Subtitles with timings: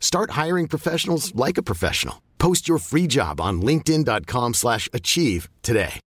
[0.00, 2.16] Start hiring professionals like a professional.
[2.38, 6.00] Post your free job on linkedin.com/achieve slash achieve today.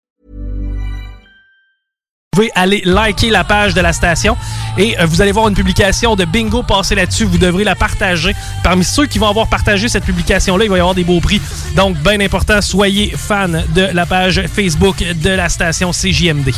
[2.38, 4.36] Vous pouvez aller liker la page de la station
[4.76, 7.24] et euh, vous allez voir une publication de bingo passer là-dessus.
[7.24, 8.32] Vous devrez la partager.
[8.62, 11.40] Parmi ceux qui vont avoir partagé cette publication-là, il va y avoir des beaux prix.
[11.74, 16.52] Donc, bien important, soyez fan de la page Facebook de la station CJMD.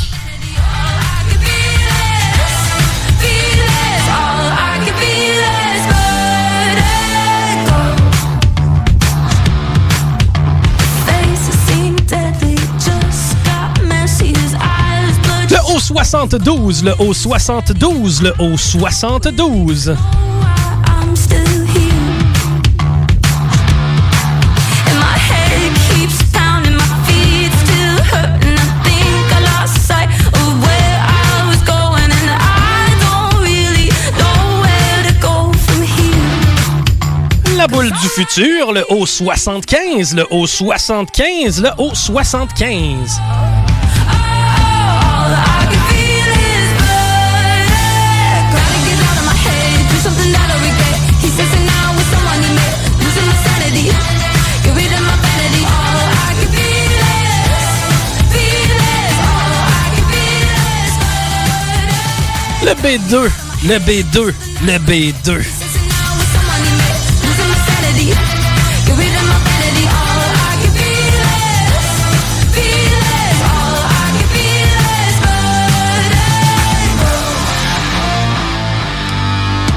[15.73, 19.95] Haut 72, le haut 72, le haut 72.
[37.55, 43.21] La boule du futur, le haut 75, le haut 75, le haut 75.
[62.63, 63.29] Le B2,
[63.67, 64.33] le B2,
[64.65, 65.43] le B2.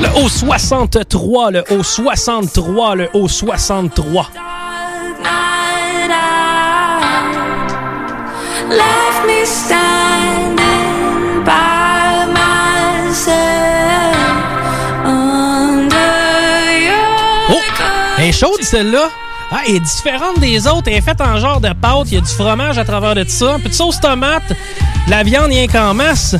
[0.00, 4.30] Le haut 63, le haut 63, le haut 63.
[8.68, 9.44] Left me
[18.34, 19.08] chaude, celle-là.
[19.50, 20.84] Ah, elle est différente des autres.
[20.86, 22.06] Elle est faite en genre de pâte.
[22.06, 23.54] Il y a du fromage à travers de ça.
[23.54, 24.52] Un peu de sauce tomate.
[25.08, 26.34] La viande rien qu'en masse.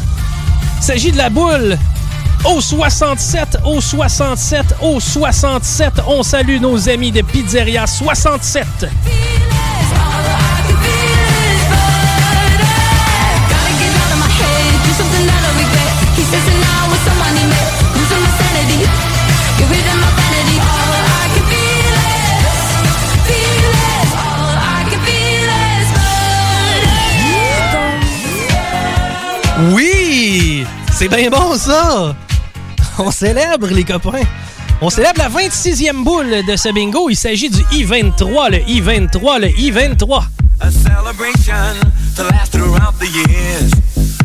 [0.78, 1.78] Il s'agit de la boule.
[2.44, 5.92] Au 67, au 67, au 67.
[6.06, 8.66] On salue nos amis de Pizzeria 67.
[29.72, 30.66] Oui!
[30.92, 32.14] C'est bien bon, ça!
[32.98, 34.22] On célèbre, les copains.
[34.80, 37.08] On célèbre la 26e boule de ce bingo.
[37.08, 40.22] Il s'agit du I-23, le I-23, le I-23.
[40.60, 41.74] A celebration
[42.16, 43.70] to last throughout the years.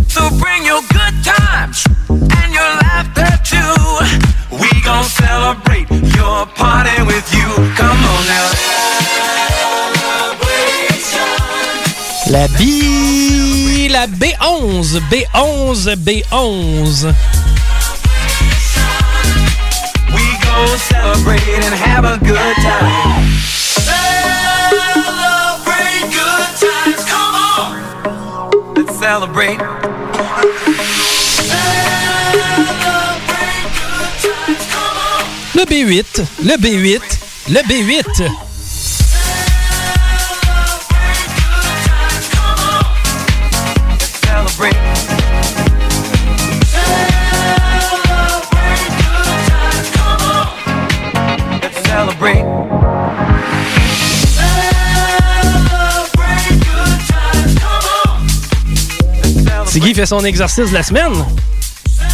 [0.08, 4.58] So bring your good times and your laughter too.
[4.58, 7.48] We gon' celebrate your party with you.
[7.76, 8.50] Come on now.
[12.32, 13.19] La B...
[13.90, 17.16] La B11, B11, B11.
[20.14, 23.26] We gon' celebrate and have a good time.
[24.70, 27.04] Celebrate good times.
[27.10, 27.82] Come on.
[28.76, 29.60] Let's celebrate.
[35.56, 37.02] Le B8, le B8,
[37.50, 38.49] le B8.
[59.72, 61.14] Tiggy fait son exercice de la semaine.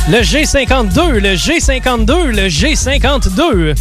[0.09, 3.75] Le G52, le G52, le G52.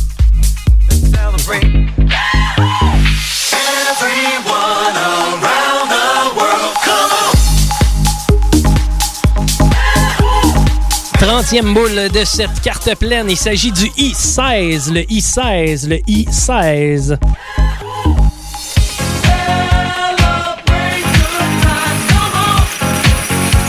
[11.19, 17.19] Trentième boule de cette carte pleine, il s'agit du I16, le I16, le I16.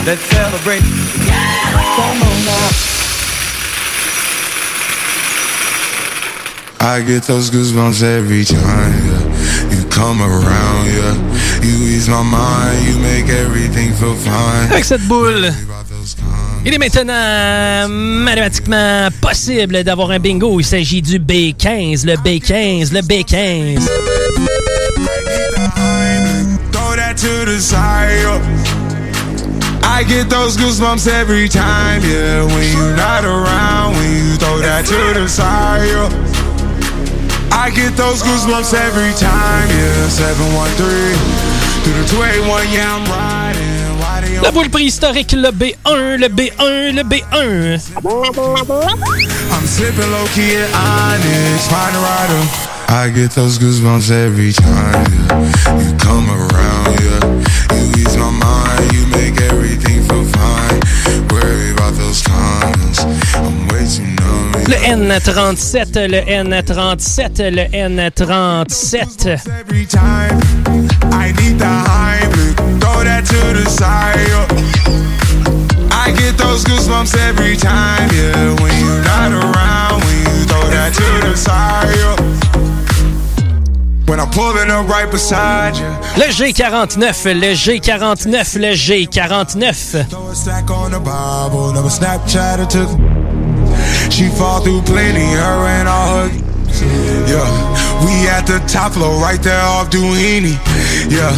[0.06, 0.82] Let's celebrate.
[0.82, 2.70] Come on now.
[6.80, 9.76] I get those goosebumps every time yeah.
[9.76, 10.86] you come around.
[10.86, 11.16] Yeah,
[11.66, 14.70] you ease my mind, you make everything feel fine.
[14.70, 15.52] Avec cette boule,
[16.64, 20.60] il est maintenant mathématiquement possible d'avoir un bingo.
[20.60, 23.80] Il s'agit du B15, le B15, le B15.
[29.88, 32.44] I get those goosebumps every time, yeah.
[32.44, 35.88] When you're not around, when you throw that to the side.
[35.88, 36.10] yeah.
[37.52, 40.10] I get those goosebumps every time, yeah.
[40.10, 41.56] 713
[41.86, 43.76] through the 281, yeah, I'm riding.
[44.02, 47.80] Why La boule préhistorique, le B1, le B1, le B1.
[49.52, 52.76] I'm sipping low key at Onyx, find a rider.
[52.90, 55.80] I get those goosebumps every time yeah.
[55.80, 57.00] you come around.
[57.02, 57.25] Yeah,
[64.68, 69.40] Le N37, le N37, le N37.
[69.60, 70.40] Every time
[71.12, 74.18] I need the Heimlich, throw that to the side.
[74.28, 74.48] yeah.
[75.92, 78.56] I get those goosebumps every time, yeah.
[78.62, 82.55] When you're not around, when you throw that to the side.
[86.18, 90.08] Le G49, le G49, le G49.
[90.10, 92.90] Throw a stack on the Bible, never Snapchat or took.
[94.12, 96.30] She fall through plenty, her and all her.
[97.28, 99.90] Yeah, we at the top floor, right there off.
[99.94, 101.34] Yeah,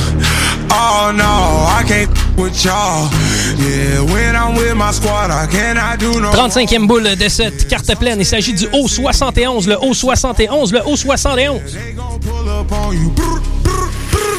[0.72, 3.10] oh no, I can't with y'all.
[3.58, 6.32] Yeah, when I'm with my squad, I cannot do no.
[6.32, 8.20] 35e boule de cette carte pleine.
[8.20, 11.62] Il s'agit du O71, le O71, le O71.
[11.66, 13.10] They gon' pull up on you.
[13.12, 14.38] Brr, brr, brr.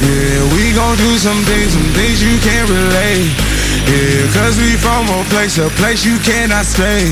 [0.00, 3.30] Yeah, we gon' do some things, some things you can't relate.
[3.88, 7.08] Yeah, cause we from a place, a place you cannot stay.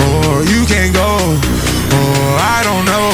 [0.00, 1.38] Or you can't go,
[2.38, 3.08] I don't know.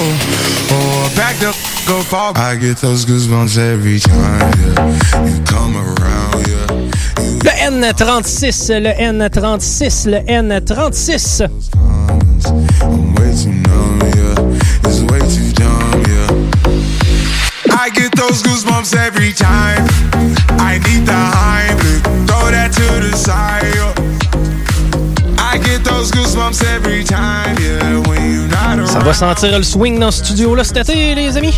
[0.76, 2.32] Or back the f- go far.
[2.36, 5.26] I get those goosebumps every time, yeah.
[5.26, 6.72] You come around, yeah.
[7.22, 7.50] You Le
[7.92, 11.91] N36, le N36, le N36.
[29.02, 31.52] Ça va sentir le swing dans ce studio-là cet été, les amis.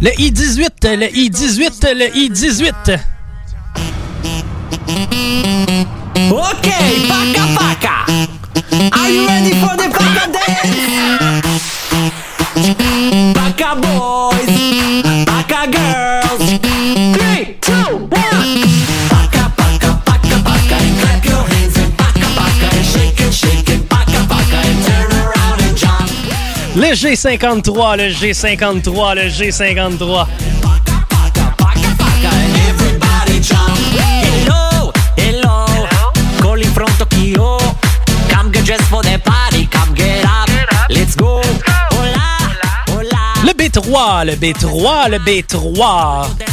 [0.00, 2.98] Le I-18, le I-18, le I-18.
[6.28, 7.94] Okay, Paka Paka.
[8.98, 11.41] Are you ready for the Paka dance?
[27.12, 30.26] G53, le G53, le G53.
[30.62, 33.76] Paka Paka Paka Paka and everybody jump.
[34.00, 35.66] Hello, hello,
[36.40, 37.58] calling from Tokyo.
[38.30, 40.48] Come get dressed for the party, come get up,
[40.88, 41.42] let's go.
[41.90, 42.38] Hola,
[42.88, 43.34] hola.
[43.44, 46.51] Le B3, le B3, le B3.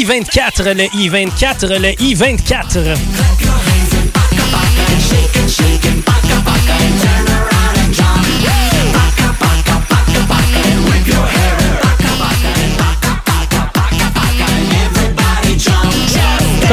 [0.00, 2.96] I-24, le I-24, le I-24.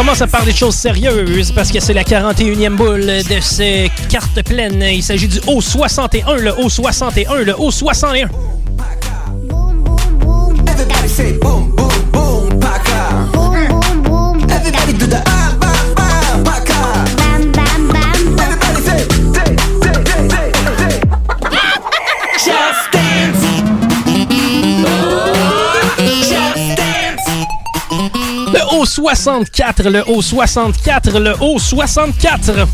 [0.08, 4.42] commence à parler de choses sérieuses parce que c'est la 41e boule de ces cartes
[4.44, 4.82] pleines.
[4.82, 8.30] Il s'agit du O61, le O61, le O61.
[28.98, 32.68] 64, le haut 64, le haut 64.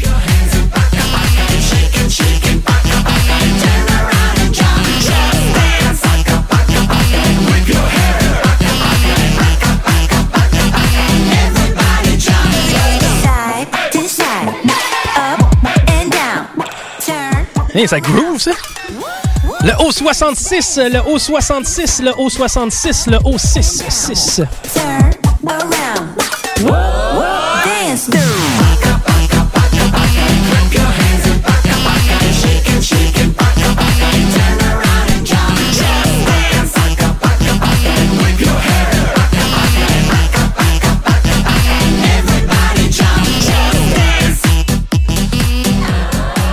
[17.75, 18.51] Hey, ça groove, ça!
[19.61, 24.41] Le haut 66, le haut 66, le haut 66, le haut 6, 6.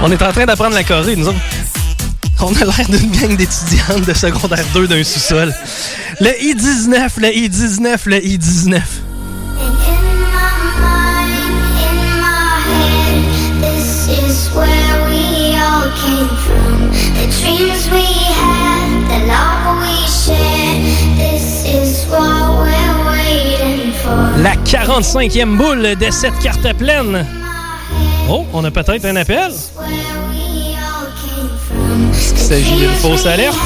[0.02, 1.38] On est en train d'apprendre la Corée, nous autres.
[2.40, 5.54] On a l'air d'une gang d'étudiantes de secondaire 2 d'un sous-sol.
[6.20, 8.80] Le I-19, le I-19, le I-19.
[24.36, 27.26] La 45e boule de cette carte pleine.
[28.28, 29.52] Oh, on a peut-être un appel.
[32.12, 33.56] Il s'agit d'une fausse alerte.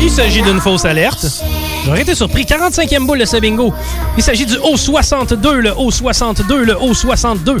[0.00, 1.26] Il s'agit d'une fausse alerte.
[1.84, 2.44] J'aurais été surpris.
[2.44, 3.72] 45e boule de ce bingo.
[4.16, 7.58] Il s'agit du O62, le O62, le O62.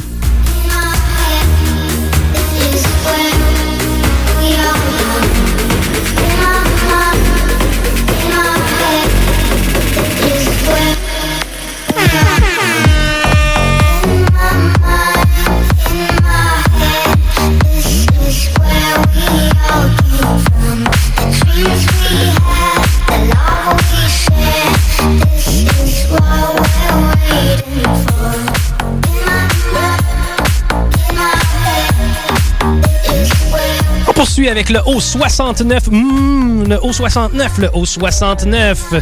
[34.50, 35.90] Avec le O69.
[35.90, 39.00] Mmh, le O69, le O69.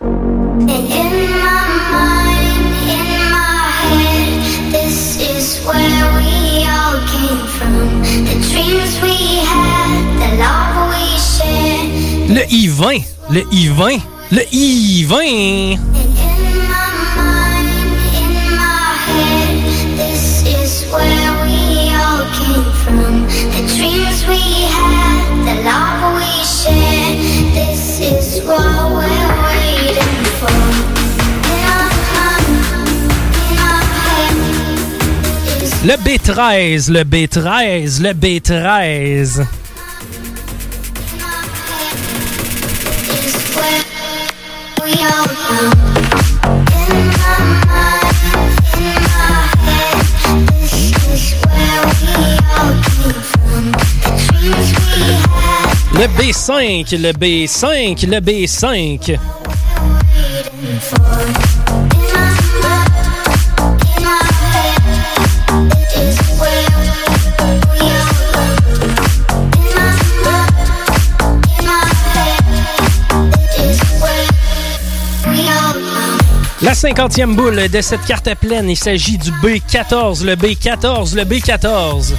[0.00, 1.10] And in
[1.42, 3.44] my mind, in my
[3.92, 7.74] head, this is where we all came from.
[8.24, 12.30] The dreams we had, the love we shared.
[12.30, 13.04] Le I-20.
[13.30, 14.00] Le I-20.
[14.30, 15.78] Le I-20.
[35.88, 36.90] Le B13.
[36.90, 38.02] Le B13.
[38.02, 39.46] Le B13.
[43.56, 43.80] where
[44.84, 45.72] we all come.
[46.76, 48.04] In my mind,
[48.76, 49.32] in my
[49.64, 50.04] head,
[50.60, 50.76] this
[51.08, 52.12] is where we
[52.52, 53.64] all came from.
[54.04, 55.72] The dreams we had.
[55.94, 57.00] Le B5.
[57.00, 58.04] Le B5.
[58.10, 59.16] Le B5.
[76.68, 82.12] La cinquantième boule de cette carte pleine, il s'agit du B14, le B14, le B14.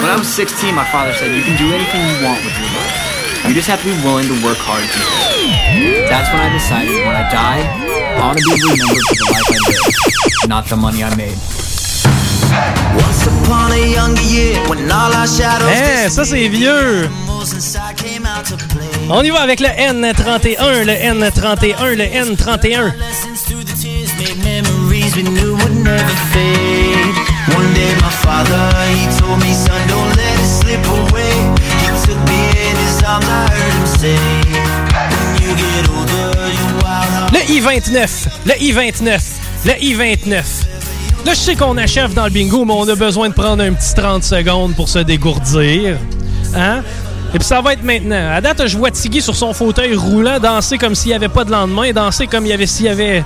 [0.00, 2.66] When I was 16, my father said, You can do anything you want with your
[2.74, 3.46] life.
[3.46, 6.08] You just have to be willing to work hard to it.
[6.08, 9.46] That's when I decided when I die, I want to be remembered for the life
[9.46, 11.65] I lived, not the money I made.
[15.26, 17.08] Shadows Eh, ça c'est vieux.
[19.10, 22.92] On y va avec le N31, le N31, le N31.
[24.18, 27.14] made memories we knew would never fade.
[27.54, 31.34] One day my father, he told me, son, don't let it slip away.
[31.82, 34.18] He took me in his arms, I heard him say,
[34.94, 39.20] when you get older, you wild Le I-29, le I-29,
[39.66, 40.65] le I-29.
[41.26, 43.72] Là, je sais qu'on achève dans le bingo, mais on a besoin de prendre un
[43.72, 45.98] petit 30 secondes pour se dégourdir.
[46.54, 46.82] Hein?
[47.34, 48.30] Et puis ça va être maintenant.
[48.32, 51.42] À date, je vois Tiggy sur son fauteuil roulant danser comme s'il n'y avait pas
[51.42, 53.24] de lendemain, danser comme y avait s'il y avait.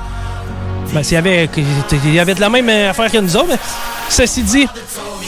[0.95, 1.50] Ben, s'il y avait.
[1.92, 3.49] Il y avait de la même affaire que nous autres.
[3.50, 3.59] mais
[4.09, 4.66] Ceci dit,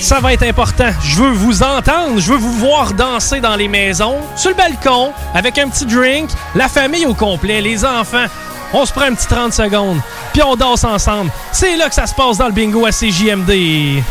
[0.01, 0.89] ça va être important.
[1.05, 5.13] Je veux vous entendre, je veux vous voir danser dans les maisons, sur le balcon,
[5.35, 8.25] avec un petit drink, la famille au complet, les enfants.
[8.75, 10.01] On se prend un petit 30 secondes,
[10.33, 11.31] puis on danse ensemble.
[11.53, 14.03] C'est là que ça se passe dans le bingo à CJMD.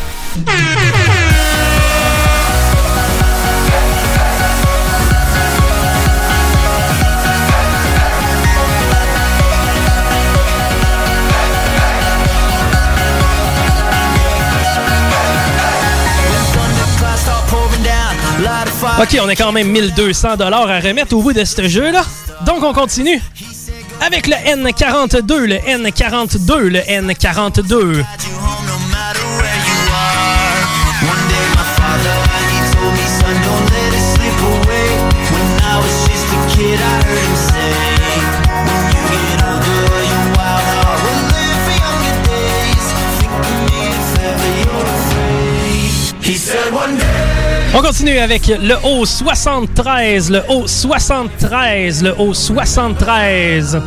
[19.00, 22.04] OK, on a quand même 1200 dollars à remettre au bout de ce jeu-là.
[22.46, 23.20] Donc, on continue
[24.02, 28.04] avec le N42, le N42, le N42.
[47.74, 53.82] On continue avec le haut 73, le haut 73, le haut 73.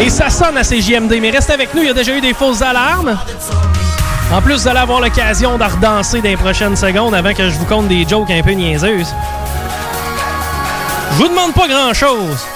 [0.00, 2.32] Et ça sonne à CJMD, mais reste avec nous, il y a déjà eu des
[2.32, 3.18] fausses alarmes.
[4.32, 7.58] En plus, vous allez avoir l'occasion de redanser dans les prochaines secondes avant que je
[7.58, 9.14] vous conte des jokes un peu niaiseuses.
[11.12, 12.46] Je vous demande pas grand-chose,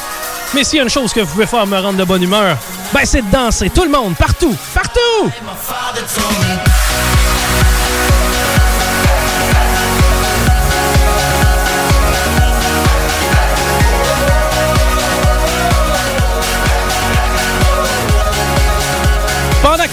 [0.55, 2.57] mais s'il y a une chose que vous pouvez faire me rendre de bonne humeur,
[2.95, 5.31] ben c'est de danser, tout le monde, partout, partout!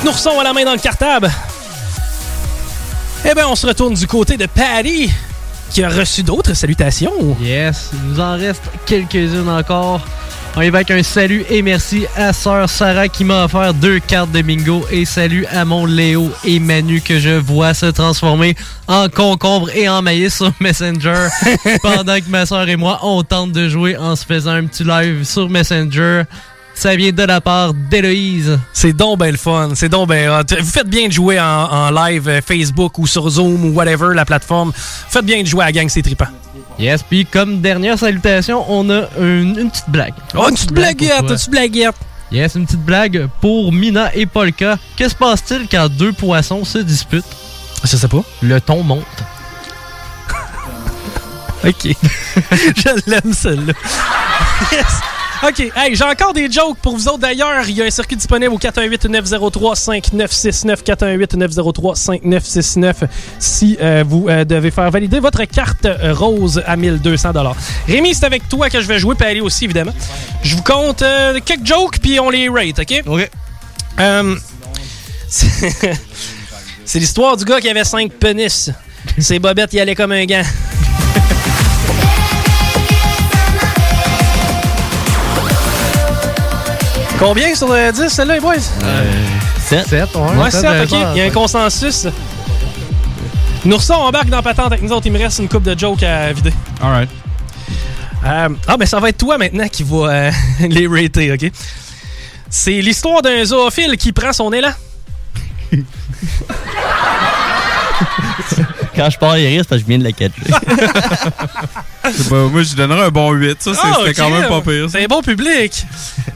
[0.05, 1.31] Nourson a la main dans le cartable,
[3.27, 5.09] eh bien, on se retourne du côté de Patty,
[5.71, 7.35] qui a reçu d'autres salutations.
[7.41, 10.01] Yes, il nous en reste quelques-unes encore.
[10.55, 13.97] On y va avec un salut et merci à sœur Sarah qui m'a offert deux
[13.97, 18.55] cartes de bingo et salut à mon Léo et Manu que je vois se transformer
[18.87, 21.29] en concombre et en maïs sur Messenger
[21.81, 24.83] pendant que ma sœur et moi on tente de jouer en se faisant un petit
[24.83, 26.23] live sur Messenger.
[26.75, 28.59] Ça vient de la part d'Héloïse.
[28.73, 30.55] C'est donc ben le fun, c'est donc ben hot.
[30.59, 34.13] Vous faites bien de jouer en, en live euh, Facebook ou sur Zoom ou whatever,
[34.13, 34.71] la plateforme.
[34.75, 36.27] Faites bien de jouer à la gang, c'est trippant.
[36.77, 40.13] Yes, puis comme dernière salutation, on a une, une petite blague.
[40.35, 41.95] Oh, une petite blaguette, une petite blaguette.
[42.31, 44.77] Yes, une petite blague pour Mina et Polka.
[44.97, 47.23] Que se passe-t-il quand deux poissons se disputent?
[47.83, 48.23] Je sais pas.
[48.41, 49.05] Le ton monte.
[51.65, 51.87] OK.
[52.51, 53.73] Je l'aime, celle-là.
[54.71, 54.85] Yes.
[55.43, 55.59] OK.
[55.75, 57.19] Hey, j'ai encore des jokes pour vous autres.
[57.19, 60.83] D'ailleurs, il y a un circuit disponible au 418-903-5969.
[60.83, 62.93] 418-903-5969
[63.39, 67.31] si euh, vous euh, devez faire valider votre carte euh, rose à 1200
[67.87, 69.93] Rémi, c'est avec toi que je vais jouer, puis Ali aussi, évidemment.
[70.41, 73.03] Je vous compte euh, quelques jokes, puis on les rate, OK?
[73.05, 73.29] OK.
[75.27, 75.85] C'est
[76.85, 78.71] c'est l'histoire du gars qui avait cinq pénis.
[79.17, 80.43] Ses bobettes, il allait comme un gant.
[87.19, 88.55] Combien sur le 10, celle-là, les boys?
[88.59, 89.87] 7.
[89.87, 90.21] 7, ouais.
[90.21, 90.91] Ouais, sept, 7, j'avais ok.
[91.15, 92.07] Il y a un consensus.
[93.63, 95.07] Nourson embarque dans Patente avec nous autres.
[95.07, 96.53] Il me reste une coupe de jokes à vider.
[96.81, 97.09] Alright.
[98.25, 100.31] Euh, ah, ben ça va être toi maintenant qui va euh,
[100.67, 101.51] les rater, ok?
[102.49, 104.71] C'est l'histoire d'un zoophile qui prend son élan.
[108.95, 110.41] Quand je pars, il risque parce que je viens de la catcher.
[112.31, 113.61] Moi, je donnerais un bon 8.
[113.61, 114.33] Ça, c'est- Ah, c'était quand ok.
[114.39, 114.87] même pas pire.
[114.89, 115.85] C'est un bon public.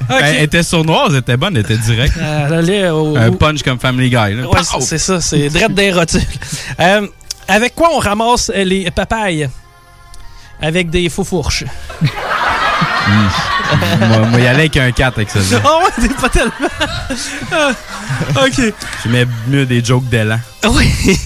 [0.10, 2.16] Ben, elle était sournoise, elle était bonne, elle était directe.
[2.18, 4.36] Euh, elle allait au- Un punch comme Family Guy.
[4.36, 4.48] là.
[4.50, 6.22] Ouais, c'est- ça, c'est drette des rotules.
[6.80, 7.08] Euh,
[7.48, 9.50] avec quoi on ramasse les papayes?
[10.62, 11.64] Avec des faux fourches.
[14.08, 15.40] moi, moi, y aller avec un 4 avec ça.
[15.66, 16.52] Oh ouais, t'es pas tellement.
[17.52, 17.72] Ah,
[18.46, 18.74] ok.
[19.06, 20.40] Je mets mieux des jokes d'élan.
[20.66, 20.92] Oui.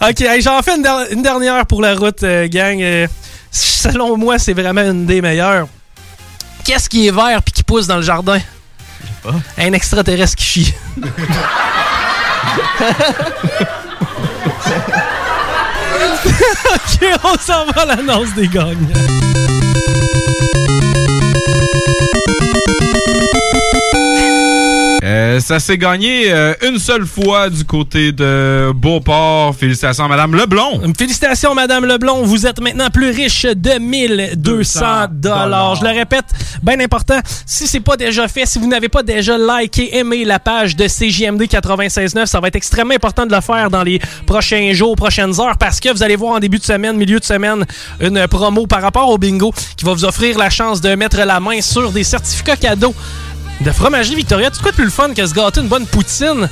[0.00, 2.80] ok, hey, j'en fais une, der- une dernière pour la route, euh, gang.
[2.80, 3.06] Euh,
[3.50, 5.66] selon moi, c'est vraiment une des meilleures.
[6.64, 8.38] Qu'est-ce qui est vert puis qui pousse dans le jardin?
[9.58, 10.74] Un extraterrestre qui chie.
[16.74, 18.76] ok, on s'en va à l'annonce des gagnants.
[22.00, 23.41] Euh,
[25.42, 29.54] ça s'est gagné euh, une seule fois du côté de Beauport.
[29.54, 30.80] Félicitations Madame Leblond.
[30.96, 32.22] Félicitations, Madame Leblond.
[32.22, 35.74] Vous êtes maintenant plus riche de 1200 dollars.
[35.76, 36.26] Je le répète,
[36.62, 37.18] bien important.
[37.44, 40.86] Si c'est pas déjà fait, si vous n'avez pas déjà liké, aimé la page de
[40.86, 45.40] CJMD 96.9, ça va être extrêmement important de le faire dans les prochains jours, prochaines
[45.40, 47.64] heures, parce que vous allez voir en début de semaine, milieu de semaine,
[48.00, 51.40] une promo par rapport au bingo qui va vous offrir la chance de mettre la
[51.40, 52.94] main sur des certificats cadeaux
[53.62, 54.50] de fromagerie Victoria.
[54.50, 56.48] Tu quoi plus le fun que se gâter une bonne poutine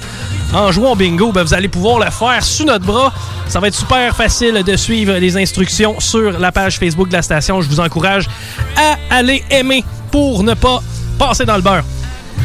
[0.53, 1.33] en jouant au bingo?
[1.33, 3.13] Ben, vous allez pouvoir le faire sous notre bras.
[3.49, 7.23] Ça va être super facile de suivre les instructions sur la page Facebook de la
[7.23, 7.61] station.
[7.63, 8.29] Je vous encourage
[8.77, 10.83] à aller aimer pour ne pas
[11.19, 11.85] passer dans le beurre.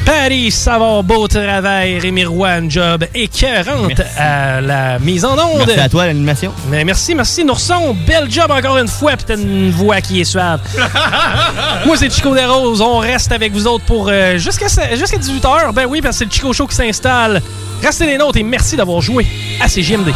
[0.05, 1.99] Paris Savard, beau travail.
[1.99, 5.63] Rémi Roy, un job écœurante à la mise en onde.
[5.65, 6.53] Merci à toi, l'animation.
[6.69, 7.95] Mais merci, merci, Nourson.
[8.05, 9.17] Bel job encore une fois.
[9.17, 10.59] Puis t'as une voix qui est suave.
[11.85, 12.81] Moi, c'est Chico Desroses.
[12.81, 15.73] On reste avec vous autres pour euh, jusqu'à jusqu'à 18h.
[15.73, 17.41] Ben oui, parce que c'est le Chico Show qui s'installe.
[17.81, 19.25] Restez les nôtres et merci d'avoir joué
[19.59, 20.11] à CGMD.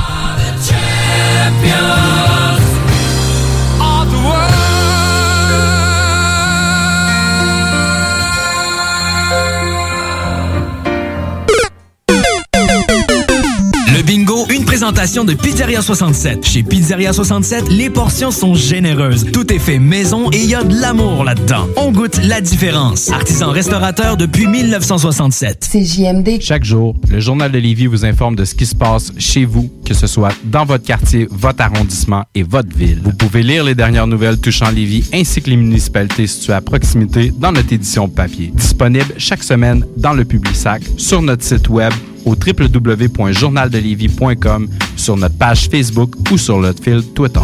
[14.50, 16.46] Une présentation de Pizzeria 67.
[16.46, 19.26] Chez Pizzeria 67, les portions sont généreuses.
[19.32, 21.68] Tout est fait maison et il y a de l'amour là-dedans.
[21.76, 23.12] On goûte la différence.
[23.12, 25.68] Artisan restaurateur depuis 1967.
[25.70, 26.42] C'est JMD.
[26.42, 29.70] Chaque jour, le Journal de Lévis vous informe de ce qui se passe chez vous,
[29.86, 33.02] que ce soit dans votre quartier, votre arrondissement et votre ville.
[33.04, 37.32] Vous pouvez lire les dernières nouvelles touchant Lévis ainsi que les municipalités situées à proximité
[37.38, 38.52] dans notre édition papier.
[38.56, 41.94] Disponible chaque semaine dans le Publisac, sur notre site web
[42.26, 47.40] au www.journaldelévis.com, sur notre page Facebook ou sur notre fil Twitter.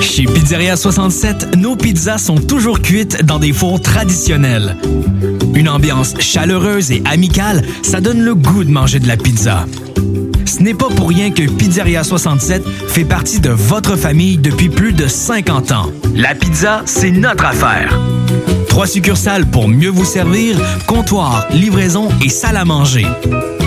[0.00, 4.76] Chez Pizzeria 67, nos pizzas sont toujours cuites dans des fours traditionnels.
[5.54, 9.66] Une ambiance chaleureuse et amicale, ça donne le goût de manger de la pizza.
[10.44, 14.92] Ce n'est pas pour rien que Pizzeria 67 fait partie de votre famille depuis plus
[14.92, 15.90] de 50 ans.
[16.14, 17.98] La pizza, c'est notre affaire.
[18.76, 23.06] Trois succursales pour mieux vous servir, comptoir, livraison et salle à manger.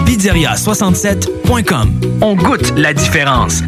[0.06, 2.00] Pizzeria67.com.
[2.22, 3.63] On goûte la différence.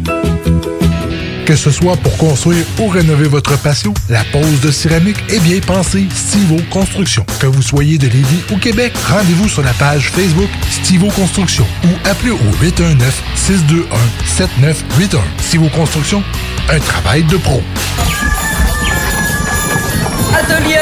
[1.44, 5.58] Que ce soit pour construire ou rénover votre patio, la pose de céramique est bien
[5.58, 7.26] pensée Stivo Construction.
[7.40, 11.88] Que vous soyez de Lévis ou Québec, rendez-vous sur la page Facebook Stivo Construction ou
[12.08, 15.18] appelez au 819-621-7981.
[15.40, 16.22] Stivo Construction,
[16.70, 17.60] un travail de pro.
[20.38, 20.81] Atelier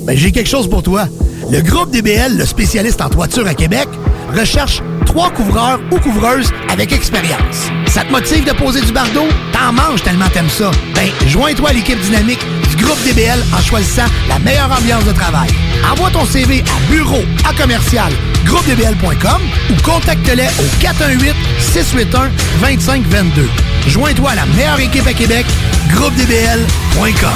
[0.04, 1.09] Ben, j'ai quelque chose pour toi.
[1.50, 3.88] Le groupe DBL, le spécialiste en toiture à Québec,
[4.37, 7.70] recherche trois couvreurs ou couvreuses avec expérience.
[7.88, 9.24] Ça te motive de poser du bardeau?
[9.52, 10.70] T'en manges tellement t'aimes ça.
[10.94, 15.48] Ben, joins-toi à l'équipe dynamique du groupe DBL en choisissant la meilleure ambiance de travail.
[15.90, 18.12] Envoie ton CV à bureau à commercial
[18.46, 22.30] groupedbl.com ou contacte-les au 418 681
[22.61, 23.48] 2522.
[23.88, 25.46] Joins-toi à la meilleure équipe à Québec,
[25.92, 27.30] groupedbl.com.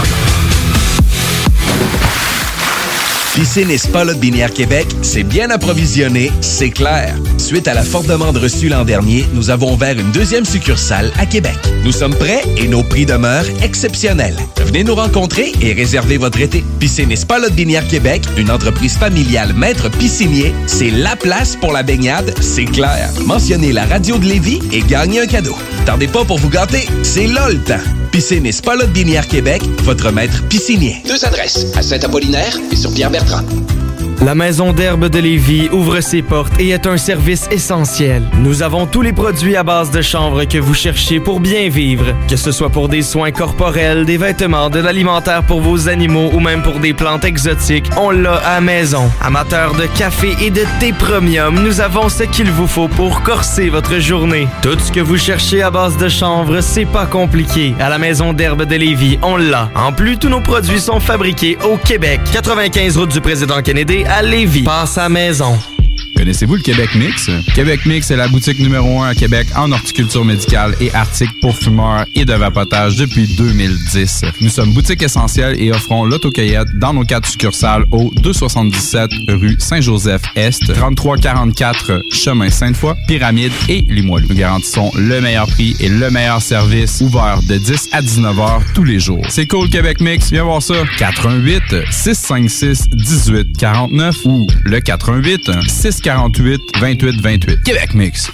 [3.35, 7.15] Piscine et Spa Lot Binière Québec, c'est bien approvisionné, c'est clair.
[7.39, 11.27] Suite à la forte demande reçue l'an dernier, nous avons ouvert une deuxième succursale à
[11.27, 11.57] Québec.
[11.85, 14.37] Nous sommes prêts et nos prix demeurent exceptionnels.
[14.71, 16.65] Venez nous rencontrer et réserver votre été.
[16.79, 21.83] Piscine et Spa Binière Québec, une entreprise familiale maître piscinier, c'est la place pour la
[21.83, 23.11] baignade, c'est clair.
[23.27, 25.57] Mentionnez la radio de Lévis et gagnez un cadeau.
[25.87, 27.83] Tardez pas pour vous gâter, c'est là le temps.
[28.13, 28.53] Piscine et
[28.95, 31.03] Binière Québec, votre maître piscinier.
[31.05, 33.43] Deux adresses, à Saint-Apollinaire et sur Pierre-Bertrand.
[34.23, 38.23] La Maison d'herbe de Lévis ouvre ses portes et est un service essentiel.
[38.35, 42.15] Nous avons tous les produits à base de chanvre que vous cherchez pour bien vivre,
[42.29, 46.41] que ce soit pour des soins corporels, des vêtements, de l'alimentaire pour vos animaux ou
[46.41, 49.11] même pour des plantes exotiques, on l'a à maison.
[49.23, 53.71] Amateurs de café et de thé premium, nous avons ce qu'il vous faut pour corser
[53.71, 54.49] votre journée.
[54.61, 57.75] Tout ce que vous cherchez à base de chanvre, c'est pas compliqué.
[57.81, 59.71] À la Maison d'herbe de Lévis, on l'a.
[59.75, 62.21] En plus, tous nos produits sont fabriqués au Québec.
[62.35, 64.63] 95 route du président Kennedy à Lévis.
[64.63, 65.57] Passe à maison.
[66.21, 67.31] Connaissez-vous le Québec Mix?
[67.55, 71.57] Québec Mix est la boutique numéro 1 à Québec en horticulture médicale et articles pour
[71.57, 74.27] fumeurs et de vapotage depuis 2010.
[74.43, 80.75] Nous sommes boutique essentielle et offrons l'autocueillette dans nos quatre succursales au 277 rue Saint-Joseph-Est,
[80.75, 84.27] 3344 chemin Sainte-Foy, Pyramide et Limoilou.
[84.29, 88.63] Nous garantissons le meilleur prix et le meilleur service ouvert de 10 à 19 heures
[88.75, 89.25] tous les jours.
[89.31, 90.75] C'est cool Québec Mix, viens voir ça.
[90.99, 95.51] 88 656 18 49 ou le 88
[96.11, 97.63] 648 28 28.
[97.63, 98.33] Québec Mix.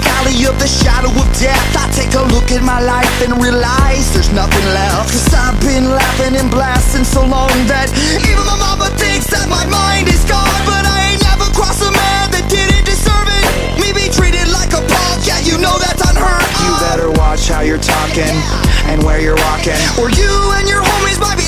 [0.04, 4.14] Valley of the shadow of death, I take a look at my life and realize
[4.14, 5.10] there's nothing left.
[5.10, 7.90] Cause I've been laughing and blasting so long that
[8.22, 10.62] even my mama thinks that my mind is gone.
[10.66, 13.46] But I ain't never crossed a man that didn't deserve it.
[13.82, 16.62] Me be treated like a punk, yeah, you know that's unheard of.
[16.62, 18.36] You better watch how you're talking
[18.92, 19.78] and where you're walking.
[19.98, 21.47] Or you and your homies might be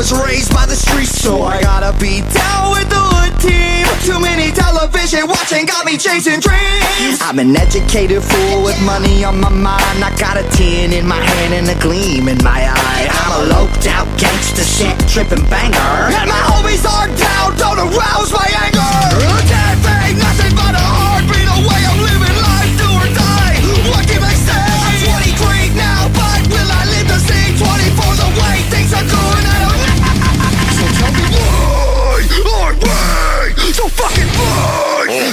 [0.00, 3.84] was raised by the streets, so I gotta be down with the hood team.
[4.00, 7.20] Too many television watching got me chasing dreams.
[7.20, 10.00] I'm an educated fool with money on my mind.
[10.00, 13.12] I got a tin in my hand and a gleam in my eye.
[13.12, 15.92] I'm a loped out gangster shit tripping banger.
[16.16, 18.69] And my homies are down, don't arouse my anger.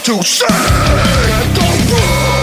[0.08, 0.48] To say.
[0.48, 2.37] The road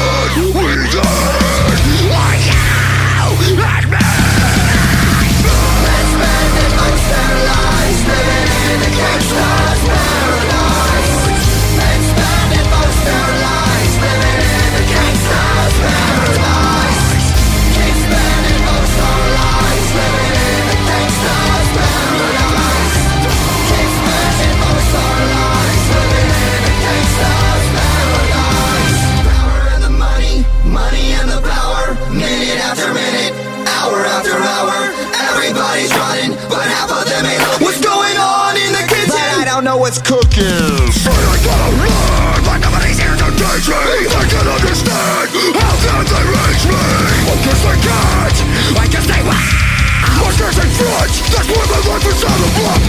[39.84, 40.92] But I don't know what's cooking.
[40.96, 44.08] So I gotta run, but nobody's here to teach me.
[44.08, 45.28] I can understand
[45.60, 46.80] how can they reach me.
[47.28, 48.32] I guess they can't.
[48.80, 49.36] I guess they will.
[49.36, 51.12] I guess they front.
[51.36, 52.84] That's why my life is out of luck.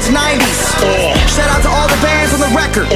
[0.00, 1.28] Goes 90s.
[1.28, 2.88] Shout out to all the bands on the record.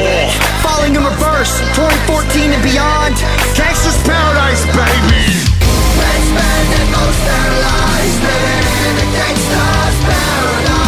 [0.65, 1.61] Falling in reverse.
[1.77, 3.15] 2014 and beyond.
[3.53, 5.45] Gangsters Paradise, baby.
[6.01, 10.84] Men spending most their lives living in a gangster's paradise.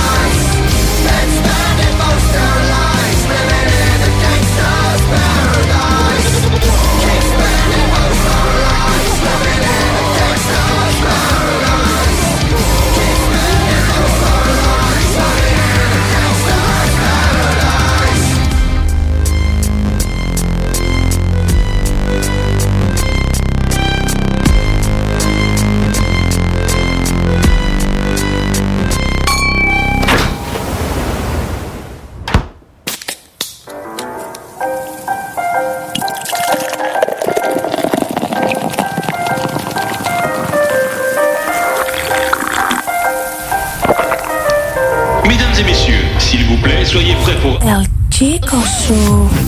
[48.19, 49.46] El Chico Show.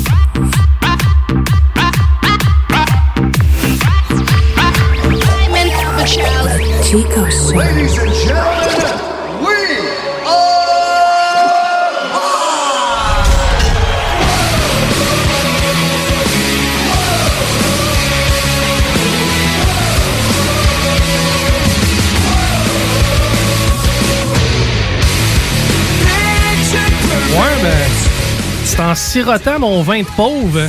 [29.19, 30.69] Sirotant mon vin de pauvre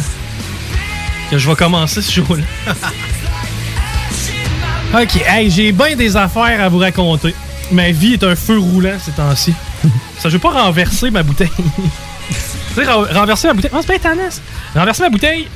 [1.29, 2.43] que je vais commencer ce show-là.
[5.03, 7.35] OK, hey, j'ai bien des affaires à vous raconter.
[7.71, 9.53] Ma vie est un feu roulant ces temps-ci.
[10.17, 11.51] Ça, je veux pas renverser ma bouteille.
[11.57, 11.63] tu
[12.73, 13.69] sais, ren- renverser ma bouteille.
[13.71, 14.29] Oh, c'est pas étonnant.
[14.73, 15.47] Renverser ma bouteille,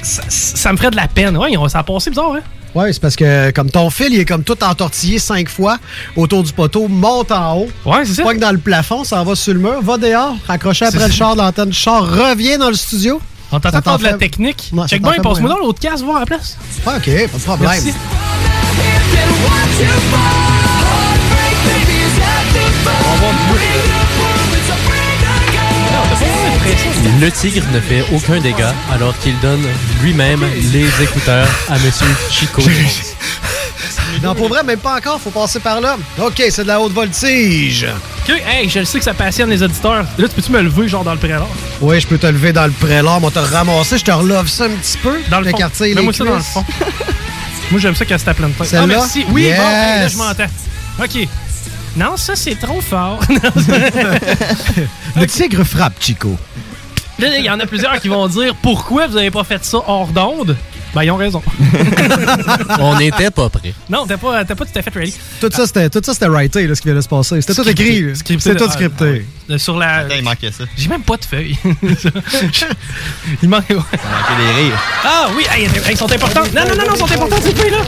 [0.00, 1.36] ça, ça me ferait de la peine.
[1.36, 2.40] Ouais, ça a passé bizarre, hein?
[2.74, 5.78] Ouais, c'est parce que comme ton fil, il est comme tout entortillé cinq fois
[6.16, 7.68] autour du poteau, monte en haut.
[7.84, 8.22] Ouais, c'est ça.
[8.22, 11.06] Pas que dans le plafond, ça en va sur le mur, va dehors, raccroché après
[11.06, 13.20] le char de l'antenne du char, reviens dans le studio.
[13.52, 14.70] On t'entend faire de la technique.
[14.76, 16.56] Ça Check bien, passe-moi dans l'autre case, voir à la place.
[16.86, 17.70] Ok, pas de problème.
[17.70, 17.92] Merci.
[27.20, 29.64] Le tigre ne fait aucun dégât alors qu'il donne
[30.02, 32.62] lui-même les écouteurs à Monsieur Chico.
[34.22, 35.96] Non, pour vrai, même pas encore, faut passer par là.
[36.20, 37.86] Ok, c'est de la haute voltige.
[38.28, 40.04] Ok, hey, je le sais que ça passionne les auditeurs.
[40.18, 41.46] Là, tu peux-tu me lever, genre, dans le prélat?
[41.80, 44.64] Oui, je peux te lever dans le prélat, moi te ramasser, je te relove ça
[44.64, 45.16] un petit peu.
[45.30, 45.56] Dans le fond.
[45.56, 46.64] quartier, les Mets-moi ça dans le fond.
[47.70, 48.74] Moi, j'aime ça quand c'est à pleine tête.
[48.76, 49.24] Ah, merci.
[49.30, 49.58] Oui, Yes.
[49.58, 50.50] bon, hey, là, je m'entends.
[51.02, 51.28] OK.
[51.96, 53.20] Non, ça, c'est trop fort.
[55.16, 56.36] Le tigre frappe, Chico.
[57.18, 59.78] Là, il y en a plusieurs qui vont dire pourquoi vous avez pas fait ça
[59.86, 60.56] hors d'onde?
[60.94, 61.40] Ben, ils ont raison.
[62.80, 63.74] On n'était pas prêts.
[63.88, 65.14] Non, t'as pas, t'as pas tout à fait ready.
[65.40, 67.40] Tout ça, c'était tout ça, c'était writé, là, ce qui vient de se passer.
[67.42, 68.06] C'était tout écrit.
[68.16, 69.26] C'était tout Ah, scripté.
[69.50, 70.16] ah, Sur la.
[70.16, 70.64] il manquait ça.
[70.76, 71.56] J'ai même pas de feuilles.
[73.42, 73.64] il manque.
[73.68, 74.78] Il manquait des rires.
[75.04, 76.42] Ah oui, hey, hey, ils sont importants.
[76.54, 77.78] Non, non, non, non, ils sont importants, ces feuilles-là.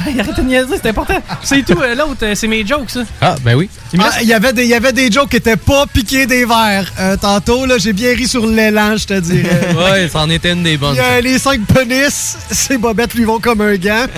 [0.20, 1.14] Arrête de niaiser, c'est important.
[1.42, 3.00] C'est tout, euh, l'autre, euh, c'est mes jokes, ça.
[3.20, 3.68] Ah, ben oui.
[3.92, 6.26] Il Ah, Il y avait des- il y avait des jokes qui étaient pas piqués
[6.26, 6.90] des verres.
[6.98, 9.74] Euh, tantôt, là, j'ai bien ri sur l'élan, je te dirais.
[9.76, 10.96] Ouais, ça en était une des bonnes.
[11.22, 14.06] Les cinq penis, ces bobettes lui vont comme un gant.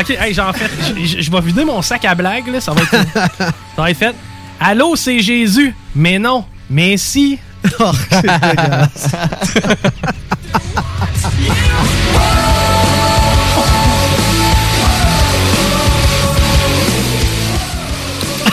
[0.00, 0.68] Ok, hey, j'en fais.
[1.04, 2.60] Je vais vider mon sac à blagues, là.
[2.60, 4.14] Ça va être, ça va être fait.
[4.60, 5.74] Allô, c'est Jésus.
[5.96, 6.44] Mais non.
[6.70, 7.36] Mais si.
[7.80, 9.08] Oh, c'est dégueulasse.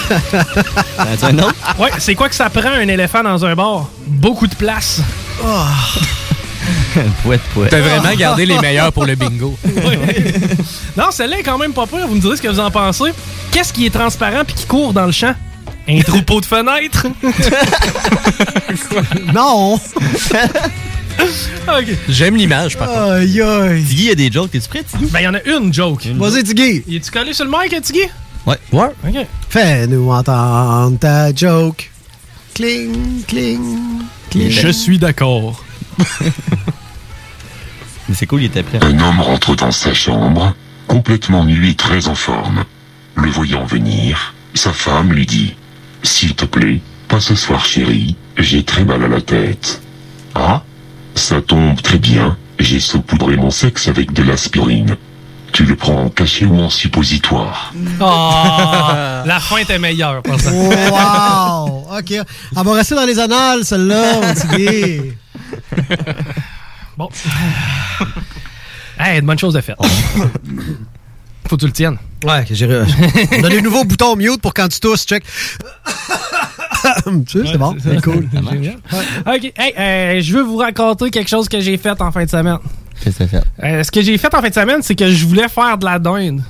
[1.23, 1.55] un autre?
[1.79, 3.89] Ouais, c'est quoi que ça prend un éléphant dans un bar?
[4.07, 5.01] Beaucoup de place.
[7.23, 7.69] Pouette, pouette.
[7.71, 9.57] T'as vraiment gardé les meilleurs pour le bingo.
[10.97, 12.07] Non, celle-là est quand même pas pire.
[12.07, 13.11] Vous me direz ce que vous en pensez.
[13.51, 15.35] Qu'est-ce qui est transparent puis qui court dans le champ?
[15.89, 17.07] Un troupeau de fenêtres?
[19.33, 19.77] non!
[21.67, 21.85] ok.
[22.07, 23.11] J'aime l'image, par contre.
[23.11, 23.83] Aïe, aïe.
[23.83, 24.51] Tiggy, il y a des jokes.
[24.51, 25.05] T'es-tu prêt, Tiggy?
[25.11, 26.07] Ben, il y en a une joke.
[26.15, 26.83] Vas-y, Tiggy.
[26.87, 28.07] Y tu collé sur le mic, Tiggy?
[28.45, 28.57] Ouais.
[28.71, 28.89] Ouais.
[29.07, 29.25] Ok.
[29.49, 31.91] Fais-nous entendre ta joke.
[32.53, 33.79] Cling, cling,
[34.29, 34.49] cling.
[34.49, 35.63] Je suis d'accord.
[38.07, 38.79] Mais c'est cool, il était prêt.
[38.81, 40.55] Un homme rentre dans sa chambre,
[40.87, 42.63] complètement nu et très en forme.
[43.15, 45.55] Le voyant venir, sa femme lui dit
[46.03, 49.81] «S'il te plaît, pas ce soir chérie, j'ai très mal à la tête.
[50.35, 50.63] »«Ah
[51.15, 54.97] Ça tombe très bien, j'ai saupoudré mon sexe avec de l'aspirine.
[55.55, 60.51] Tu le prends en cachet ou en suppositoire Oh, la fin était meilleure, pour ça.
[60.51, 61.97] Wow!
[61.97, 62.11] OK.
[62.11, 64.33] Elle va rester dans les annales, celle-là.
[66.97, 67.09] Bon.
[68.99, 69.77] hey, une bonne chose de faite.
[71.47, 71.97] Faut que tu le tiennes.
[72.25, 72.67] Ouais, que j'ai.
[73.39, 75.23] On a des nouveaux boutons mute pour quand tu tousses, check.
[77.27, 78.27] tu sais, c'est bon, c'est cool.
[78.51, 78.77] Génial.
[79.25, 82.29] Ok, hey, euh, je veux vous raconter quelque chose que j'ai fait en fin de
[82.29, 82.57] semaine.
[83.03, 83.43] Qu'est-ce que t'as fait?
[83.63, 85.85] Euh, ce que j'ai fait en fin de semaine, c'est que je voulais faire de
[85.85, 86.41] la dinde.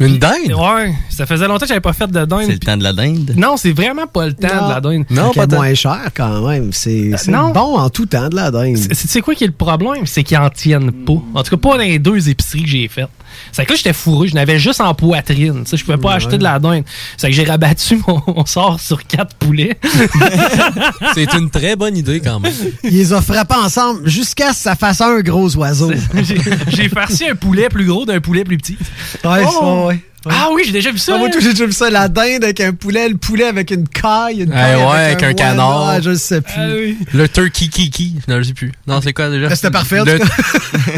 [0.00, 0.52] Une dinde?
[0.56, 2.42] Ouais, ça faisait longtemps que j'avais pas fait de dinde.
[2.46, 3.34] C'est le temps de la dinde?
[3.36, 4.68] Non, c'est vraiment pas le temps Non.
[4.68, 5.04] de la dinde.
[5.10, 6.72] Non, pas moins cher quand même.
[6.72, 7.50] C'est c'est non.
[7.50, 8.76] bon en tout temps de la dinde.
[8.78, 10.04] C'est c'est quoi qui est le problème?
[10.06, 11.12] C'est qu'ils en tiennent pas.
[11.34, 13.08] En tout cas, pas dans les deux épiceries que j'ai faites.
[13.52, 14.28] C'est que là, j'étais fourré.
[14.28, 15.64] Je n'avais juste en poitrine.
[15.70, 16.14] Je pouvais pas Ouais.
[16.14, 16.84] acheter de la dinde.
[17.16, 19.78] C'est que j'ai rabattu mon, mon sort sur quatre poulets.
[21.14, 22.52] C'est une très bonne idée quand même.
[22.84, 25.90] Ils les ont frappés ensemble jusqu'à ce que ça fasse un gros oiseau.
[26.68, 28.76] J'ai- farci un poulet plus gros d'un poulet plus petit.
[29.24, 29.50] Ouais, Oh!
[29.50, 30.00] ça, ouais.
[30.28, 31.14] Ah oui, j'ai déjà vu ça.
[31.16, 33.72] Ah, moi, tout, j'ai déjà vu ça, la dinde avec un poulet, le poulet avec
[33.72, 35.88] une caille, une Eh caille ouais, avec un canard.
[35.88, 36.52] Ah, je sais plus.
[36.56, 36.96] Ah oui.
[37.12, 38.14] Le turkey kiki.
[38.28, 38.70] Non, je sais plus.
[38.86, 39.48] Non, c'est quoi déjà?
[39.48, 40.18] Ben, c'était parfait, Le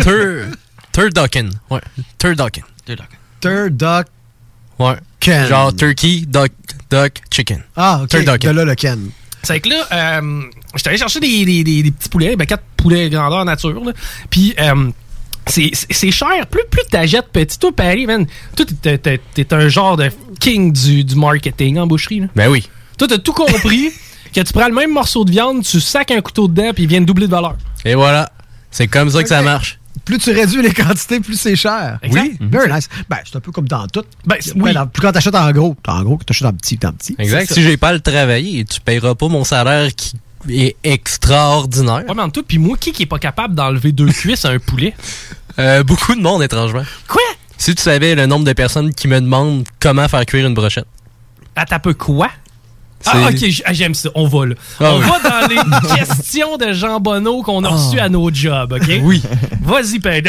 [0.03, 0.47] tur...
[0.95, 1.51] Turducken.
[1.71, 1.81] Ouais.
[2.19, 2.65] Turducken.
[3.41, 4.05] Turducken.
[4.79, 4.95] Ouais.
[5.21, 5.47] Ken.
[5.49, 6.53] Genre turkey, duck,
[6.91, 7.63] duck, chicken.
[7.77, 8.09] Ah, ok.
[8.09, 8.51] Turducken.
[8.51, 9.11] De là, le Ken.
[9.43, 10.43] C'est que là, euh,
[10.75, 13.85] j'étais allé chercher des, des- des- des petits poulets, ben quatre poulets grandeur nature.
[13.85, 13.93] là.
[14.31, 14.91] Puis euh,
[15.47, 16.47] c'est cher.
[16.51, 18.27] Plus, plus t'achètes petit, toi, Paris, man,
[18.57, 22.21] toi, t'es- t'es t'es un genre de king du, du marketing en boucherie.
[22.21, 22.27] Là.
[22.35, 22.67] Ben oui.
[22.97, 23.91] Toi, t'as tout compris
[24.35, 26.89] que tu prends le même morceau de viande, tu sacs un couteau dedans, puis il
[26.89, 27.57] vient de doubler de valeur.
[27.85, 28.31] Et voilà.
[28.71, 29.79] C'est comme ça que ça marche.
[30.05, 31.99] Plus tu réduis les quantités, plus c'est cher.
[32.03, 32.23] Exact.
[32.41, 32.49] Oui.
[32.51, 32.89] Very nice.
[33.09, 34.05] Ben, c'est un peu comme dans tout.
[34.27, 36.79] Ben, Ben, dans- plus quand t'achètes en gros, t'as en gros que t'achètes en petit,
[36.79, 37.15] t'as en petit.
[37.19, 37.53] Exact.
[37.53, 40.15] Si j'ai pas le travailler, tu payeras pas mon salaire qui
[40.51, 42.05] est extraordinaire.
[42.09, 44.51] Ouais, mais en tout, puis moi, qui qui est pas capable d'enlever deux cuisses à
[44.51, 44.95] un poulet?
[45.59, 46.83] Euh, beaucoup de monde, étrangement.
[47.09, 47.23] Quoi?
[47.57, 50.87] Si tu savais le nombre de personnes qui me demandent comment faire cuire une brochette.
[51.57, 52.29] Attends un peu quoi?
[53.07, 54.09] Ah, ok, ah, j'aime ça.
[54.15, 54.55] On va là.
[54.81, 55.05] Ah on oui.
[55.07, 59.01] va dans les questions de Jean Bonneau qu'on a reçues à nos jobs, ok?
[59.03, 59.23] Oui.
[59.63, 60.23] Vas-y, Père.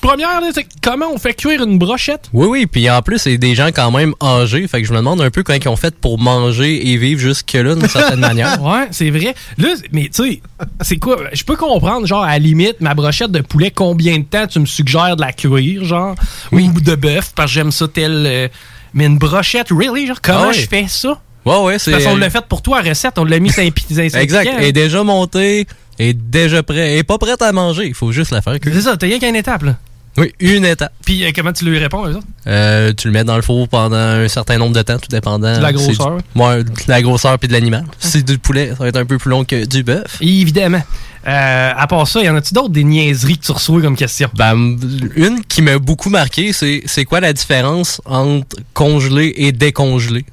[0.00, 2.28] Première, là, c'est comment on fait cuire une brochette?
[2.32, 4.66] Oui, oui, puis en plus, c'est des gens quand même âgés.
[4.68, 7.20] Fait que je me demande un peu comment ils ont fait pour manger et vivre
[7.20, 8.62] jusque-là d'une certaine manière.
[8.62, 9.34] Ouais, c'est vrai.
[9.58, 10.42] Là, mais tu sais,
[10.80, 11.16] c'est quoi?
[11.32, 14.58] Je peux comprendre, genre, à la limite, ma brochette de poulet, combien de temps tu
[14.60, 16.14] me suggères de la cuire, genre?
[16.52, 18.24] Ou de bœuf, parce que j'aime ça tel.
[18.26, 18.48] euh,
[18.94, 20.06] mais une brochette, really?
[20.06, 20.52] Genre, comment Ah ouais.
[20.54, 21.18] je fais ça?
[21.44, 21.90] Ouais, ouais, c'est.
[21.90, 23.62] Parce qu'on l'a fait pour toi à recette, on l'a mis un
[24.20, 24.48] Exact.
[24.58, 25.66] Elle est déjà montée,
[25.98, 26.62] est déjà.
[26.70, 27.86] Elle est pas prête à manger.
[27.86, 28.72] Il faut juste la faire cuire.
[28.74, 29.76] C'est ça, t'as rien qu'une étape, là.
[30.18, 30.92] Oui, une étape.
[31.06, 32.26] Puis euh, comment tu lui réponds, eux autres?
[32.46, 35.56] Euh, tu le mets dans le four pendant un certain nombre de temps, tout dépendant.
[35.56, 36.18] De la grosseur.
[36.18, 37.86] du- Ouais, de la grosseur puis de l'animal.
[37.98, 40.18] Si c'est du poulet, ça va être un peu plus long que du bœuf.
[40.20, 40.82] Évidemment.
[41.26, 44.28] Euh, à part ça, y en a-tu d'autres des niaiseries que tu reçois comme question?
[44.36, 44.76] Ben,
[45.16, 50.26] une qui m'a beaucoup marqué, c'est c'est quoi la différence entre congelé et décongelé?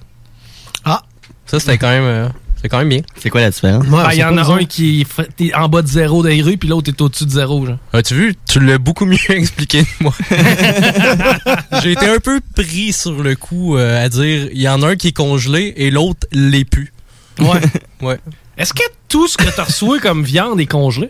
[1.49, 1.51] Ah!
[1.51, 2.03] Ça, c'était quand même...
[2.03, 2.27] euh,
[2.61, 3.01] c'est quand même bien.
[3.17, 3.85] C'est quoi la différence?
[3.93, 5.05] Ah, Il y en a un qui
[5.39, 7.65] est en bas de zéro des rues, puis l'autre est au-dessus de zéro.
[7.65, 7.77] Genre.
[7.93, 8.35] As-tu vu?
[8.45, 10.13] Tu l'as beaucoup mieux expliqué que moi.
[11.81, 14.89] J'ai été un peu pris sur le coup euh, à dire, il y en a
[14.89, 16.91] un qui est congelé et l'autre l'est plus.
[17.39, 17.61] Ouais.
[18.01, 18.17] Ouais.
[18.57, 21.09] Est-ce que tout ce que tu reçois comme viande est congelé?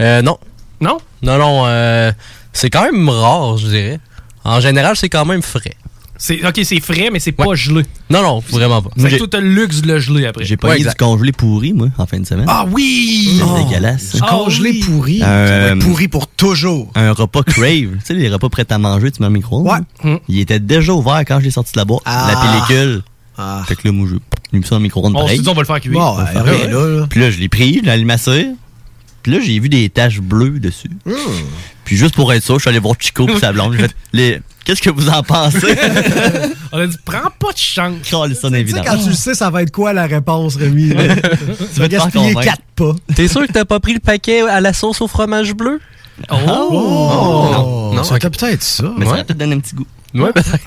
[0.00, 0.38] Euh, non.
[0.80, 0.96] Non?
[1.22, 2.12] Non, non, euh,
[2.54, 4.00] c'est quand même rare, je dirais.
[4.44, 5.74] En général, c'est quand même frais.
[6.22, 7.82] C'est, ok, c'est frais, mais c'est pas gelé.
[8.10, 8.90] Non, non, vraiment pas.
[8.98, 10.44] C'est que toi, t'as le luxe de le geler après.
[10.44, 12.44] J'ai pas eu du congelé pourri, moi, en fin de semaine.
[12.46, 13.38] Ah oui!
[13.38, 14.16] C'est dégueulasse.
[14.16, 15.20] Du congelé pourri.
[15.22, 16.90] Euh, pourri pour toujours.
[16.94, 17.64] Un repas crave.
[17.64, 19.62] tu sais, les repas prêts à manger, tu mets au micro.
[19.62, 20.18] Ouais.
[20.28, 22.02] Il était déjà ouvert quand je l'ai sorti de la boîte.
[22.04, 22.30] Ah.
[22.30, 23.02] La pellicule.
[23.38, 23.62] Ah.
[23.66, 24.16] Fait que là, moi, je
[24.58, 25.38] mis ça micro-ondes On pareil.
[25.38, 25.92] s'est dit, on va le faire cuire.
[25.94, 26.78] Bon, On va ouais, le faire rien cuire.
[26.78, 27.06] là, là.
[27.08, 28.46] Puis là, je l'ai pris, je l'ai à cire.
[29.22, 30.90] Puis là, j'ai vu des taches bleues dessus.
[31.06, 31.12] Hmm.
[31.84, 33.74] Puis juste pour être sûr, je suis allé voir Chico et sa blonde.
[33.74, 34.40] J'ai fait, les...
[34.64, 35.74] Qu'est-ce que vous en pensez?
[36.72, 37.96] On a dit, prends pas de chance.
[38.10, 38.84] Colle ça Tu sais, évidemment.
[38.86, 40.90] quand tu le sais, ça va être quoi la réponse, Rémi?
[41.74, 42.94] tu vas te gaspiller quatre pas.
[43.14, 45.80] T'es sûr que t'as pas pris le paquet à la sauce au fromage bleu?
[46.30, 46.36] Oh!
[46.70, 47.92] Oh!
[47.94, 48.20] non, ça ok.
[48.22, 48.84] peut peut-être ça.
[48.98, 49.16] Mais ça Ouais.
[49.18, 49.86] va peut-être donner un petit goût.
[50.14, 50.58] Ouais, peut-être.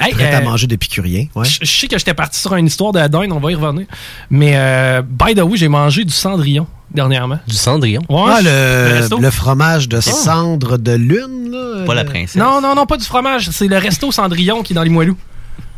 [0.00, 1.26] Hey, Prêt à euh, manger d'épicurien.
[1.34, 1.46] Ouais.
[1.60, 3.86] Je sais que j'étais parti sur une histoire de dinde, on va y revenir.
[4.30, 7.38] Mais, euh, by the way, j'ai mangé du cendrillon dernièrement.
[7.46, 8.02] Du cendrillon?
[8.08, 9.18] Ouais, Ah, le le, resto.
[9.18, 11.84] le fromage de cendre de lune, là.
[11.84, 12.36] Pas la princesse.
[12.36, 13.50] Non, non, non, pas du fromage.
[13.50, 15.16] C'est le resto Cendrillon qui est dans les Moilous.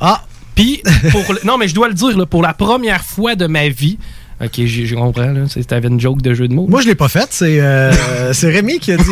[0.00, 0.22] Ah!
[0.54, 0.82] Puis,
[1.12, 3.68] pour le- non, mais je dois le dire, là, pour la première fois de ma
[3.68, 3.98] vie,
[4.42, 5.32] ok, j'ai- je comprends,
[5.66, 6.66] t'avais une joke de jeu de mots.
[6.68, 7.28] Moi, je l'ai pas faite.
[7.30, 7.92] C'est euh,
[8.32, 9.04] c'est Rémi qui a dit.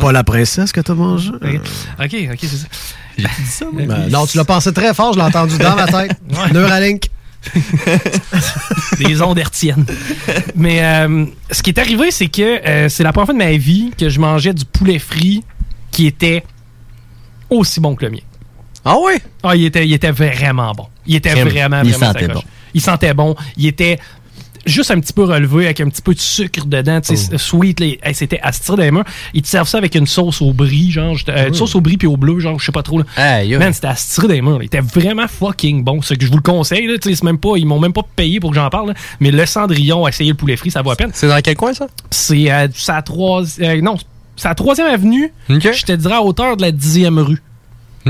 [0.00, 1.30] pas la princesse que t'as mangé.
[1.32, 2.66] Ok, ok, c'est ça.
[3.16, 3.82] J'ai dit ça, moi.
[3.86, 5.12] Ben, non, tu l'as pensé très fort.
[5.12, 6.12] Je l'ai entendu dans ma tête.
[6.52, 7.08] Neuralink.
[8.98, 9.84] Des ondes hertziennes.
[10.54, 13.56] Mais euh, ce qui est arrivé, c'est que euh, c'est la première fois de ma
[13.56, 15.42] vie que je mangeais du poulet frit
[15.90, 16.44] qui était
[17.50, 18.18] aussi bon que le mien.
[18.84, 19.20] Ah ouais?
[19.42, 20.86] Ah, il était, il était vraiment bon.
[21.06, 21.48] Il était Crème.
[21.48, 22.34] vraiment, Il vraiment sentait sacoche.
[22.36, 22.50] bon.
[22.74, 23.36] Il sentait bon.
[23.56, 23.98] Il était
[24.66, 27.80] juste un petit peu relevé avec un petit peu de sucre dedans, tu sais, sweet.
[27.80, 27.86] là.
[28.02, 29.04] Hey, C'était à se tirer des mains.
[29.34, 31.96] Ils te servent ça avec une sauce au brie, genre, euh, une sauce au brie
[31.96, 32.98] puis au bleu, genre, je sais pas trop.
[32.98, 33.04] Là.
[33.58, 34.58] Man, c'était à se tirer des mains.
[34.60, 36.02] Il était vraiment fucking bon.
[36.02, 37.92] Ce que je vous le conseille, là, tu sais, c'est même pas, ils m'ont même
[37.92, 38.94] pas payé pour que j'en parle, là.
[39.20, 41.10] mais le cendrillon, essayer le poulet frit, ça vaut à peine.
[41.14, 41.86] C'est dans quel coin, ça?
[42.10, 43.96] C'est à la troisième, non,
[44.36, 44.54] c'est à
[44.92, 45.32] avenue.
[45.48, 47.42] Je te dirais à hauteur de la dixième rue.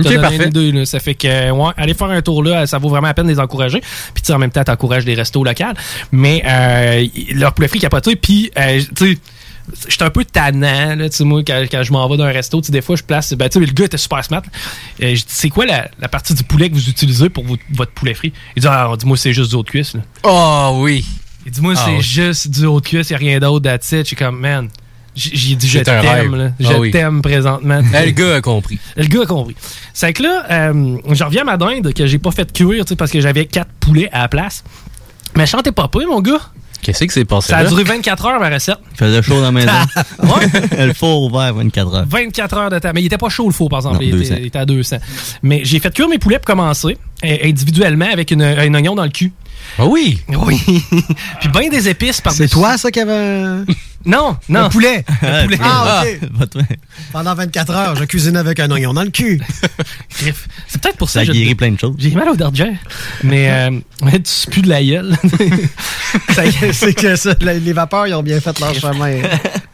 [0.00, 0.72] Ok, T'as donné parfait.
[0.72, 0.84] là.
[0.86, 3.32] Ça fait que, ouais, aller faire un tour là, ça vaut vraiment la peine de
[3.32, 3.80] les encourager.
[3.80, 5.64] Puis, tu sais, en même temps, t'encourages des restos locaux.
[6.12, 8.16] Mais, euh, leur poulet frit capoté.
[8.16, 9.18] Puis, euh, tu sais,
[9.88, 12.60] j'étais un peu tannant, là, tu sais, moi, quand, quand je m'en vais d'un resto,
[12.60, 14.42] tu sais, des fois, je place, ben, tu sais, le gars était super smart.
[14.42, 15.06] là.
[15.06, 17.62] Euh, je dis, c'est quoi la, la partie du poulet que vous utilisez pour votre,
[17.74, 18.32] votre poulet frit?
[18.56, 20.00] Il dit, ah, dis-moi, c'est juste du haut de cuisse, là.
[20.22, 21.04] Oh oui.
[21.44, 22.02] Il dit, moi, Ah c'est oui.
[22.02, 23.98] juste du haut de cuisse, y a rien d'autre, that's it.
[24.00, 24.68] Je suis comme, man.
[25.18, 26.02] J'ai dit, je C'est t'aime.
[26.04, 26.90] Ah Je oui.
[26.92, 27.80] t'aime présentement.
[28.00, 28.78] Eh, le gars a compris.
[28.96, 29.56] Le gars a compris.
[29.92, 33.10] C'est que là, euh, je reviens à ma dinde que j'ai pas fait cuire parce
[33.10, 34.62] que j'avais quatre poulets à la place.
[35.36, 36.40] Mais je chantais pas peu, mon gars.
[36.80, 37.68] Qu'est-ce qui s'est passé Ça a là?
[37.68, 38.78] duré 24 heures, ma recette.
[38.92, 39.72] Il faisait chaud dans la maison.
[40.22, 40.86] Ouais.
[40.86, 42.04] le four ouvert 24 heures.
[42.08, 42.90] 24 heures de temps.
[42.94, 43.96] Mais il était pas chaud, le four, par exemple.
[43.96, 44.34] Non, il, 200.
[44.34, 44.96] était, il était à 200.
[45.42, 49.02] Mais j'ai fait cuire mes poulets pour commencer, euh, individuellement, avec une, un oignon dans
[49.02, 49.32] le cul.
[49.78, 50.20] Ah oui?
[50.28, 50.60] Oui.
[51.40, 53.12] Puis bien des épices par C'est toi, ça, qui avait.
[53.12, 53.64] un-
[54.06, 54.64] Non, non.
[54.64, 55.04] Le poulet.
[55.22, 55.58] Le poulet.
[55.60, 56.30] Ah, OK.
[56.32, 56.58] Votre-
[57.12, 59.40] Pendant 24 heures, je cuisine avec un oignon dans le cul.
[60.08, 60.32] C'est
[60.80, 61.96] peut-être pour ça Ça que je- guéri plein de choses.
[61.98, 62.74] J'ai mal au dardière.
[63.24, 63.70] Mais euh,
[64.02, 65.16] ouais, tu pues de la gueule.
[66.72, 69.16] C'est que ça, les vapeurs, ils ont bien fait leur chemin.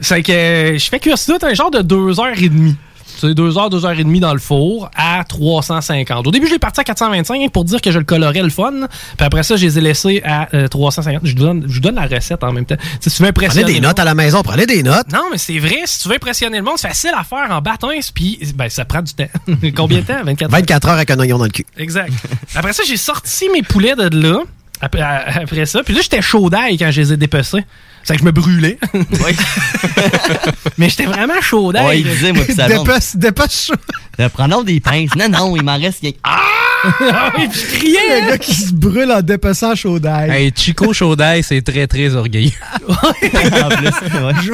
[0.01, 2.75] C'est que je fais cuire ça un genre de 2h30.
[3.17, 6.27] C'est 2 heures, 2 heures et demie dans le four à 350.
[6.27, 8.73] Au début, je l'ai parti à 425 pour dire que je le colorais le fun.
[9.17, 11.21] Puis après ça, je les ai laissés à euh, 350.
[11.25, 12.77] Je vous donne, je vous donne la recette en même temps.
[13.01, 13.65] Si tu veux impressionner.
[13.65, 15.13] Prenez des notes à la maison, prenez des notes.
[15.13, 15.83] Non, mais c'est vrai.
[15.87, 17.89] Si tu veux impressionner le monde, c'est facile à faire en bâton.
[18.15, 19.29] Puis ben, ça prend du temps.
[19.77, 20.25] Combien de temps?
[20.25, 20.61] 24 heures?
[20.61, 21.67] 24 heures avec un oignon dans le cul.
[21.77, 22.13] Exact.
[22.55, 24.41] Après ça, j'ai sorti mes poulets de là.
[24.81, 25.83] Après, après ça.
[25.83, 27.65] Puis là, j'étais chaud d'ail quand je les ai dépecés.
[28.05, 28.79] C'est que je me brûlais.
[30.79, 31.73] Mais j'étais vraiment chaud.
[31.73, 32.69] Ouais, il disait, moi, pis ça.
[32.69, 33.75] Dépêche, dépêche chaud.
[34.35, 35.15] Prenons des pinces.
[35.17, 36.05] Non, non, il m'en reste.
[36.23, 36.39] Ah!
[37.01, 38.21] Ah oui, puis je criais.
[38.21, 40.31] Le gars qui se brûle en dépeçant chaud d'ail.
[40.31, 42.51] Hey, Chico Chaudaille, c'est très, très orgueilleux.
[42.89, 44.33] en plus, ouais.
[44.43, 44.53] Je-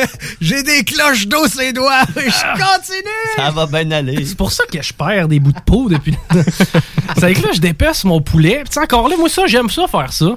[0.40, 2.00] J'ai des cloches d'eau sur les doigts.
[2.16, 2.22] Je
[2.52, 3.36] continue.
[3.36, 4.24] Ça va bien aller.
[4.24, 6.16] C'est pour ça que je perds des bouts de peau depuis.
[7.18, 8.60] c'est que là, je dépaisse mon poulet.
[8.64, 10.36] Puis tu sais, encore là, moi, ça, j'aime ça faire ça.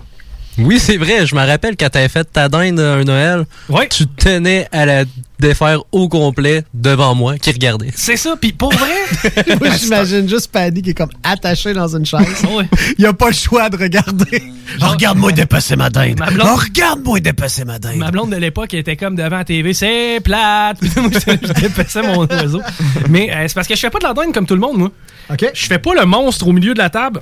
[0.58, 1.26] Oui, c'est vrai.
[1.26, 3.46] Je me rappelle quand t'avais fait ta dinde un Noël,
[3.90, 5.04] tu tenais à la
[5.38, 7.92] défaire au complet devant moi, qui regardait.
[7.94, 8.36] C'est ça.
[8.40, 12.22] Puis pour vrai, Moi, j'imagine juste Paddy qui est comme attaché dans une chaise.
[12.98, 14.44] Il a pas le choix de regarder.
[14.82, 16.20] Oh, Regarde-moi dépasser ma dinde.
[16.20, 17.98] Ma blonde- Oh, regarde-moi dépasser ma dinde.
[17.98, 20.78] ma blonde de l'époque elle était comme devant la TV, c'est plate.
[20.82, 22.62] Puis moi, je, je dépassais mon oiseau.
[23.10, 24.78] Mais euh, c'est parce que je fais pas de la dinde comme tout le monde,
[24.78, 24.92] moi.
[25.32, 25.46] OK.
[25.54, 27.22] Je fais pas le monstre au milieu de la table.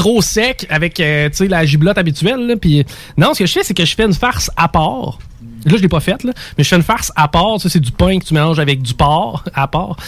[0.00, 2.46] Trop sec avec euh, tu sais, la giblotte habituelle.
[2.46, 2.86] là, Puis
[3.18, 5.18] non, ce que je fais, c'est que je fais une farce à part.
[5.66, 7.60] Là, je l'ai pas faite, là, mais je fais une farce à part.
[7.60, 9.98] Ça, c'est du pain que tu mélanges avec du porc à part.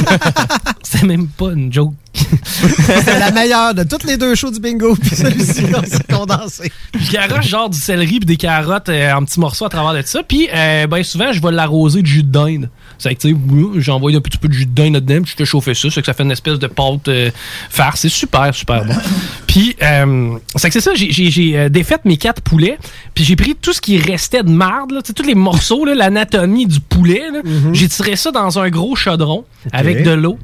[0.82, 1.92] c'est même pas une joke.
[2.14, 4.96] C'est la meilleure de toutes les deux shows du bingo.
[4.96, 6.72] Puis celui-ci, on s'est condensé.
[6.98, 10.06] Je garoche genre du céleri puis des carottes euh, en petits morceaux à travers de
[10.06, 10.22] ça.
[10.22, 12.70] Puis euh, ben souvent, je vais l'arroser de jus de dinde.
[13.00, 15.36] C'est que tu sais, j'envoie un petit peu de jus de dinde là-dedans, puis je
[15.36, 17.30] te chauffe ça, c'est que ça fait une espèce de pâte euh,
[17.70, 18.00] farce.
[18.00, 18.94] C'est super, super bon.
[19.46, 22.78] Puis euh, c'est que c'est ça, j'ai- j'ai j'ai, euh, défait mes quatre poulets,
[23.14, 25.84] puis j'ai pris tout ce qui restait de marde, là, tu sais, tous les morceaux,
[25.84, 27.22] l'anatomie du poulet.
[27.32, 27.40] là.
[27.72, 30.38] J'ai tiré ça dans un gros chaudron avec de l'eau,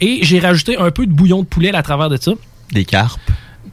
[0.00, 2.32] et j'ai rajouté un peu de bouillon de poulet à travers de ça.
[2.72, 3.20] Des carpes.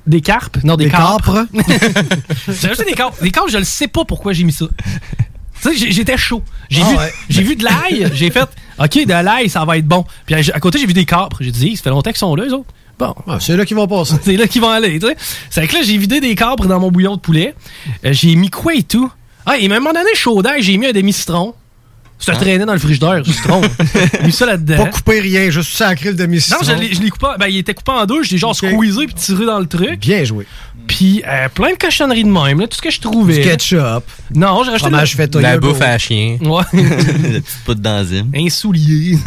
[0.06, 0.58] Des carpes?
[0.64, 1.30] Non, des, Des carpes.
[2.48, 3.22] j'ai ajouté des carpes.
[3.22, 4.66] Des carpes, je ne sais pas pourquoi j'ai mis ça.
[5.62, 6.44] Tu sais, j'étais chaud.
[6.70, 7.14] J'ai Ah vu, ouais.
[7.30, 8.12] j'ai vu de l'ail.
[8.14, 8.48] J'ai fait,
[8.80, 10.06] OK, de l'ail, ça va être bon.
[10.26, 11.38] Puis à, côté, j'ai vu des capres.
[11.42, 12.70] J'ai dit, ça fait longtemps qu'ils sont là, eux autres.
[13.00, 13.14] Bon.
[13.28, 14.16] Ah, c'est là qu'ils vont passer.
[14.24, 15.16] C'est là qu'ils vont aller, tu sais.
[15.50, 17.54] C'est que là, j'ai vidé des capres dans mon bouillon de poulet.
[18.06, 19.12] Euh, j'ai mis quoi et tout?
[19.46, 21.54] Ah, et même à un moment donné, chaud d'ail, j'ai mis un demi-citron.
[22.20, 23.62] Ça traînait dans le frigidaire, du citron.
[24.26, 24.78] mis ça là-dedans.
[24.78, 26.60] Pas couper rien, juste sacré le demi-citron.
[26.66, 27.28] Non, je l'ai je l'ai coupé.
[27.40, 28.24] Ben, il était coupé en deux.
[28.24, 30.00] Je l'ai genre squeezé puis tiré dans le truc.
[30.00, 30.46] Bien joué.
[30.88, 33.36] Puis euh, plein de cochonneries de même, là, tout ce que je trouvais.
[33.40, 34.04] Du ketchup.
[34.34, 36.38] Non, j'ai rajouté Fromage de- feta La bouffe à chien.
[36.42, 36.64] Ouais.
[36.74, 36.82] La
[37.42, 38.32] petite poudre d'enzyme.
[38.36, 39.18] Un soulier.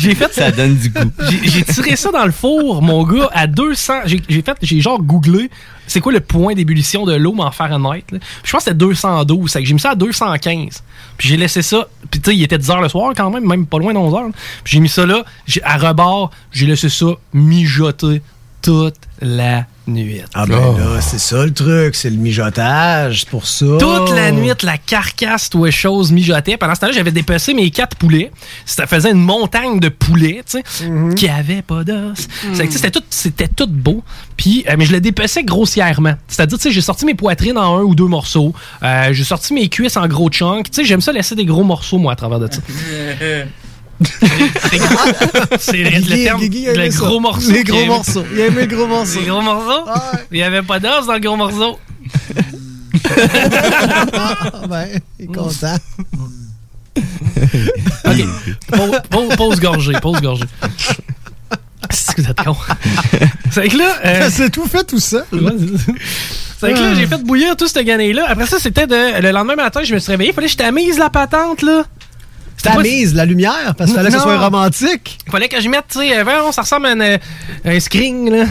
[0.00, 1.10] J'ai fait Ça donne du goût.
[1.42, 3.92] J'ai tiré ça dans le four, mon gars, à 200.
[4.06, 5.50] J'ai j'ai fait, j'ai genre googlé
[5.88, 8.04] c'est quoi le point d'ébullition de l'eau en Fahrenheit.
[8.12, 8.18] là?
[8.44, 9.50] Je pense que c'était 212.
[9.50, 10.82] C'est que j'ai mis ça à 215.
[11.16, 11.88] Puis j'ai laissé ça.
[12.10, 13.98] Puis tu sais, il était 10 heures le soir quand même, même pas loin de
[13.98, 14.30] 11 heures.
[14.62, 15.24] Puis j'ai mis ça là,
[15.64, 18.22] à rebord, j'ai laissé ça mijoter
[18.62, 20.22] toute la nuit.
[20.34, 23.66] Ah ben là, c'est ça le truc, c'est le mijotage, c'est pour ça.
[23.78, 26.56] Toute la nuit, la carcasse, tout chose mijotait.
[26.56, 28.30] Pendant ce temps-là, j'avais dépecé mes quatre poulets.
[28.64, 30.64] Ça faisait une montagne de poulets, tu sais,
[31.14, 32.28] qui avait pas d'os.
[32.54, 34.02] Sais, C'était tout, c'était tout beau.
[34.36, 36.14] Puis, euh, mais je le dépeçais grossièrement.
[36.28, 38.54] C'est-à-dire, tu sais, j'ai sorti mes poitrines en un ou deux morceaux.
[38.82, 40.70] Euh, j'ai sorti mes cuisses en gros chunks.
[40.70, 42.60] Tu sais, j'aime ça laisser des gros morceaux, moi, à travers de ça.
[45.58, 46.98] C'est le terme, Guigui a le aimé ça.
[46.98, 47.50] gros morceau.
[47.50, 48.24] Les gros morceaux.
[48.32, 49.20] Il a aimé le gros morceau.
[49.20, 49.84] Les gros morceaux?
[50.30, 51.78] Il y avait pas d'os dans le gros morceau.
[54.14, 54.86] Ah, ben,
[55.18, 55.76] il est content.
[58.06, 58.24] OK.
[58.68, 60.44] Pause, pause, pause gorgée, pause gorgée.
[61.90, 62.56] C'est que vous êtes con?
[63.50, 63.94] C'est que là.
[64.04, 65.24] euh, C'est tout fait tout seul.
[66.60, 68.26] c'est que là, j'ai fait bouillir tout ce gané-là.
[68.28, 69.20] Après ça, c'était de.
[69.22, 70.30] Le lendemain matin, je me suis réveillé.
[70.30, 71.84] Il fallait que je tamise la patente, là.
[72.58, 75.18] C'était pas- Tamise la lumière, parce qu'il fallait que ce soit romantique.
[75.26, 77.18] Il fallait que je mette, tu sais, euh, ça ressemble à un, euh,
[77.64, 78.44] un screen, là.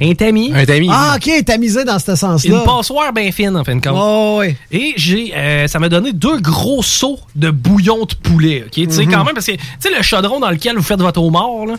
[0.00, 0.52] Un tamis.
[0.54, 0.88] Un tamis.
[0.90, 2.58] Ah, ok, tamisé dans ce sens-là.
[2.58, 3.94] Une passoire bien fine, en fin de compte.
[3.96, 4.56] Oh, oui.
[4.72, 8.64] Et j'ai, euh, ça m'a donné deux gros seaux de bouillon de poulet.
[8.66, 8.72] ok?
[8.72, 9.12] Tu sais, Mhm.
[9.12, 11.74] quand même, parce que, tu sais, le chaudron dans lequel vous faites votre homard, là.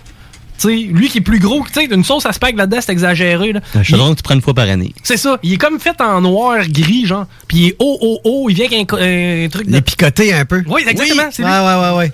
[0.59, 2.91] Tu sais, lui qui est plus gros, tu sais, une sauce à spag là-dedans, c'est
[2.91, 3.61] exagéré, là.
[3.75, 4.93] Un chaudron que tu prends une fois par année.
[5.03, 5.39] C'est ça.
[5.43, 7.25] Il est comme fait en noir, gris, genre.
[7.47, 8.49] Puis il est haut, haut, haut.
[8.49, 9.71] Il vient avec un, un truc de.
[9.71, 10.63] Il est picoté un peu.
[10.67, 11.29] Oui, exactement.
[11.31, 11.49] C'est lui.
[11.49, 12.11] Ouais, ouais, ouais, ouais.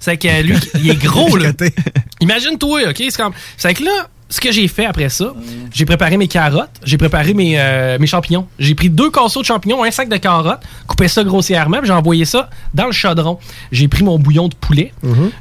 [0.00, 1.52] C'est que lui, il est gros, là.
[2.20, 2.96] Imagine-toi, OK?
[2.98, 3.32] C'est comme.
[3.56, 5.34] C'est que là, ce que j'ai fait après ça,
[5.74, 8.46] j'ai préparé mes carottes, j'ai préparé mes, euh, mes champignons.
[8.58, 11.92] J'ai pris deux casseaux de champignons, un sac de carottes, coupé ça grossièrement, puis j'ai
[11.92, 13.38] envoyé ça dans le chaudron.
[13.72, 14.92] J'ai pris mon bouillon de poulet,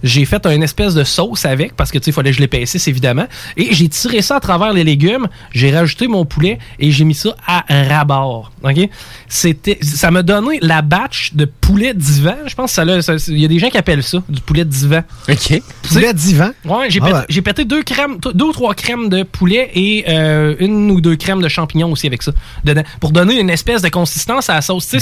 [0.03, 2.41] j'ai fait une espèce de sauce avec, parce que tu sais, il fallait que je
[2.41, 6.91] l'épaississe évidemment, et j'ai tiré ça à travers les légumes, j'ai rajouté mon poulet et
[6.91, 8.51] j'ai mis ça à rabord.
[8.63, 8.89] OK?
[9.29, 12.35] C'était, ça m'a donné la batch de poulet divan.
[12.45, 14.41] Je pense que ça, l'a- ça- il y a des gens qui appellent ça du
[14.41, 15.01] poulet divan.
[15.29, 15.61] OK.
[15.83, 16.51] Poulet divan?
[16.65, 17.41] Ouais, j'ai Ah pété, ouais.
[17.41, 21.41] pété deux crèmes, deux ou trois crèmes de poulet et euh, une ou deux crèmes
[21.41, 22.31] de champignons aussi avec ça
[22.63, 24.85] dedans pour donner une espèce de consistance à la sauce.
[24.85, 24.99] Sais,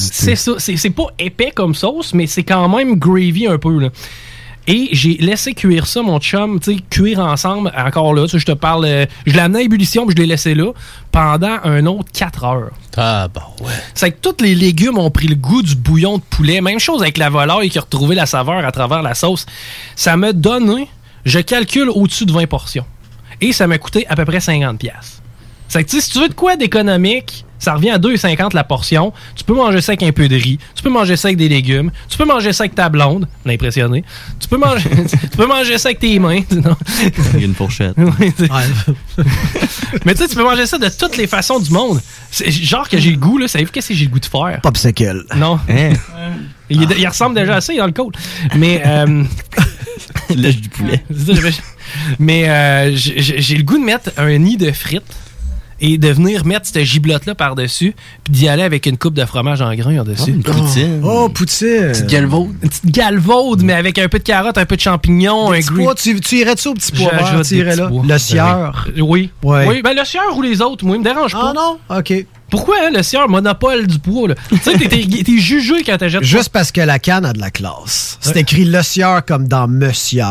[0.00, 0.52] c'est- ça.
[0.58, 3.78] C'est pas épais comme sauce, mais c'est quand même gravy un peu.
[3.78, 3.88] Là.
[4.70, 8.44] Et j'ai laissé cuire ça, mon chum, tu sais, cuire ensemble, encore là, tu je
[8.44, 10.72] te parle, euh, je l'ai amené à ébullition, puis je l'ai laissé là,
[11.10, 12.70] pendant un autre 4 heures.
[12.98, 13.72] Ah, bon, ouais.
[13.94, 16.60] C'est que tous les légumes ont pris le goût du bouillon de poulet.
[16.60, 19.46] Même chose avec la volaille qui a retrouvé la saveur à travers la sauce.
[19.96, 20.88] Ça m'a donné,
[21.28, 22.84] je calcule au-dessus de 20 portions.
[23.40, 25.22] Et ça m'a coûté à peu près 50 pièces.
[25.68, 28.64] C'est que tu sais, si tu veux de quoi d'économique, ça revient à 2,50 la
[28.64, 29.12] portion.
[29.34, 30.58] Tu peux manger ça avec un peu de riz.
[30.74, 31.90] Tu peux manger ça avec des légumes.
[32.08, 33.28] Tu peux manger ça avec ta blonde.
[33.44, 34.04] On impressionné.
[34.40, 34.88] Tu peux manger,
[35.20, 36.40] tu peux manger ça avec tes mains.
[36.50, 36.76] Non.
[37.34, 37.96] Il y a une fourchette.
[40.04, 42.00] Mais tu sais, tu peux manger ça de toutes les façons du monde.
[42.30, 43.48] C'est genre que j'ai le goût, là.
[43.48, 44.60] Savez-vous qu'est-ce que j'ai le goût de faire?
[44.62, 45.24] Popsicle.
[45.36, 45.58] Non.
[45.68, 45.92] Hein?
[46.70, 48.14] Il, est- il ressemble déjà à ça, il est dans le code.
[48.56, 48.82] Mais.
[48.86, 49.24] Euh,
[50.34, 51.02] Lèche du poulet.
[52.18, 55.02] Mais euh, j'ai le goût de mettre un nid de frites
[55.80, 57.94] et de venir mettre cette giblotte-là par-dessus,
[58.24, 60.30] puis d'y aller avec une coupe de fromage en grain en-dessus.
[60.32, 61.00] une poutine.
[61.04, 61.92] Oh, poutine.
[61.92, 62.50] Petite galvaude.
[62.62, 65.88] Une petite galvaude, mais avec un peu de carotte, un peu de champignons, un green.
[65.96, 67.86] tu, tu irais-tu au petit pois Tu irais là?
[67.88, 68.02] pois.
[68.06, 68.88] Le sieur.
[69.00, 69.30] Oui.
[69.44, 69.66] Ouais.
[69.68, 71.50] Oui, ben le sieur ou les autres, moi, il me dérange pas.
[71.50, 71.78] Ah non?
[71.96, 72.26] OK.
[72.50, 74.34] Pourquoi, hein, le sieur, monopole du poids, là?
[74.48, 76.22] tu sais, t'es- t'es t'es jugé quand t'achètes.
[76.22, 78.16] Juste parce que la canne a de la classe.
[78.20, 78.40] C'est Ouais.
[78.40, 80.24] écrit le sieur comme dans Monsieur.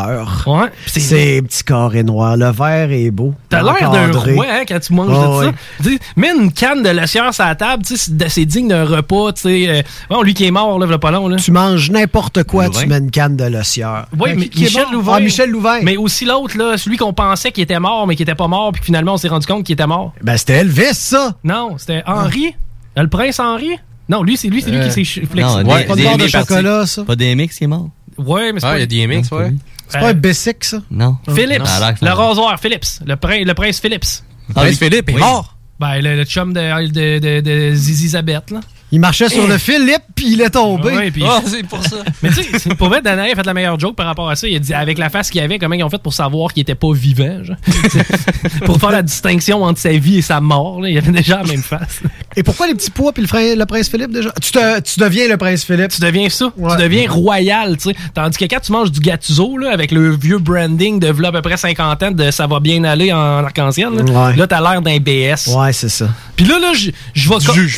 [0.46, 0.68] Ouais.
[0.86, 2.36] C'est petit carré noir.
[2.36, 3.34] Le vert est beau.
[3.48, 5.88] T'as l'air d'un roi hein, quand tu manges de ça.
[5.90, 5.98] ouais.
[6.16, 9.32] Mets une canne de lacière sur la table, tu sais, c'est- c'est digne d'un repas.
[9.32, 11.28] Tu sais, euh, bon, lui qui est mort, là, il pas long.
[11.28, 11.36] Là.
[11.36, 12.80] Tu manges n'importe quoi, Louvain.
[12.80, 14.06] tu mets une canne de le sieur.
[14.18, 14.84] Oui, mais Michel?
[14.92, 15.12] Louvain.
[15.16, 15.78] Ah, Michel Louvain.
[15.82, 18.72] Mais aussi l'autre, là, celui qu'on pensait qu'il était mort, mais qui était pas mort,
[18.72, 20.12] puis finalement on s'est rendu compte qu'il était mort.
[20.22, 21.34] Ben, c'était Elvis, ça.
[21.44, 22.54] Non, c'était Henri?
[22.96, 23.70] Le prince Henri?
[24.08, 25.62] Non, lui, c'est lui, c'est lui Euh, qui s'est ch- flexé.
[25.62, 27.04] Non, Ouais, des- des barre de chocolat, ça.
[27.04, 27.90] Pas des MX qui est mort?
[28.16, 29.52] Ouais, mais c'est Ah, pas il y a des MX, ouais.
[29.88, 30.82] C'est pas un Bessic, ça?
[30.90, 31.16] Non.
[31.34, 34.04] Philips, là, le rasoir, Philips, le, prin- le prince Philips.
[34.50, 34.78] Ah, Prince.
[34.78, 35.20] Philippe est Oui.
[35.20, 35.56] mort.
[35.78, 38.22] Ben, le, le chum de, de, de, de Zizi là.
[38.90, 40.90] Il marchait sur le Philippe, puis il est tombé.
[40.96, 41.96] Ouais, puis- Ah, c'est pour ça.
[42.22, 44.48] Mais tu sais, pour vrai, Danae a fait la meilleure joke par rapport à ça.
[44.48, 46.62] Il a dit, avec la face qu'il avait, comment ils ont fait pour savoir qu'il
[46.62, 47.56] était pas vivant, genre?
[48.64, 50.88] pour faire la distinction entre sa vie et sa mort, là.
[50.88, 52.00] Il avait déjà la même face.
[52.36, 54.32] Et pourquoi les petits pois puis le, le prince Philippe déjà?
[54.42, 55.90] Tu, te- tu deviens le prince Philippe.
[55.92, 56.52] Tu deviens ça.
[56.56, 56.76] Ouais.
[56.76, 57.96] Tu deviens royal, tu sais.
[58.14, 61.42] Tandis que quand tu manges du Gattuso, là, avec le vieux branding de à peu
[61.42, 64.36] près 50 ans de ça va bien aller en arc-en-ciel, là, Ouais.
[64.36, 65.54] là, t'as l'air d'un BS.
[65.54, 66.08] Ouais, c'est ça.
[66.36, 66.72] Puis là, là,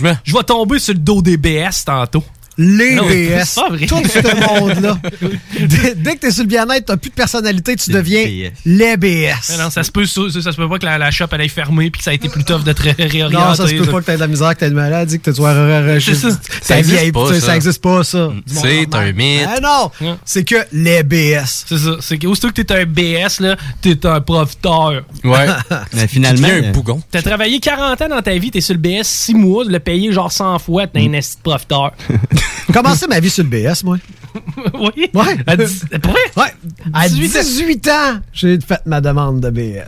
[0.03, 0.15] vais.
[0.25, 2.23] Je vais tomber sur le dos des BS tantôt.
[2.63, 3.55] Les Non, BS.
[3.89, 4.99] Tout ce monde-là.
[5.61, 8.53] dès, dès que t'es sur le bien-être, t'as plus de personnalité, tu deviens BS.
[8.67, 9.51] les BS.
[9.51, 11.41] Mais non, ça se peut, ça, ça se peut pas que la, la shop elle
[11.41, 13.45] ait fermé puis que ça a été plus tough de te ré- réorienter.
[13.49, 15.31] Non, ça se peut pas que t'aies de la misère, que t'aies de maladie, que
[15.31, 15.55] tu sois
[16.01, 16.29] C'est ça.
[16.61, 17.41] Ça existe pas, ça.
[17.41, 18.31] ça existe pas, ça.
[18.47, 19.49] C'est un mythe.
[19.49, 19.61] Ah
[20.03, 20.17] non!
[20.27, 21.65] C'est que les BS.
[21.67, 21.97] C'est ça.
[22.01, 25.03] C'est que aussitôt que t'es un BS, là, t'es un profiteur.
[25.25, 25.47] Ouais.
[25.95, 26.47] Mais finalement.
[26.49, 27.03] Tu deviens euh, un bougon.
[27.11, 29.81] T'as travaillé 40 ans dans ta vie, t'es sur le BS 6 mois, tu l'as
[29.81, 31.93] payé genre 100 fois, t'es un esti de profiteur.
[32.73, 33.97] Commencé ma vie sur le BS, moi.
[34.75, 35.11] oui?
[35.15, 35.37] Ouais.
[35.47, 36.21] À dix- Pour vrai?
[36.37, 36.55] Ouais.
[36.93, 37.41] À 18 ans?
[37.43, 39.85] 18 ans, j'ai fait ma demande de BS.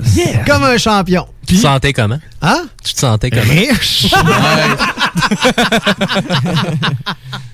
[0.47, 1.27] Comme un champion.
[1.47, 2.19] Tu te sentais comment?
[2.41, 2.65] Hein?
[2.85, 3.43] Tu te sentais comment?
[3.45, 4.07] Riche.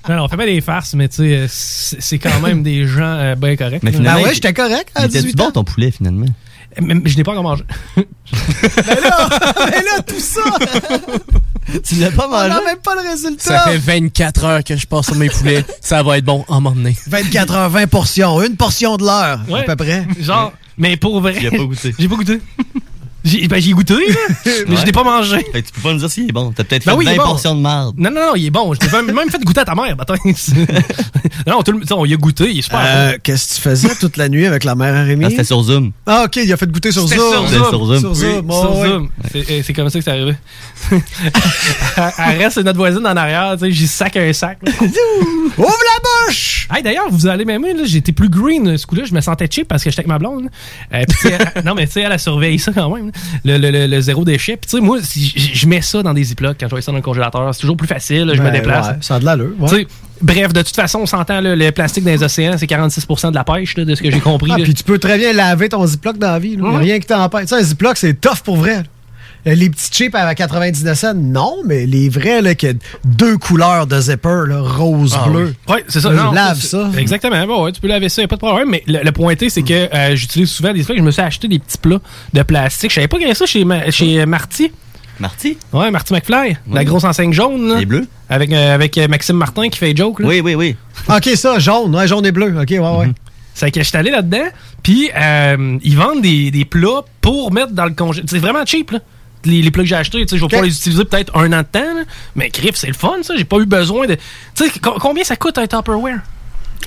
[0.09, 1.17] Non, non, on fait pas des farces, mais tu
[1.49, 3.83] sais, c'est quand même des gens euh, bien corrects.
[3.83, 5.51] Mais finalement, Ben ouais, j'étais correct à il était 18 bon ans.
[5.53, 6.25] ton poulet finalement.
[6.81, 7.65] Mais, mais je n'ai pas encore mangé.
[7.97, 9.29] Mais là,
[9.67, 10.41] mais là, tout ça,
[11.85, 12.49] Tu l'as pas on mangé?
[12.51, 13.43] n'a même pas le résultat.
[13.43, 15.65] Ça fait 24 heures que je passe sur mes poulets.
[15.81, 16.97] Ça va être bon en moment donné.
[17.07, 18.43] 24 heures, 20 portions.
[18.43, 19.61] Une portion de l'heure, Ouais.
[19.61, 20.07] à peu près.
[20.21, 21.37] Genre, mais pour vrai.
[21.47, 21.95] A pas goûté.
[21.99, 22.41] J'ai pas goûté.
[23.29, 24.01] J'ai ben, j'ai goûté, là,
[24.47, 24.85] mais je Ouais.
[24.87, 25.39] n'ai pas mangé.
[25.53, 26.53] Fait que tu peux pas nous dire s'il est bon.
[26.55, 27.29] T'as peut-être Ben fait oui, il est 20 bon.
[27.29, 27.95] portions de marde.
[27.99, 28.73] Non, non, non, il est bon.
[28.75, 30.15] Je t'ai même fait goûter à ta mère, bâtin.
[31.47, 33.19] non, tout le, on y a goûté, il est super Euh, bon.
[33.23, 35.25] Qu'est-ce que tu faisais toute la nuit avec la mère à Rémi?
[35.27, 35.93] Ah, c'était sur Zoom.
[36.07, 37.19] Ah, ok, il a fait goûter sur Zoom.
[37.19, 37.99] sur Zoom.
[38.01, 38.89] Sur Zoom, Oui, oh, sur ouais.
[38.89, 39.11] Zoom.
[39.33, 40.35] C'est c'est comme ça que c'est arrivé.
[42.19, 44.59] elle reste notre voisine en arrière, tu sais, j'y sac un sac.
[44.63, 44.73] là.
[44.81, 46.58] Ouvre la bouche!
[46.71, 49.69] Hey, d'ailleurs, vous allez m'aimer, là, j'étais plus green ce coup-là, je me sentais cheap
[49.69, 50.49] parce que j'étais avec ma blonde.
[50.93, 51.05] Euh,
[51.65, 53.11] non, mais tu sais, elle a surveillé ça quand même,
[53.45, 54.57] le, le- le- le zéro déchet.
[54.57, 56.93] Puis, tu sais, moi, si je mets ça dans des ziplocs quand je vais ça
[56.93, 58.89] dans le congélateur, c'est toujours plus facile, je me Ben, déplace.
[58.89, 59.53] ouais, ça a de l'allure.
[59.59, 59.87] ouais.
[60.21, 63.45] Bref, de toute façon, on s'entend, le plastique dans les océans, c'est 46% de la
[63.45, 64.51] pêche, là, de ce que j'ai compris.
[64.53, 66.57] Ah, puis tu peux très bien laver ton Ziploc dans la vie.
[66.57, 66.65] là.
[66.65, 66.79] Ouais.
[66.79, 67.43] Rien qui t'empêche.
[67.43, 68.75] Tu sais, un Ziploc, c'est tough pour vrai.
[68.79, 68.83] là.
[69.47, 72.75] Euh, Les petits chips à 99 cents, non, mais les vrais, là, qui ont
[73.05, 75.55] deux couleurs de zipper, là, rose, Ah bleu.
[75.69, 75.75] oui.
[75.75, 76.11] Ouais, c'est ça.
[76.11, 76.91] Non, je lave ça.
[76.99, 77.47] Exactement.
[77.47, 78.69] Bon, ouais, tu peux laver ça, y a pas de problème.
[78.71, 80.99] Mais le, le pointé, c'est que euh, j'utilise souvent des trucs.
[80.99, 82.01] Je me suis acheté des petits plats
[82.33, 82.91] de plastique.
[82.91, 84.73] Je savais pas qu'il y avait ça chez, Ma- chez euh, Marty.
[85.21, 85.57] Marty?
[85.73, 86.57] Ouais, Marty McFly.
[86.71, 87.69] La grosse enseigne jaune.
[87.69, 87.79] là.
[87.81, 88.07] Les bleus?
[88.29, 90.21] Avec, euh, avec Maxime Martin qui fait joke.
[90.21, 90.29] Là.
[90.29, 90.77] Oui, oui, oui.
[91.09, 91.95] OK, ça, jaune.
[91.95, 92.55] Ouais, jaune et bleu.
[92.61, 93.09] OK, ouais, ouais.
[93.55, 94.45] C'est que je suis allé là-dedans,
[94.85, 98.23] puis euh, ils vendent des, des plats pour mettre dans le congé.
[98.27, 99.01] C'est vraiment cheap, là.
[99.45, 101.53] Les, les plats que j'ai achetés, tu sais, je vais pouvoir les utiliser peut-être un
[101.53, 102.03] an de temps, là.
[102.35, 103.35] mais griff, c'est le fun, ça.
[103.37, 104.15] J'ai pas eu besoin de.
[104.55, 106.19] Tu sais, co- combien ça coûte un Tupperware?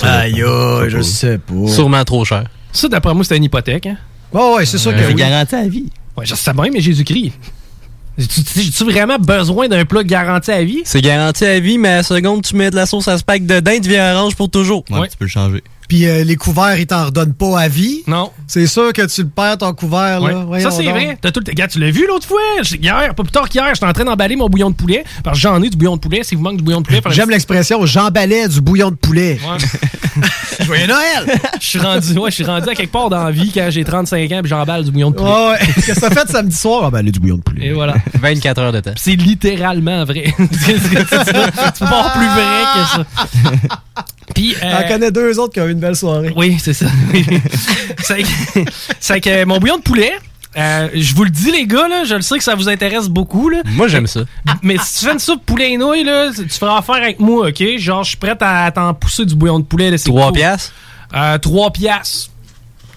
[0.02, 1.68] Aïe, aïe, je sais pas.
[1.68, 2.44] Sûrement trop cher.
[2.72, 3.86] Ça, d'après moi, c'était une hypothèque.
[3.86, 3.98] Hein?
[4.34, 5.14] Ouais, ouais, c'est sûr que oui.
[5.16, 5.90] garanti à vie.
[6.18, 7.34] Ouais, je sais bien, mais Jésus-Christ.
[8.18, 10.82] J'ai-tu j'ai-tu vraiment besoin d'un plat garanti à vie?
[10.84, 13.46] C'est garanti à vie, mais à la seconde, tu mets de la sauce à spag
[13.46, 14.84] dedans, il devient orange pour toujours.
[14.90, 15.64] Ouais, tu peux le changer.
[15.92, 18.04] Puis euh, les couverts, ils t'en redonnent pas à vie.
[18.08, 18.32] Non.
[18.48, 20.22] C'est sûr que tu le perds, ton couvert.
[20.22, 20.32] Ouais.
[20.32, 20.46] Là.
[20.48, 21.18] Voyons Ça, c'est vrai.
[21.22, 21.52] T'as tout le...
[21.52, 22.40] Regarde, tu l'as vu l'autre fois?
[22.62, 25.04] J'ai- Hier, pas plus tard qu'hier, j'étais en train d'emballer mon bouillon de poulet.
[25.22, 26.24] Parce que j'en ai du bouillon de poulet.
[26.24, 29.38] Si vous manque du bouillon de poulet, J'aime l'expression j'emballais du bouillon de poulet.
[29.44, 30.26] Ouais.
[30.66, 31.38] Joyeux Noël!
[31.60, 33.84] Je suis rendu, ouais, je suis rendu à quelque part dans la vie quand j'ai
[33.84, 35.30] 35 ans puis j'emballe du bouillon de poulet.
[35.30, 35.58] Ouais, ouais.
[35.76, 36.84] Qu'est-ce que ça fait samedi soir?
[36.86, 37.68] Ah, ben, du bouillon de poulet.
[37.68, 37.96] Et voilà.
[38.14, 38.94] 24 heures de temps.
[38.96, 40.24] C'est littéralement vrai.
[40.38, 44.06] tu peux pas plus vrai que ça.
[44.34, 46.32] Puis, euh, J'en connais deux autres qui ont eu une belle soirée.
[46.36, 46.86] Oui, c'est ça.
[48.04, 48.70] c'est que,
[49.00, 50.14] c'est que mon bouillon de poulet,
[50.58, 53.08] euh, je vous le dis, les gars, là, je le sais que ça vous intéresse
[53.08, 53.50] beaucoup.
[53.50, 53.62] Là.
[53.66, 54.22] Moi, j'aime ça.
[54.62, 57.48] Mais si tu fais une soupe poulet et nouilles, là, tu feras affaire avec moi,
[57.50, 57.64] OK?
[57.78, 59.92] Genre, je suis prêt à t'en pousser du bouillon de poulet.
[59.92, 60.38] là, c'est Trois cool.
[60.38, 60.74] piastres?
[61.16, 62.30] Euh, trois piastres.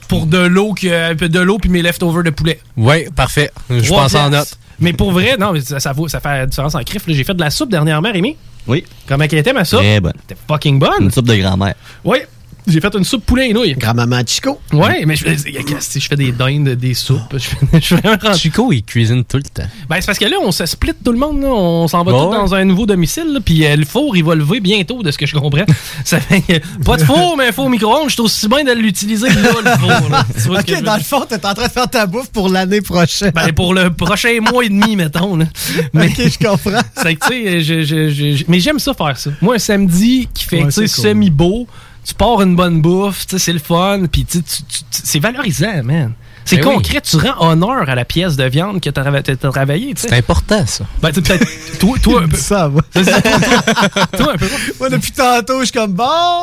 [0.09, 2.61] Pour de l'eau, que- de l'eau puis mes leftovers de poulet.
[2.76, 3.51] Oui, parfait.
[3.70, 4.59] Je Trois pense en note.
[4.80, 7.03] Mais pour vrai, non, mais ça, ça, vaut- ça fait la différence en crif.
[7.07, 8.37] J'ai fait de la soupe dernièrement, Rémi.
[8.66, 8.85] Oui.
[9.07, 9.80] Comment elle était, ma soupe?
[9.80, 10.12] Très bonne.
[10.28, 10.91] C'était fucking bonne.
[11.05, 11.74] Une soupe de grand-mère.
[12.05, 12.18] Oui.
[12.67, 13.75] J'ai fait une soupe poulet et nouilles.
[13.75, 14.59] Grand-maman Chico.
[14.73, 17.37] Ouais, mais je, je- je fais des dindes, des soupes.
[17.37, 19.69] Je, vraiment Chico, il cuisine tout le temps.
[19.89, 21.43] Ben, c'est parce que là, on se split tout le monde.
[21.43, 21.49] là.
[21.49, 22.37] On s'en va tous ouais.
[22.37, 23.33] dans un nouveau domicile.
[23.35, 23.41] là.
[23.45, 25.65] Puis euh, le four, il va lever bientôt, de ce que je comprends.
[26.05, 28.09] Ça fait que- pas de four, mais un four micro-ondes.
[28.09, 30.09] Je suis aussi bien de l'utiliser là, le four.
[30.11, 30.25] là.
[30.35, 32.07] Tu vois ce que je OK, dans le fond, t'es en train de faire ta
[32.07, 33.33] bouffe pour l'année prochaine.
[33.35, 35.37] Ben, pour le prochain mois et demi, mettons.
[35.37, 35.45] Là.
[35.93, 36.81] Mais, OK, je comprends.
[36.97, 39.31] c'est que, tu sais, je, je- je- je- mais j'aime ça faire ça.
[39.43, 41.05] Moi, un samedi qui fait, Ouais, tu sais, c'est cool.
[41.11, 41.67] semi-beau,
[42.05, 44.79] tu pars une bonne bouffe, tu sais, c'est le fun, puis tu sais, tu- tu-
[44.79, 46.13] tu- c'est valorisant, man.
[46.47, 46.75] C'est Ben oui.
[46.75, 50.09] concret, tu rends honneur à la pièce de viande que tu as, travaillé, tu sais.
[50.11, 50.85] C'est important, ça.
[51.01, 51.47] Ben, peut-être,
[51.79, 52.37] toi, toi, un peu.
[52.37, 54.47] Ça toi, toi, un peu.
[54.79, 56.43] Moi, depuis tantôt, je suis comme bon.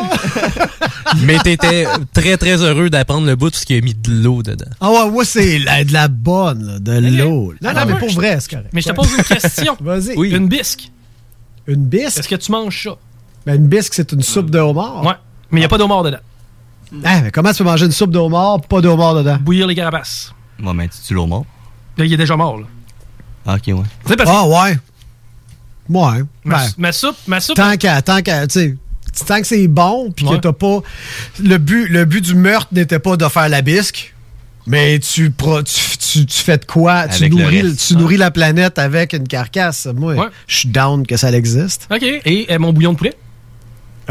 [1.22, 4.42] Mais t'étais très, très heureux d'apprendre le bout de ce qu'il a mis de l'eau
[4.42, 4.66] dedans.
[4.80, 7.54] Ah ouais, moi, c'est de la bonne, là, de l'eau.
[7.62, 8.70] Non, non, Attends, mais moi, pour je- vrai, c'est correct.
[8.74, 9.78] Mais je te pose une question.
[9.82, 10.16] Vas-y.
[10.18, 10.32] Oui.
[10.32, 10.90] Une bisque.
[11.68, 12.18] Une bisque?
[12.18, 12.96] Est-ce que tu manges ça?
[13.46, 15.06] Ben, une bisque, c'est une soupe de homard.
[15.06, 15.14] Ouais.
[15.52, 16.18] Mais il n'y a pas de homard dedans.
[17.04, 19.38] Ah, mais comment tu peux manger une soupe de homard, pas de homard dedans?
[19.42, 20.34] Bouillir les carapaces.
[20.62, 21.46] Ouais, mais tu tues l'eau mort.
[21.98, 22.66] Là, il est déjà mort, là.
[23.46, 23.84] Ah, ok, ouais.
[24.06, 24.78] Tu sais, parce que Ah ouais.
[25.90, 26.24] Ouais.
[26.46, 27.56] ma, Ben, ma soupe, ma soupe.
[27.56, 28.78] tant qu'à, tant qu'à, tu sais,
[29.26, 30.36] tant que c'est bon, puis Ouais.
[30.38, 30.80] que t'as pas.
[31.44, 34.14] Le but, le but du meurtre n'était pas de faire la bisque,
[34.68, 37.08] mais tu, pro- tu, tu, tu fais de quoi?
[37.08, 37.88] Tu Avec nourris, reste.
[37.88, 39.88] tu nourris la planète avec une carcasse.
[39.94, 40.28] Moi, Ouais.
[40.48, 41.88] je suis down que ça existe.
[41.92, 42.04] OK.
[42.04, 43.14] Et euh, mon bouillon de poulet?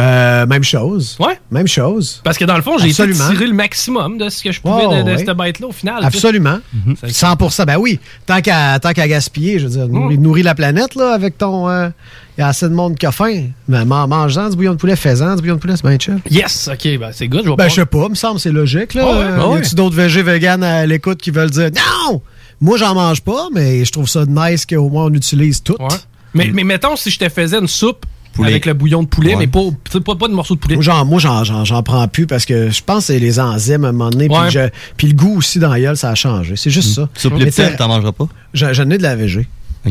[0.01, 1.17] Euh, même chose.
[1.21, 1.39] Ouais.
[1.51, 2.21] Même chose.
[2.25, 3.31] Parce que dans le fond, j'ai été Absolument.
[3.31, 5.19] tiré le maximum de ce que je pouvais Ouais, de, de ouais.
[5.19, 6.05] cette bête-là au final.
[6.05, 6.59] Absolument.
[6.73, 6.97] Mhm.
[7.09, 8.01] 100 Ben oui.
[8.27, 8.79] Tant qu'à
[9.09, 10.15] gaspiller, je veux dire, Mm.
[10.15, 11.69] nourris la planète là, avec ton.
[11.71, 13.49] Il y a assez de monde qui a faim.
[13.69, 16.19] Mais man- mangeant du bouillon de poulet, faisant du bouillon de poulet, c'est bien chill.
[16.31, 17.43] Yes, ok, ben c'est good.
[17.45, 18.95] Je Ben, je sais pas, me semble c'est logique.
[18.95, 19.03] Là.
[19.05, 19.63] Ah ouais, Euh, ah y ouais?
[19.75, 21.71] d'autres végés vegan à l'écoute qui veulent dire
[22.11, 22.23] non?
[22.63, 25.77] Moi, j'en mange pas, mais je trouve ça nice qu'au moins on utilise tout.
[25.81, 25.89] Ouais.
[26.35, 28.51] Mais, mais mettons, si je te faisais une soupe Poulet.
[28.51, 29.41] avec le bouillon de poulet, Ouais.
[29.41, 29.61] mais pas,
[30.05, 30.74] pas, pas de morceaux de poulet.
[30.76, 33.41] Moi, j'en, moi, j'en, j'en- j'en prends plus parce que je pense que c'est les
[33.41, 34.28] enzymes à un moment donné.
[34.28, 34.51] Puis, Ouais.
[34.51, 36.55] je- puis le goût aussi dans la gueule, ça a changé.
[36.57, 37.09] C'est juste ça.
[37.16, 38.28] Soupe t'sais, t'en mangeras pas?
[38.55, 39.49] J'en j'en ai de la végé.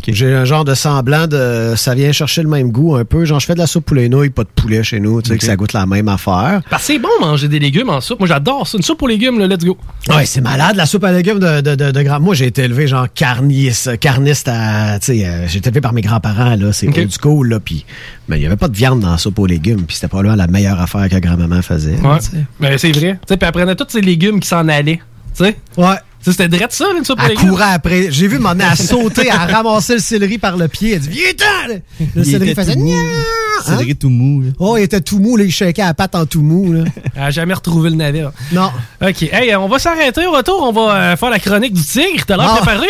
[0.08, 1.74] J'ai un genre de semblant de.
[1.76, 3.26] Ça vient chercher le même goût un peu.
[3.26, 5.38] Genre, je fais de la soupe poulet nouilles, pas de poulet chez nous, tu sais,
[5.38, 6.62] que ça goûte la même affaire.
[6.70, 8.20] Parce que c'est bon manger des légumes en soupe.
[8.20, 8.78] Moi, j'adore ça.
[8.78, 9.78] Une soupe aux légumes, là, let's go.
[10.10, 12.20] Ouais, c'est malade, la soupe à légumes de, de, de, de grand.
[12.20, 15.00] Moi, j'ai été élevé genre carniste, carniste à.
[15.00, 16.72] Tu sais, euh, j'ai été élevé par mes grands-parents, là.
[16.72, 16.98] C'est Ok.
[17.00, 17.60] old school, là.
[17.60, 17.84] Puis,
[18.28, 19.84] mais il n'y avait pas de viande dans la soupe aux légumes.
[19.88, 21.96] Puis, c'était probablement la meilleure affaire que grand-maman faisait.
[22.00, 22.20] Ouais.
[22.20, 22.46] tu sais.
[22.60, 23.14] Ben, c'est vrai.
[23.26, 25.02] Tu sais, puis elle prenait tous ces légumes qui s'en allaient.
[25.38, 25.58] Tu sais?
[25.78, 25.96] Ouais.
[26.22, 28.08] Tu sais, C'était direct ça, là, une soupe aux Elle courait après.
[28.12, 30.96] J'ai vu m'en à sauter, à ramasser le céleri par le pied.
[30.96, 31.68] Elle dit Viens-t'en!
[31.70, 31.76] là.
[32.16, 32.76] Le Il céleri faisait.
[32.76, 32.94] Nya!
[32.98, 33.64] hein?
[33.66, 34.42] Cédric tout mou.
[34.42, 34.50] là.
[34.60, 36.74] Oh, il était tout mou, là, il shakeait la patte en tout mou.
[36.74, 36.84] Là.
[37.16, 38.32] Elle a jamais retrouvé le navire.
[38.52, 38.70] Non.
[39.02, 39.24] OK.
[39.24, 40.62] Hey, on va s'arrêter au retour.
[40.62, 42.26] On va euh, faire la chronique du tigre.
[42.28, 42.66] T'as l'air Ah.
[42.66, 42.88] préparé?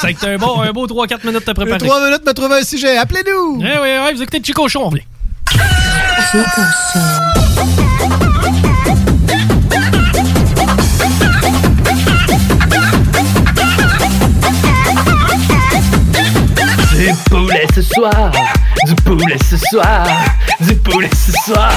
[0.00, 1.78] C'est que t'as un beau, un beau 3-4 minutes de préparer.
[1.78, 2.96] trois minutes me trouver un sujet.
[2.96, 3.60] Appelez-nous!
[3.62, 5.02] Eh oui, oui, vous écoutez Chico Show, on revient.
[17.08, 18.30] Du poulet ce soir,
[18.84, 20.06] du poulet ce soir,
[20.60, 21.72] du poulet ce soir.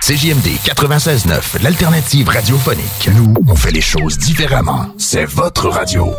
[0.00, 3.10] CJMD 96.9, l'alternative radiophonique.
[3.14, 4.86] Nous, on fait les choses différemment.
[4.96, 6.10] C'est votre radio.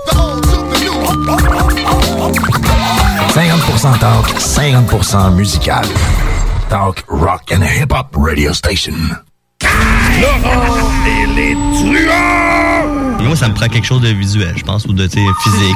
[3.33, 5.83] 50% talk, 50% musical.
[6.69, 8.93] Talk, rock and hip-hop radio station.
[10.21, 13.02] Laurent et les truands!
[13.27, 15.23] Moi, ça me prend quelque chose de visuel, je pense, ou de physique.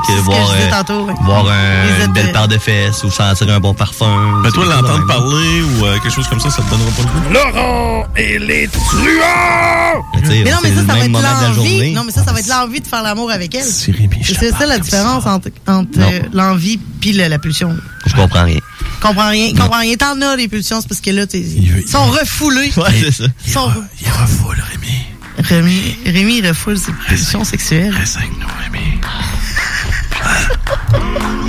[0.24, 1.14] voir euh, tantôt, ouais.
[1.24, 4.42] voir un- une belle paire de fesses ou sentir un bon parfum.
[4.44, 7.08] Mais toi, l'entendre parler ou euh, quelque chose comme ça, ça te donnera pas le
[7.08, 7.34] goût?
[7.34, 10.04] Laurent et les truands!
[10.28, 11.94] Mais non, mais ça, ça va être l'envie.
[11.94, 13.64] Non, mais ça, ça va être l'envie de faire l'amour avec elle.
[13.64, 17.76] C'est Rémi C'est ça la différence entre, euh, l'envie puis la pulsion.
[18.06, 18.60] Je comprends rien.
[19.02, 19.50] Comprends rien.
[19.54, 19.96] Comprends rien.
[19.96, 22.72] T'en as les pulsions, c'est parce que là, t'es- ils sont refoulés.
[22.78, 23.24] Ouais, c'est ça.
[23.46, 23.72] Ils sont
[24.02, 24.94] Il refoule, Rémi.
[25.38, 27.94] Rémi, Rémi il refoule ses pulsions sexuelles.
[27.94, 29.00] Reste avec nous, Rémi.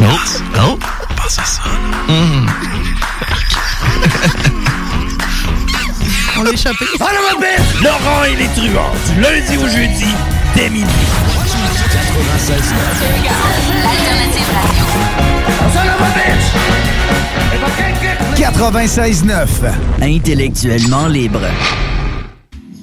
[0.01, 0.05] Oh,
[0.61, 0.79] oh.
[1.17, 1.63] Pense à ça.
[6.37, 6.85] On l'a échappé.
[7.01, 10.15] Alors, ma belle, Laurent et les truands, du lundi au jeudi,
[10.55, 10.87] dès minuit.
[18.37, 19.47] 96.9.
[20.01, 21.41] Intellectuellement libre.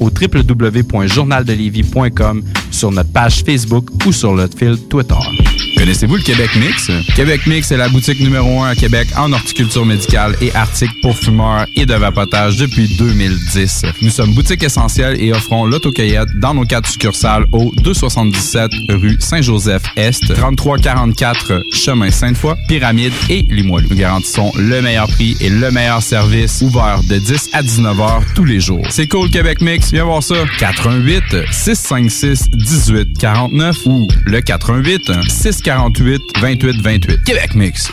[0.00, 5.14] au www.journaldelévis.com, sur notre page Facebook ou sur notre fil Twitter.
[5.76, 6.90] Connaissez-vous le Québec Mix?
[7.16, 11.16] Québec Mix est la boutique numéro 1 à Québec en horticulture médicale et articles pour
[11.16, 13.86] fumeurs et de vapotage depuis 2010.
[14.02, 20.34] Nous sommes boutique essentielle et offrons l'autocueillette dans nos quatre succursales au 277 rue Saint-Joseph-Est,
[20.34, 23.88] 3344 chemin Sainte-Foy, Pyramide et Limoilou.
[23.88, 28.22] Nous garantissons le meilleur prix et le meilleur service ouvert de 10 à 19 heures
[28.34, 28.84] tous les jours.
[28.90, 30.34] C'est cool Québec Mix, viens voir ça.
[30.58, 37.24] 88 656 18 49 ou le 88 648 28 28.
[37.24, 37.90] Québec Mix.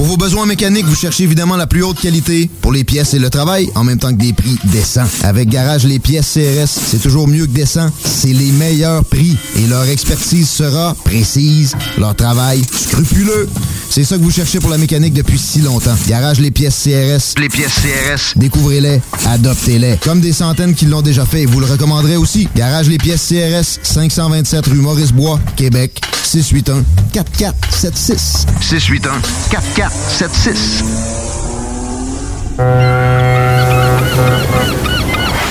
[0.00, 3.18] Pour vos besoins mécaniques, vous cherchez évidemment la plus haute qualité pour les pièces et
[3.18, 5.04] le travail, en même temps que des prix décents.
[5.24, 7.90] Avec Garage Les Pièces CRS, c'est toujours mieux que décent.
[8.02, 13.46] C'est les meilleurs prix et leur expertise sera précise, leur travail scrupuleux.
[13.90, 15.96] C'est ça que vous cherchez pour la mécanique depuis si longtemps.
[16.06, 17.34] Garage Les Pièces CRS.
[17.40, 18.34] Les pièces CRS.
[18.36, 19.96] Découvrez-les, adoptez-les.
[19.96, 22.48] Comme des centaines qui l'ont déjà fait et vous le recommanderez aussi.
[22.54, 28.46] Garage Les Pièces CRS, 527 rue Maurice-Bois, Québec, 681 4476.
[28.60, 29.20] 681
[29.50, 30.84] 4476.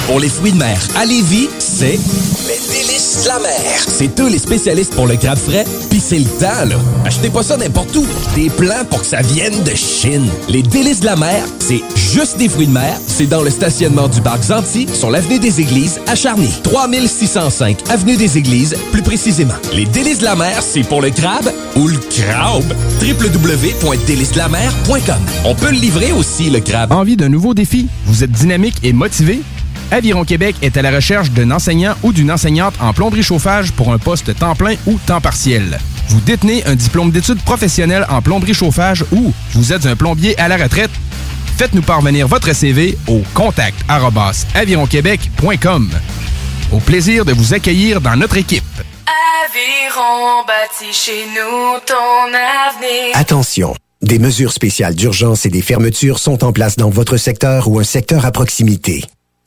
[0.07, 1.99] Pour les fruits de mer à Lévis, c'est
[2.71, 3.85] délices de la mer.
[3.87, 6.75] C'est eux les spécialistes pour le crabe frais, puis c'est le temps, là.
[7.05, 8.05] Achetez pas ça n'importe où.
[8.35, 10.27] Des plans pour que ça vienne de Chine.
[10.47, 12.95] Les délices de la mer, c'est juste des fruits de mer.
[13.07, 16.49] C'est dans le stationnement du parc Zanti, sur l'avenue des Églises, à Charny.
[16.63, 19.53] 3605 avenue des Églises, plus précisément.
[19.73, 22.73] Les délices de la mer, c'est pour le crabe ou le crabe.
[23.01, 26.91] www.délicesdelamer.com On peut le livrer aussi, le crabe.
[26.91, 27.87] Envie d'un nouveau défi?
[28.05, 29.41] Vous êtes dynamique et motivé?
[29.91, 33.91] Aviron Québec est à la recherche d'un enseignant ou d'une enseignante en plomberie chauffage pour
[33.91, 35.79] un poste temps plein ou temps partiel.
[36.09, 40.47] Vous détenez un diplôme d'études professionnelles en plomberie chauffage ou vous êtes un plombier à
[40.47, 40.91] la retraite?
[41.57, 43.77] Faites-nous parvenir votre CV au contact
[44.53, 45.89] avironquebec.com.
[46.71, 48.63] Au plaisir de vous accueillir dans notre équipe.
[49.43, 53.15] Aviron bâti chez nous ton avenir.
[53.15, 57.79] Attention, des mesures spéciales d'urgence et des fermetures sont en place dans votre secteur ou
[57.79, 59.03] un secteur à proximité.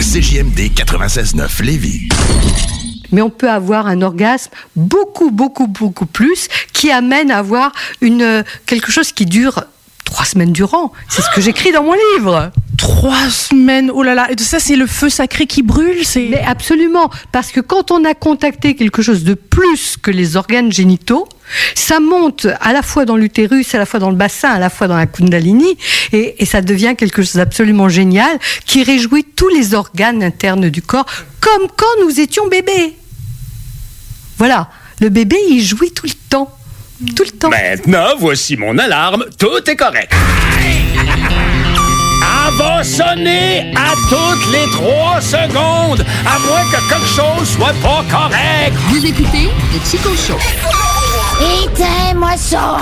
[0.00, 2.08] CJMD 96.9 Lévis.
[3.10, 8.22] mais on peut avoir un orgasme beaucoup, beaucoup, beaucoup plus qui amène à avoir une,
[8.22, 9.64] euh, quelque chose qui dure
[10.04, 10.92] trois semaines durant.
[11.08, 12.52] C'est ce que j'écris dans mon livre.
[12.78, 16.28] Trois semaines, oh là là, et ça c'est le feu sacré qui brûle, c'est...
[16.30, 20.70] Mais absolument, parce que quand on a contacté quelque chose de plus que les organes
[20.70, 21.28] génitaux,
[21.74, 24.70] ça monte à la fois dans l'utérus, à la fois dans le bassin, à la
[24.70, 25.76] fois dans la kundalini,
[26.12, 30.80] et, et ça devient quelque chose d'absolument génial qui réjouit tous les organes internes du
[30.80, 31.06] corps,
[31.40, 32.96] comme quand nous étions bébés.
[34.38, 34.70] Voilà,
[35.00, 36.54] le bébé, il jouit tout le temps.
[37.16, 37.50] Tout le temps.
[37.50, 39.24] Maintenant, voici mon alarme.
[39.36, 40.12] Tout est correct.
[42.58, 48.74] Va sonner à toutes les trois secondes, à moins que quelque chose soit pas correct.
[48.88, 50.38] Vous écoutez le Chico Show.
[51.40, 52.78] Éteins-moi ça,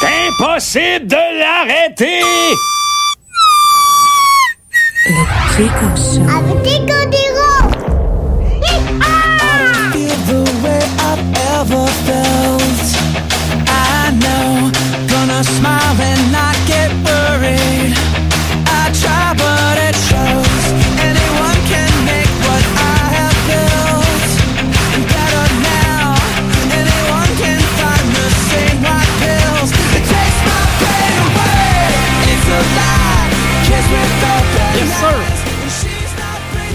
[0.00, 2.20] C'est impossible de l'arrêter.
[5.08, 5.24] Le
[5.56, 6.22] Chico Show.
[6.30, 7.26] Avec des
[11.60, 12.86] ever felt.
[13.68, 14.70] I know,
[15.08, 17.85] gonna smile and not get worried.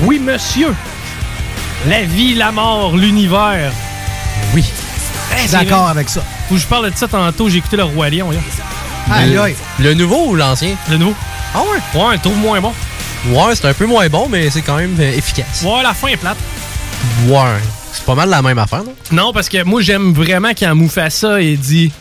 [0.04, 0.74] Oui, monsieur.
[1.88, 3.72] La vie, la mort, l'univers.
[4.54, 4.66] Oui.
[5.52, 6.24] D'accord avec ça.
[6.50, 7.50] Faut que je parle de ça tantôt.
[7.50, 8.32] J'ai écouté le Roi Lion.
[8.32, 8.40] Là.
[9.12, 9.56] Aïe, aïe.
[9.80, 10.76] Le nouveau ou l'ancien?
[10.90, 11.16] Le nouveau.
[11.54, 12.00] Ah ouais?
[12.02, 12.74] Ouais, je trouve moins bon.
[13.30, 15.64] Ouais, c'est un peu moins bon, mais c'est quand même euh, efficace.
[15.64, 16.38] Ouais, la fin est plate.
[17.28, 17.58] Ouais.
[17.94, 18.94] C'est pas mal la même affaire, non?
[19.12, 21.92] Non, parce que moi, j'aime vraiment quand Mufasa, il dit...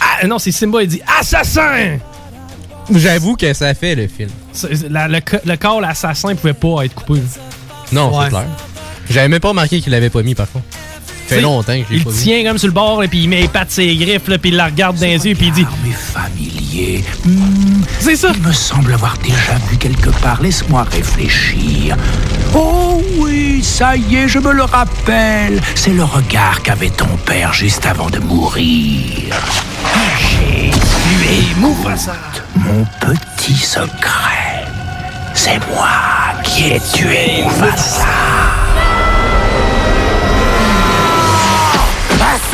[0.00, 1.98] Ah, non, c'est Simba, il dit «Assassin!»
[2.94, 4.30] J'avoue que ça fait le film.
[4.88, 7.20] La- le, le corps l'assassin pouvait pas être coupé.
[7.92, 8.24] Non, Ouais.
[8.24, 8.44] c'est clair.
[9.10, 10.64] J'avais même pas remarqué qu'il l'avait pas mis, par contre.
[11.28, 12.22] Ça fait T'sais, longtemps que je l'ai Il pas vu.
[12.22, 14.50] tient comme sur le bord, et puis il met les pattes ses griffes, là, puis
[14.50, 17.04] il la regarde dans les yeux, puis il dit familier.
[17.24, 18.28] Hmm, C'est ça.
[18.34, 20.40] Il me semble avoir déjà vu quelque part.
[20.40, 21.96] Laisse-moi réfléchir.
[22.54, 25.60] Oh oui, ça y est, je me le rappelle.
[25.74, 29.34] C'est le regard qu'avait ton père juste avant de mourir.
[30.18, 32.14] J'ai tué Mufasa.
[32.56, 34.64] Mon petit secret.
[35.34, 35.88] C'est moi
[36.44, 38.06] qui ai tué Mufasa.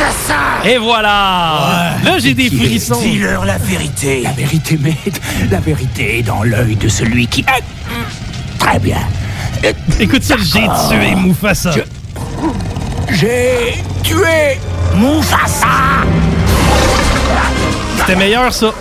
[0.05, 1.95] Assassin Et voilà!
[2.03, 2.99] Là, j'ai des frissons.
[3.01, 4.21] Dis-leur la vérité?
[4.23, 4.95] La vérité, mais
[5.49, 7.43] la vérité est dans l'œil de celui qui.
[7.47, 7.53] Ah,
[8.59, 8.97] Très bien.
[9.63, 10.89] Euh, Écoute ça, j'ai d'accord.
[10.89, 11.71] tué Mufasa.
[13.09, 14.57] J'ai tué
[14.95, 15.67] Mufasa.
[17.99, 18.73] C'était meilleur, ça.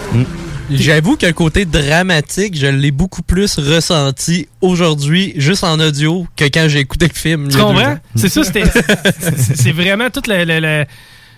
[0.70, 6.45] J'avoue que le côté dramatique, je l'ai beaucoup plus ressenti aujourd'hui, juste en audio, que
[6.45, 7.49] quand j'ai écouté le film.
[7.49, 7.97] Tu comprends?
[8.14, 8.64] C'est ça, c'était.
[9.55, 10.45] c'est- vraiment tout le.
[10.45, 10.85] le- le-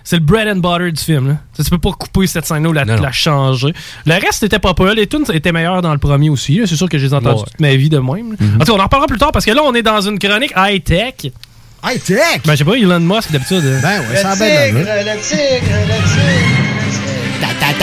[0.09, 1.27] c'est le bread and butter du film.
[1.27, 1.35] Là.
[1.61, 3.73] Tu peux pas couper cette scène-là ou la, la changer.
[4.05, 4.93] Le reste était pas pire.
[4.93, 6.59] Les tunes étaient meilleurs dans le premier aussi.
[6.59, 6.65] là.
[6.65, 7.45] C'est sûr que je les ai entendus Ouais.
[7.51, 8.31] toute ma vie de même.
[8.31, 8.37] là.
[8.55, 10.17] En tout cas, on en reparlera plus tard parce que là, on est dans une
[10.17, 11.33] chronique high-tech.
[11.83, 12.41] High-tech?
[12.45, 13.63] Ben, je sais pas, Elon Musk d'habitude.
[13.81, 16.47] Ben ouais, ça bien tigre, le tigre, le tigre.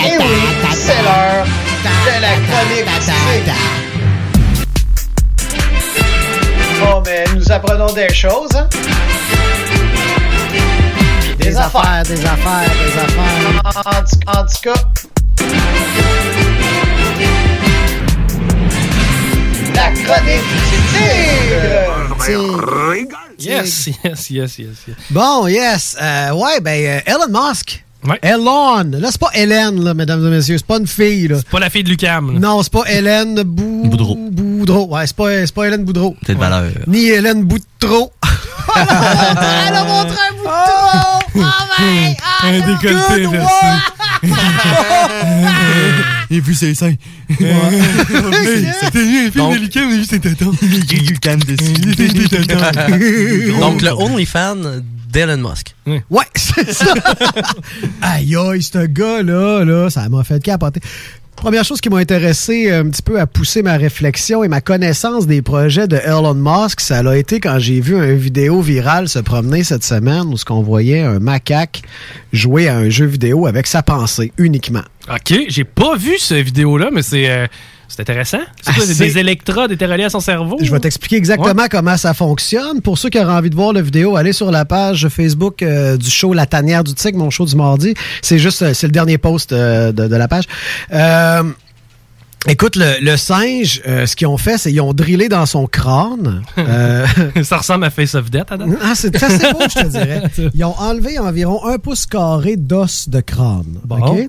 [0.07, 0.41] Eh oui,
[0.73, 3.55] c'est l'heure de la chronique tigre.
[6.81, 8.67] Bon, mais nous apprenons des choses, hein?
[11.45, 13.63] Des, Des affaires, des affaires, des affaires.
[13.65, 13.71] En,
[14.03, 14.75] tout- en tout cas.
[19.75, 22.15] La chronique du tigre!
[23.39, 24.59] Yes, yes, yes, yes.
[24.59, 24.97] yes.
[25.11, 25.97] Bon, yes.
[26.01, 27.85] Euh, ouais, ben, euh, Elon Musk.
[28.23, 28.85] Elon.
[28.99, 30.59] Là, c'est pas Hélène, là, mesdames et messieurs.
[30.59, 31.37] C'est pas une fille, là.
[31.39, 32.39] C'est pas la fille de Lucam.
[32.39, 33.83] Non, c'est pas Hélène Bou...
[33.87, 34.17] Boudreau.
[34.31, 34.87] Boudreau.
[34.95, 36.15] Ouais, c'est pas, c'est pas Hélène Boudreau.
[36.25, 36.71] Peut-être valeur.
[36.87, 38.13] Ni Hélène Boudreau.
[38.77, 41.21] Elle a montré un bout de trop.
[41.37, 41.41] Oh
[41.79, 43.27] my Un décolleté.
[46.31, 46.95] Et puis c'est seins.
[47.29, 50.51] C'était un film délicat, mais juste un tonton.
[53.61, 55.75] Donc, le OnlyFan d'Elon Musk.
[55.87, 56.93] Ouais, c'est ça.
[58.03, 60.81] aïe, aïe, ce gars-là, là, ça m'a fait capoter.
[61.37, 65.27] Première chose qui m'a intéressé un petit peu à pousser ma réflexion et ma connaissance
[65.27, 69.19] des projets de Elon Musk, ça l'a été quand j'ai vu une vidéo virale se
[69.19, 71.83] promener cette semaine où ce qu'on voyait un macaque
[72.33, 74.85] jouer à un jeu vidéo avec sa pensée uniquement.
[75.11, 77.47] Ok, j'ai pas vu cette vidéo-là, mais c'est euh,
[77.89, 78.39] c'est intéressant.
[78.63, 80.57] C'est Ah, des- électrodes étaient reliés à son cerveau?
[80.61, 82.81] Je vais t'expliquer exactement comment ça fonctionne.
[82.81, 85.97] Pour ceux qui auraient envie de voir la vidéo, allez sur la page Facebook euh,
[85.97, 87.95] du show La Tanière du Tigre, mon show du mardi.
[88.23, 90.45] C'est juste, euh, c'est le dernier post euh, de, de la page.
[90.93, 91.43] Euh,
[92.47, 95.67] Écoute, le, le singe, euh, ce qu'ils ont fait, c'est qu'ils ont drillé dans son
[95.67, 96.43] crâne.
[96.59, 97.07] euh,
[97.43, 98.67] ça ressemble à Face of Death, Adam?
[98.83, 100.23] Ah, c'est assez beau, je te dirais.
[100.55, 103.79] Ils ont enlevé environ un pouce carré d'os de crâne.
[103.89, 104.29] OK?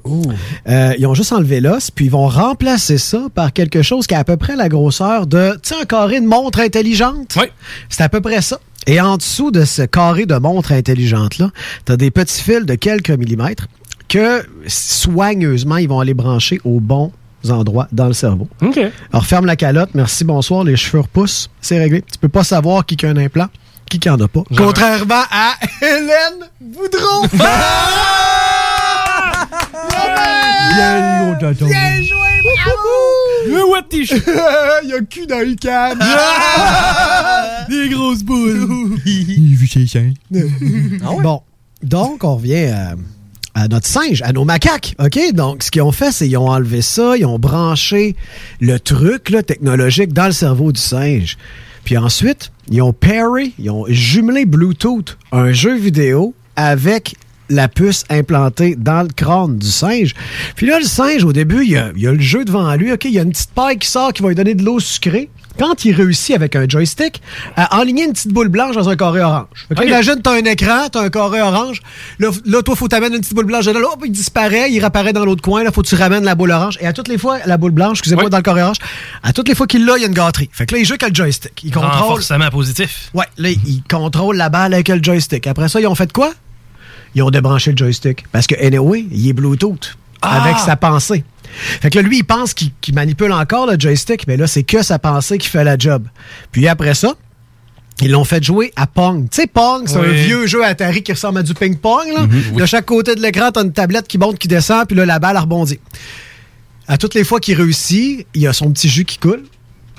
[0.68, 4.16] Euh, ils ont juste enlevé l'os, puis ils vont remplacer ça par quelque chose qui
[4.16, 7.36] a à peu près la grosseur de, tu sais, un carré de montre intelligente?
[7.38, 7.48] Oui.
[7.90, 8.60] C'est à peu près ça.
[8.88, 11.52] Et en dessous de ce carré de montre intelligente-là,
[11.86, 13.68] tu as des petits fils de quelques millimètres
[14.08, 17.12] que soigneusement, ils vont aller brancher au bon
[17.52, 18.48] endroits dans le cerveau.
[18.62, 18.80] OK.
[19.12, 19.90] Alors, ferme la calotte.
[19.94, 20.64] Merci, bonsoir.
[20.64, 21.50] Les cheveux repoussent.
[21.62, 22.02] C'est réglé.
[22.02, 23.48] Tu peux pas savoir qui qui a un implant,
[23.90, 24.44] qui qui en a pas.
[24.56, 27.26] Contrairement à Hélène Boudreau.
[30.76, 33.48] Bien joué, bravo!
[33.48, 34.24] Le what t-shirt.
[34.84, 35.96] Il y a cul dans le can.
[37.70, 38.98] Des grosses boules.
[41.22, 41.42] Bon,
[41.84, 42.96] donc on revient à,
[43.56, 44.96] à notre singe, à nos macaques.
[45.00, 45.18] OK?
[45.34, 48.16] Donc, ce qu'ils ont fait, c'est qu'ils ont enlevé ça, ils ont branché
[48.60, 51.38] le truc technologique dans le cerveau du singe.
[51.86, 57.16] Puis ensuite, ils ont pairé, ils ont jumelé Bluetooth, un jeu vidéo avec
[57.50, 60.14] la puce implantée dans le crâne du singe.
[60.56, 62.92] Puis là, le singe, au début, il y a, a le jeu devant lui.
[62.92, 64.80] OK, il y a une petite paille qui sort qui va lui donner de l'eau
[64.80, 65.30] sucrée.
[65.58, 67.22] Quand il réussit avec un joystick
[67.56, 69.68] à enligner une petite boule blanche dans un carré orange.
[69.72, 69.86] OK, OK.
[69.86, 71.82] Imagine, tu as un écran, tu as un carré orange.
[72.20, 73.66] Là, là toi, faut t'amener une petite boule blanche.
[73.66, 75.64] Là, hop, il disparaît, il réapparaît dans l'autre coin.
[75.64, 76.78] Là, faut que tu ramènes la boule orange.
[76.82, 78.78] Et à toutes les fois, la boule blanche, excusez-moi, dans le carré orange,
[79.24, 80.50] à toutes les fois qu'il l'a, il y a une gâterie.
[80.52, 81.64] Fait que là, il joue avec le joystick.
[81.64, 81.92] Il contrôle.
[81.92, 83.10] Renforcement positif.
[83.14, 85.48] Ouais, là, ils contrôlent la balle avec le joystick.
[85.48, 86.34] Après ça, ils ont fait quoi?
[87.16, 88.26] Ils ont débranché le joystick.
[88.32, 89.98] Parce que, anyway, il est Bluetooth.
[90.22, 90.44] Ah!
[90.44, 91.24] Avec sa pensée.
[91.82, 94.82] Fait que là, lui, il pense qu'il manipule encore le joystick, mais là, c'est que
[94.84, 96.08] sa pensée qui fait la job.
[96.52, 97.14] Puis après ça,
[98.02, 99.28] ils l'ont fait jouer à Pong.
[99.32, 100.08] Tu sais, Pong, c'est Oui.
[100.08, 102.08] un vieux jeu Atari qui ressemble à du ping-pong.
[102.14, 102.28] là.
[102.54, 105.18] De chaque côté de l'écran, t'as une tablette qui monte, qui descend, puis là, la
[105.20, 105.80] balle rebondit.
[106.88, 109.44] À toutes les fois qu'il réussit, il y a son petit jus qui coule.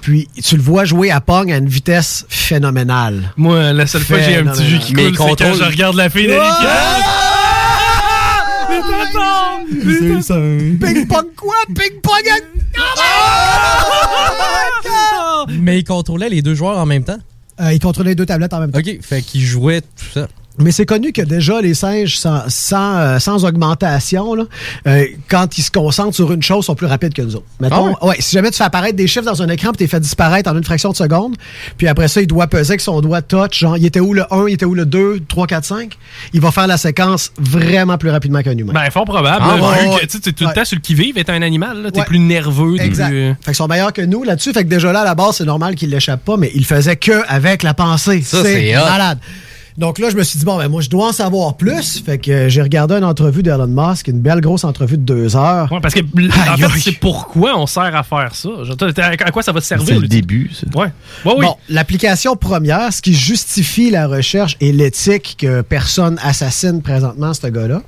[0.02, 3.32] Puis tu le vois jouer à Pong à une vitesse phénoménale.
[3.36, 5.96] Moi, la seule fois que j'ai un petit jus qui coule, c'est quand je regarde
[5.96, 6.28] la fille
[8.68, 8.86] d'Eric.
[10.80, 11.54] Ping-pong quoi?
[11.74, 12.28] Ping-pong
[15.60, 17.18] Mais il contrôlait les deux joueurs en même temps?
[17.60, 18.78] Euh, il contrôlait les deux tablettes en même temps.
[18.78, 20.28] OK, fait qu'il jouait tout ça.
[20.58, 24.44] Mais c'est connu que déjà les singes sans, sans, euh, sans augmentation, là,
[24.86, 27.44] euh, quand ils se concentrent sur une chose, sont plus rapides que nous autres.
[27.60, 29.86] Mettons, Ah ouais, si jamais tu fais apparaître des chiffres dans un écran puis t'es
[29.86, 31.36] fait disparaître en une fraction de seconde,
[31.76, 34.24] puis après ça, il doit peser avec son doigt touch, genre, il était où le
[34.32, 35.92] 1, il était où le 2, 3, 4, 5,
[36.32, 38.72] il va faire la séquence vraiment plus rapidement qu'un humain.
[38.72, 39.44] Ben, fort probable.
[39.46, 40.00] Ah, là, ouais, vu ouais.
[40.00, 42.06] que tu t'es tout le temps sur le qui-vive, être un animal, là, t'es Ouais.
[42.06, 42.80] plus nerveux.
[42.80, 43.08] Exact.
[43.08, 44.52] plus- Fait qu'ils sont meilleurs que nous là-dessus.
[44.52, 46.96] Fait que déjà là, à la base, c'est normal qu'il l'échappe pas, mais il faisait
[46.96, 48.22] que avec la pensée.
[48.22, 48.80] Ça, c'est hot.
[49.78, 52.02] Donc là, je me suis dit, bon, ben moi, je dois en savoir plus.
[52.04, 55.36] Fait que euh, j'ai regardé une entrevue d'Elon Musk, une belle grosse entrevue de deux
[55.36, 55.70] heures.
[55.70, 58.48] Ouais, parce que, en fait, c'est pourquoi on sert à faire ça?
[59.20, 59.86] À quoi ça va te servir?
[59.86, 60.66] C'est le début, ça.
[60.78, 60.86] Ouais.
[61.24, 61.44] Ouais, oui.
[61.44, 67.46] Bon, l'application première, ce qui justifie la recherche et l'éthique que personne assassine présentement ce
[67.46, 67.82] gars-là.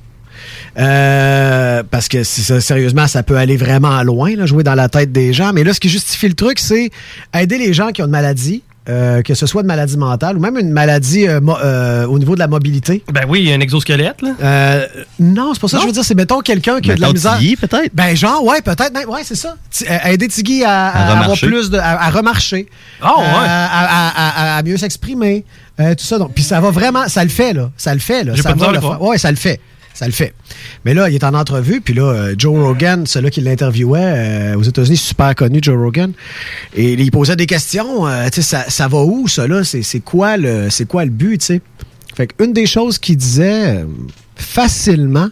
[0.77, 5.11] Euh, parce que ça, sérieusement, ça peut aller vraiment loin, là, jouer dans la tête
[5.11, 5.51] des gens.
[5.53, 6.91] Mais là, ce qui justifie le truc, c'est
[7.33, 10.39] aider les gens qui ont une maladie, euh, que ce soit une maladie mentale ou
[10.41, 13.03] même une maladie euh, mo- euh, au niveau de la mobilité.
[13.13, 14.79] Ben oui, un exosquelette, là.
[15.19, 16.03] Non, c'est pas ça que je veux dire.
[16.03, 17.37] C'est mettons quelqu'un qui a de la Mettons misère.
[17.37, 17.91] Tiggy, peut-être?
[17.93, 18.93] Ben genre, ouais, peut-être.
[18.93, 19.55] même, Ouais, c'est ça.
[20.05, 21.47] Aider Tiggy à, à À avoir remarcher.
[21.47, 21.77] plus de.
[21.77, 22.67] à, à remarcher.
[23.01, 23.23] Ah, ouais.
[24.57, 25.45] À, mieux s'exprimer.
[25.79, 26.17] euh, tout ça.
[26.17, 27.07] Donc, puis ça va vraiment.
[27.07, 27.69] Ça le fait, là.
[27.77, 28.33] Ça le fait, là.
[28.35, 29.01] J'ai Ça pas de va le à le faire.
[29.01, 29.59] Ouais, ça le fait.
[29.99, 30.33] Ça le fait.
[30.85, 33.99] Mais là, il est en entrevue, puis là, euh, Joe Rogan, celui qui l'interviewait
[34.53, 36.13] euh, aux États-Unis, super connu, Joe Rogan,
[36.73, 38.07] et il posait des questions.
[38.07, 39.61] euh, tu sais, ça, va où, ça, là?
[39.65, 41.61] C'est quoi, le- quoi le but, tu sais?
[42.15, 43.83] Fait qu'une des choses qu'il disait
[44.37, 45.27] facilement,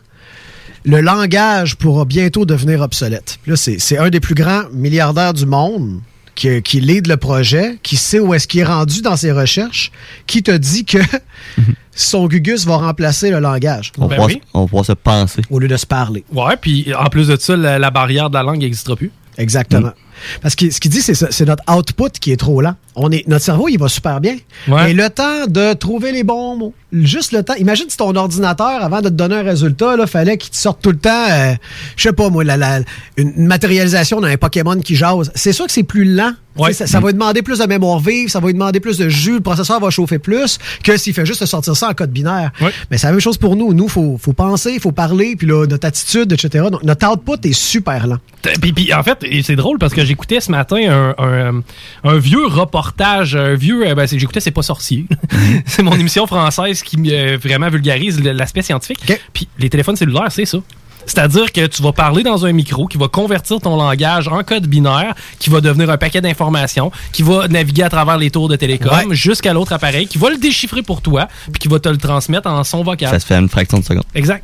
[0.83, 3.39] le langage pourra bientôt devenir obsolète.
[3.47, 6.01] Là, c'est un des plus grands milliardaires du monde
[6.37, 9.91] qui, qui lead le projet, qui sait où est-ce qu'il est rendu dans ses recherches,
[10.27, 10.99] qui te dit que
[11.95, 14.41] son gugus va remplacer le langage On, va Ben pouvoir, oui.
[14.73, 15.41] on se penser.
[15.49, 16.23] au lieu de se parler.
[16.31, 19.11] Ouais, puis en plus de ça, la, la barrière de la langue n'existera plus.
[19.37, 19.91] Exactement.
[20.41, 22.75] Parce que ce qu'il dit, c'est c'est notre output qui est trop lent.
[22.95, 24.35] On est, notre cerveau, il va super bien.
[24.67, 24.85] Ouais.
[24.85, 27.53] Mais le temps de trouver les bons mots, juste le temps.
[27.55, 30.81] Imagine si ton ordinateur, avant de te donner un résultat, il fallait qu'il te sorte
[30.81, 31.53] tout le temps, euh,
[31.95, 32.79] je sais pas moi, la, la-
[33.17, 35.31] une matérialisation d'un Pokémon qui jase.
[35.35, 36.33] C'est sûr que c'est plus lent.
[36.57, 36.73] Ouais.
[36.73, 39.09] Ça, ça va lui demander plus de mémoire vive, ça va lui demander plus de
[39.09, 42.09] jus, le processeur va chauffer plus que s'il fait juste te sortir ça en code
[42.11, 42.49] binaire.
[42.61, 42.71] Ouais.
[42.89, 43.73] Mais c'est la même chose pour nous.
[43.75, 46.65] Nous, il faut, faut penser, il faut parler, puis là, notre attitude, etc.
[46.71, 48.17] Donc, notre output est super lent.
[48.59, 51.61] Puis, puis, en fait, c'est drôle parce que j'écoutais ce matin un, un,
[52.03, 53.87] un vieux reportage, un vieux.
[53.87, 55.05] euh, Ben, j'écoutais C'est pas sorcier.
[55.65, 58.99] c'est mon émission française qui euh, vraiment vulgarise l'aspect scientifique.
[59.33, 60.57] Puis les téléphones cellulaires, c'est ça.
[61.05, 64.67] C'est-à-dire que tu vas parler dans un micro qui va convertir ton langage en code
[64.67, 68.57] binaire, qui va devenir un paquet d'informations, qui va naviguer à travers les tours de
[68.57, 71.95] télécom jusqu'à l'autre appareil, qui va le déchiffrer pour toi, puis qui va te le
[71.95, 73.09] transmettre en son vocal.
[73.09, 74.03] Ça se fait à une fraction de seconde.
[74.15, 74.43] Exact.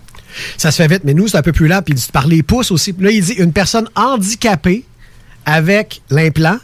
[0.58, 1.82] Ça se fait vite, mais nous, c'est un peu plus lent.
[1.86, 2.96] Puis par les pouces aussi.
[2.98, 4.86] Là, il dit une personne handicapée
[5.46, 6.58] avec l'implant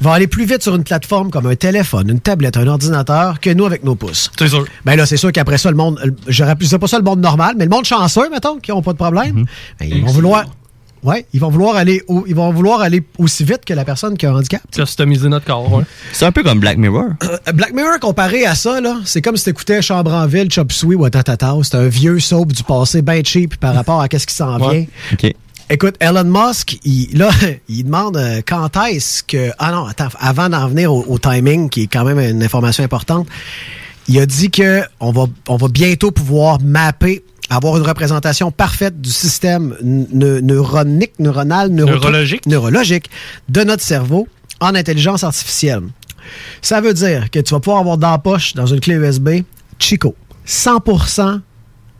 [0.00, 3.50] va aller plus vite sur une plateforme comme un téléphone, une tablette, un ordinateur que
[3.50, 4.30] nous avec nos pouces.
[4.38, 4.64] C'est sûr.
[4.84, 7.54] Ben là, c'est sûr qu'après ça, le monde, je rappelle pas ça le monde normal,
[7.56, 9.44] mais le monde chanceux, mettons, qui n'ont pas de problème,
[9.78, 10.44] ben, ils vont vouloir.
[11.04, 14.16] Ouais, ils vont vouloir aller au- ils vont vouloir aller aussi vite que la personne
[14.16, 14.62] qui a un handicap.
[14.70, 15.82] Customiser notre corps, ouais.
[16.12, 17.06] C'est un peu comme Black Mirror.
[17.24, 20.70] Euh, Black Mirror comparé à ça, là, c'est comme si t'écoutais Chambre en ville, Chop
[20.70, 21.54] Suey ou Tatata.
[21.64, 24.86] C'est un vieux soap du passé bien cheap par rapport à qu'est-ce qui s'en vient.
[25.70, 27.30] Écoute, Elon Musk, il, là,
[27.68, 29.50] il demande euh, quand est-ce que.
[29.58, 32.84] Ah non, attends, avant d'en venir au, au timing, qui est quand même une information
[32.84, 33.26] importante,
[34.08, 39.00] il a dit que on va, on va bientôt pouvoir mapper, avoir une représentation parfaite
[39.00, 42.46] du système ne- neuronique, neuronal, Neurologique.
[42.46, 43.08] neurologique
[43.48, 44.28] de notre cerveau
[44.60, 45.82] en intelligence artificielle.
[46.60, 49.42] Ça veut dire que tu vas pouvoir avoir dans la poche, dans une clé USB,
[49.78, 50.14] Chico.
[50.46, 51.40] 100%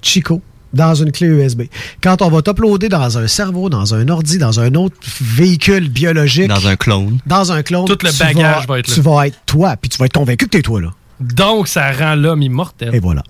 [0.02, 0.42] Chico
[0.72, 1.62] dans une clé USB.
[2.02, 6.48] Quand on va t'uploader dans un cerveau, dans un ordi, dans un autre véhicule biologique,
[6.48, 7.18] Dans un clone.
[7.26, 8.94] dans un clone, Tout le tu bagage vas, va être là.
[8.94, 10.88] Tu vas être toi, puis tu vas être convaincu que t'es toi, là.
[11.20, 12.94] Donc, ça rend l'homme immortel.
[12.94, 13.22] Et voilà.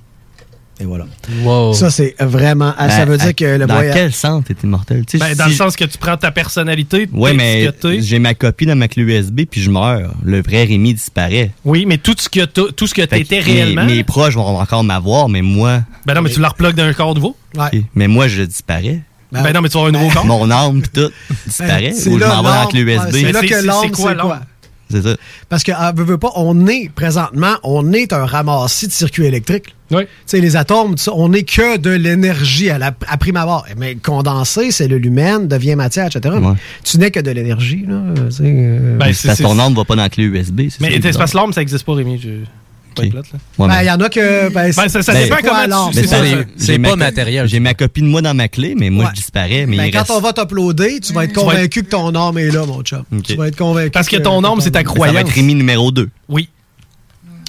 [0.82, 1.06] Et voilà.
[1.44, 1.72] Wow.
[1.74, 2.74] Ça, c'est vraiment...
[2.76, 3.94] ah, ça Ben, veut dire que le Dans voyage...
[3.94, 5.04] quel sens t'es immortel?
[5.06, 8.00] Tu sais, Ben, dans si- le sens que tu prends ta personnalité, Ouais, t'es mais
[8.02, 10.12] j'ai ma copie dans ma clé USB puis je meurs.
[10.24, 11.52] Le vrai Rémi disparaît.
[11.64, 13.84] Oui, mais tout ce que tout ce que t'étais mes- réellement.
[13.84, 15.82] Mes, proches vont encore m'avoir, mais moi.
[16.04, 17.36] Ben non, mais tu la replugues d'un corps nouveau.
[17.56, 17.80] Ok.
[17.94, 19.02] Mais moi, je disparais.
[19.30, 20.26] Ben, non, mais tu vas avoir un nouveau corps.
[20.26, 21.10] Mon âme pis tout
[21.46, 21.90] disparaît.
[21.90, 22.68] Ben, c'est ou je m'en vais dans la l'âme.
[22.68, 23.04] clé USB.
[23.04, 24.14] Ouais, c'est là que c'est- l'âme, c'est quoi?
[24.14, 24.40] l'âme?
[24.92, 25.16] C'est ça.
[25.48, 29.24] Parce que, ah, veux, veux pas, on est, présentement, on est un ramassis de circuits
[29.24, 29.74] électriques.
[29.90, 30.02] Oui.
[30.04, 33.66] Tu sais, les atomes, on n'est que de l'énergie à, la, à prime abord.
[33.76, 36.36] Mais condensé, cellule humaine, devient matière, etc.
[36.40, 36.52] Ouais.
[36.84, 37.94] tu n'es que de l'énergie, là.
[37.96, 40.62] euh, Ben, parce c'est- ton âme va pas dans la clé USB.
[40.70, 42.18] c'est Mais que l'âme, ça existe pas, Rémi.
[42.22, 42.28] Je...
[42.94, 43.38] Pas être plate, là.
[43.58, 44.48] Ouais, ben, il y en a que.
[44.52, 46.06] Ben, Ben, ça- ça c'est dépend comment tu-
[46.56, 47.46] c'est pas matériel.
[47.48, 49.10] J'ai ma copie de moi dans ma clé, mais moi, Ouais.
[49.14, 49.66] je disparais.
[49.66, 52.50] Mais Ben, quand reste- on va t'uploader, tu vas être convaincu que ton âme est
[52.50, 53.04] là, mon chum.
[53.24, 53.90] Tu vas être convaincu.
[53.90, 55.16] Parce que ton âme, c'est ta Ça va croyance.
[55.16, 56.08] être Rémi numéro 2.
[56.28, 56.48] Oui.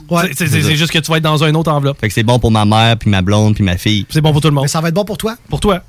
[0.10, 0.32] Ouais.
[0.36, 2.00] C'est juste que tu vas être dans une autre enveloppe.
[2.00, 4.06] Fait que c'est bon pour ma mère, puis ma blonde, puis ma fille.
[4.10, 4.66] C'est bon pour tout le monde.
[4.66, 5.36] Mais ça va être bon pour toi.
[5.50, 5.82] Pour toi.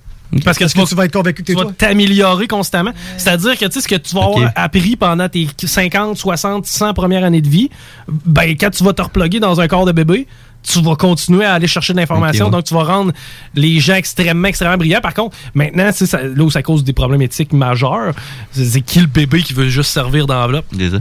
[0.44, 2.92] Parce que, Parce tu que vas, tu vas être convaincu que tu vas t'améliorer constamment.
[3.18, 4.52] C'est-à-dire que tu sais ce que tu vas avoir Ok.
[4.56, 7.70] appris pendant tes 50, 60, 100 premières années de vie,
[8.08, 10.26] ben quand tu vas te reploguer dans un corps de bébé,
[10.64, 12.46] tu vas continuer à aller chercher de l'information.
[12.46, 12.50] Ouais.
[12.50, 13.12] Donc, tu vas rendre
[13.54, 15.02] les gens extrêmement, extrêmement brillants.
[15.02, 18.14] Par contre, maintenant, ça, là où ça cause des problèmes éthiques majeurs,
[18.50, 20.64] c'est qui le bébé qui veut juste servir d'enveloppe?
[20.72, 20.98] Déjà.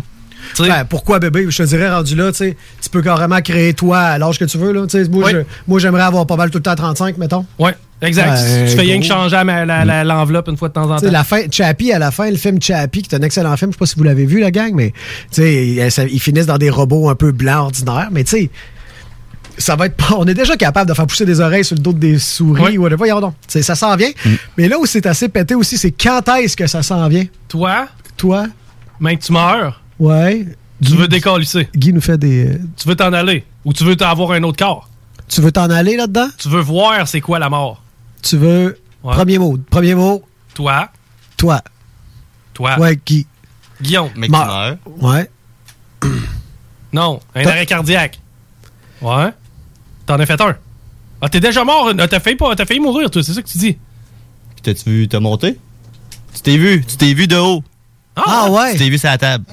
[0.59, 1.45] Ben, pourquoi bébé?
[1.49, 2.55] Je te dirais, rendu là, tu
[2.91, 4.71] peux carrément créer toi à l'âge que tu veux.
[4.71, 5.31] Là, moi,
[5.67, 5.81] Oui.
[5.81, 7.45] j'aimerais avoir pas mal tout le temps à 35, mettons.
[7.59, 8.33] Ouais, exact.
[8.33, 9.41] Ben, tu fais rien que changer
[10.05, 11.11] l'enveloppe une fois de temps en temps.
[11.11, 13.75] la fin, Chappie, à la fin, le film Chappie, qui est un excellent film, je
[13.75, 14.93] sais pas si vous l'avez vu, la gang, mais
[15.37, 18.49] ils, finissent dans des robots un peu blancs ordinaires, mais tu sais,
[19.57, 20.15] ça va être pas.
[20.17, 22.81] On est déjà capable de faire pousser des oreilles sur le dos des souris ou
[22.83, 22.97] whatever.
[22.97, 23.35] Voyons donc.
[23.47, 24.09] Ça s'en vient.
[24.57, 27.25] Mais là où c'est assez pété aussi, c'est quand est-ce que ça s'en vient?
[27.47, 27.87] Toi,
[28.17, 28.47] Toi?
[28.99, 30.45] même que tu meurs, Ouais.
[30.83, 31.69] tu veux décalisser.
[31.75, 32.47] Guy nous fait des.
[32.47, 33.45] euh, Tu veux t'en aller.
[33.65, 34.89] Ou tu veux avoir un autre corps?
[35.27, 36.27] Tu veux t'en aller là-dedans?
[36.37, 37.81] Tu veux voir c'est quoi la mort?
[38.21, 38.77] Tu veux.
[39.03, 39.13] Ouais.
[39.13, 39.57] Premier mot.
[39.69, 40.23] Premier mot,
[40.53, 40.89] Toi,
[41.37, 41.61] toi.
[42.53, 43.25] toi, Ouais, Guy.
[43.81, 44.09] Guillaume.
[44.15, 44.77] Mais qui meurt?
[45.01, 45.29] Ouais.
[46.93, 48.19] Non, un arrêt cardiaque.
[49.01, 49.31] Ouais.
[50.05, 50.55] T'en as fait un.
[51.21, 51.91] Ah, t'es déjà mort.
[51.97, 53.73] Ah, T'as failli, failli mourir, toi, c'est ça que tu dis.
[53.73, 55.57] Puis t'as-tu vu, t'as monté?
[56.35, 57.63] Tu t'es vu, tu t'es vu de haut.
[58.15, 58.73] Ah, ouais.
[58.73, 59.45] Tu t'es vu sur la table.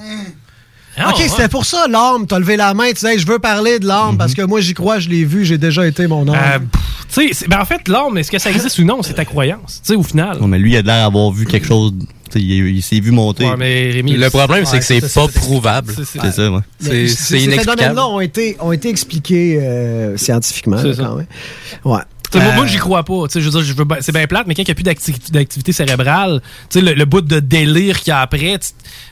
[1.09, 1.27] Ok, ouais.
[1.27, 2.27] c'était pour ça l'âme.
[2.27, 4.73] T'as levé la main, tu disais, je veux parler de l'âme parce que moi, j'y
[4.73, 6.35] crois, je l'ai vu, j'ai déjà été mon âme.
[6.35, 6.81] Euh, pff,
[7.13, 9.25] tu sais, c'est- ben en fait, l'âme, est-ce que ça existe ou non, c'est ta
[9.25, 9.81] croyance.
[9.83, 10.37] Tu sais, au final.
[10.39, 11.93] Non, mais lui, il a l'air d'avoir vu quelque chose.
[12.31, 13.45] Tu sais, il, il s'est vu monter.
[13.45, 15.93] Ouais, mais Rémi, Le problème, c'est que c'est pas prouvable.
[15.97, 16.59] c'est- ça, ouais.
[16.79, 17.79] C'est c'est Ces inexplicable.
[17.79, 20.77] phénomènes-là ont été, ont été expliqués euh, scientifiquement.
[20.77, 21.03] C'est là, ça.
[21.03, 21.27] quand même.
[21.83, 21.99] Ouais.
[22.31, 23.27] Sais, moi, moi, Euh, j'y crois pas.
[23.27, 25.13] Tu sais, je veux dire, c'est bien plate, mais quand il n'y a plus d'acti-
[25.33, 28.57] d'activité cérébrale, tu sais, le, le bout de délire qu'il y a après,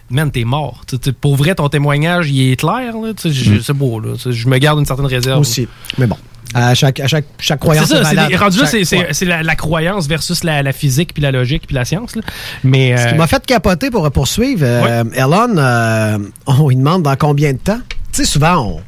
[0.10, 0.82] man, t'es mort.
[1.22, 2.94] Pour vrai, ton témoignage, il est clair.
[2.96, 3.14] Mm.
[3.62, 4.02] C'est beau.
[4.26, 5.40] Je me garde une certaine réserve.
[5.40, 5.68] Aussi.
[5.98, 6.18] Mais bon,
[6.54, 9.08] à chaque, à chaque, chaque C'est croyance ça, c'est rendu Chaque- c'est c'est- ouais.
[9.12, 12.16] c'est la, la croyance versus la, la physique, puis la logique, puis la science.
[12.16, 12.22] là.
[12.64, 16.18] Mais Ce qui euh, m'a fait capoter pour poursuivre, euh, Elon, euh,
[16.48, 17.80] on lui demande dans combien de temps?
[18.12, 18.82] Tu sais, souvent, on,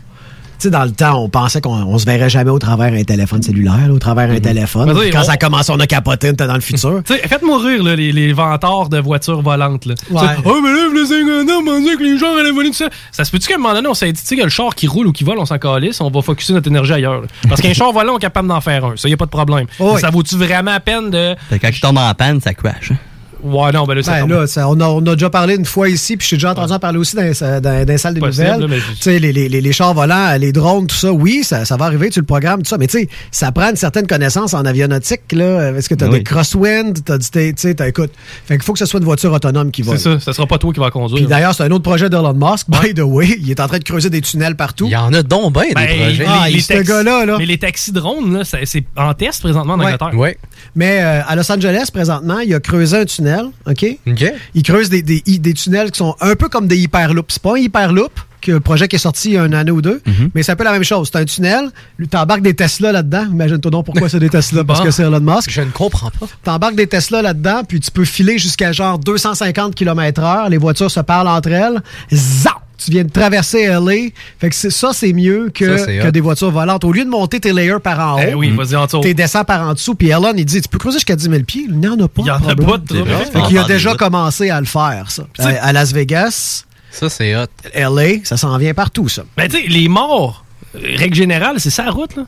[0.64, 3.42] sais, dans le temps, on pensait qu'on on se verrait jamais au travers un téléphone
[3.42, 4.92] cellulaire, là, au travers un téléphone.
[4.94, 7.02] Mais oui, Quand on- ça a commencé, on a capoté, on était dans le futur.
[7.06, 9.86] Tu sais, faites mourir là, les, les vantards de voitures volantes.
[9.86, 9.96] Là.
[10.10, 10.22] Ouais.
[10.46, 12.90] Oh, mais là, le 50 ans, on disait que les gens allaient voler tout ça.
[13.12, 14.76] Ça se peut-tu qu'à un moment donné, on s'est dit, tu sais, que le char
[14.76, 17.22] qui roule ou qui vole, on s'en calisse, on va focuser notre énergie ailleurs.
[17.22, 17.28] là.
[17.50, 18.98] Parce qu'un char volant, on est capable d'en faire un.
[18.98, 19.66] Ça, y a pas de problème.
[19.80, 21.36] Oh, Ça vaut-tu vraiment la peine de.
[21.50, 22.92] Fait que Quand tu tombes en panne, ça crash.
[22.92, 22.96] hein.
[23.44, 25.66] Ouais, non, ben là, ça Ben là, ça- on, a, on a déjà parlé une
[25.66, 28.58] fois ici, puis j'ai déjà entendu en parler aussi dans, dans, dans les salles Possible,
[28.60, 28.82] nouvelles.
[29.06, 32.10] les, les, les, les chars volants, les drones, tout ça, oui, ça, ça va arriver,
[32.10, 35.22] tu le programmes, tout ça, mais tu sais, ça prend une certaine connaissance en avionnautique,
[35.32, 35.72] là.
[35.72, 36.20] Est-ce que tu as Oui.
[36.20, 38.12] des crosswind, tu as tu sais, t'as- écoute,
[38.46, 39.98] fait qu'il faut que ce soit une voiture autonome qui vole.
[39.98, 41.18] C'est ça, ça sera pas toi qui va conduire.
[41.20, 43.38] Puis d'ailleurs, c'est un autre projet d'Elon Musk, by the way.
[43.42, 44.86] Il est en train de creuser des tunnels partout.
[44.86, 46.26] Il y en a donc bien Ben, des projets.
[46.28, 47.36] Ah, il- ce gars-là, là.
[47.40, 49.86] Mais les taxis drones, là, c'est en test présentement en Ouais.
[49.88, 50.16] Angleterre.
[50.18, 50.38] Ouais.
[50.76, 53.31] Mais euh, à Los Angeles, présentement, il a creusé un tunnel,
[53.66, 53.86] OK?
[54.08, 54.34] OK.
[54.56, 57.34] Il creuse des, des, des tunnels qui sont un peu comme des hyperloops.
[57.34, 59.72] C'est pas un hyperloop, que le projet qui est sorti il y a une année
[59.72, 60.02] ou deux,
[60.34, 61.10] mais c'est un peu la même chose.
[61.12, 61.70] C'est un tunnel,
[62.10, 63.26] t'embarques des Tesla là-dedans.
[63.32, 65.50] Imagine-toi donc pourquoi c'est des Tesla, parce que c'est Elon Musk.
[65.50, 66.26] Je ne comprends pas.
[66.44, 70.50] T'embarques des Tesla là-dedans, puis tu peux filer jusqu'à genre 250 km heure.
[70.50, 71.82] Les voitures se parlent entre elles.
[72.12, 72.61] Zap!
[72.84, 74.10] Tu viens de traverser LA.
[74.40, 76.84] Fait que ça, c'est mieux que, Ça, des voitures volantes.
[76.84, 79.02] Au lieu de monter tes layers par en haut, Eh oui, en dessous.
[79.02, 79.94] t'es descends par en dessous.
[79.96, 81.66] Puis Elon, il dit, tu peux creuser jusqu'à 10 000 pieds.
[81.70, 82.22] Il n'y en a pas.
[82.24, 83.10] Il y en a pas de trouble.
[83.32, 85.24] Fait qu'il a déjà commencé à le faire, ça.
[85.34, 87.46] Tu sais- À, à Las Vegas, Ça, c'est hot.
[87.76, 89.24] LA, ça s'en vient partout, ça.
[89.38, 90.44] Ben, tu sais, les morts,
[90.76, 92.24] euh, règle générale, c'est sa route, là.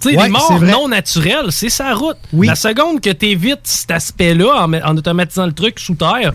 [0.00, 2.16] Tu sais, Ouais, les morts non naturelles, c'est sa route.
[2.32, 2.46] Oui.
[2.46, 6.32] La seconde que tu évites cet aspect-là en, en automatisant le truc sous terre,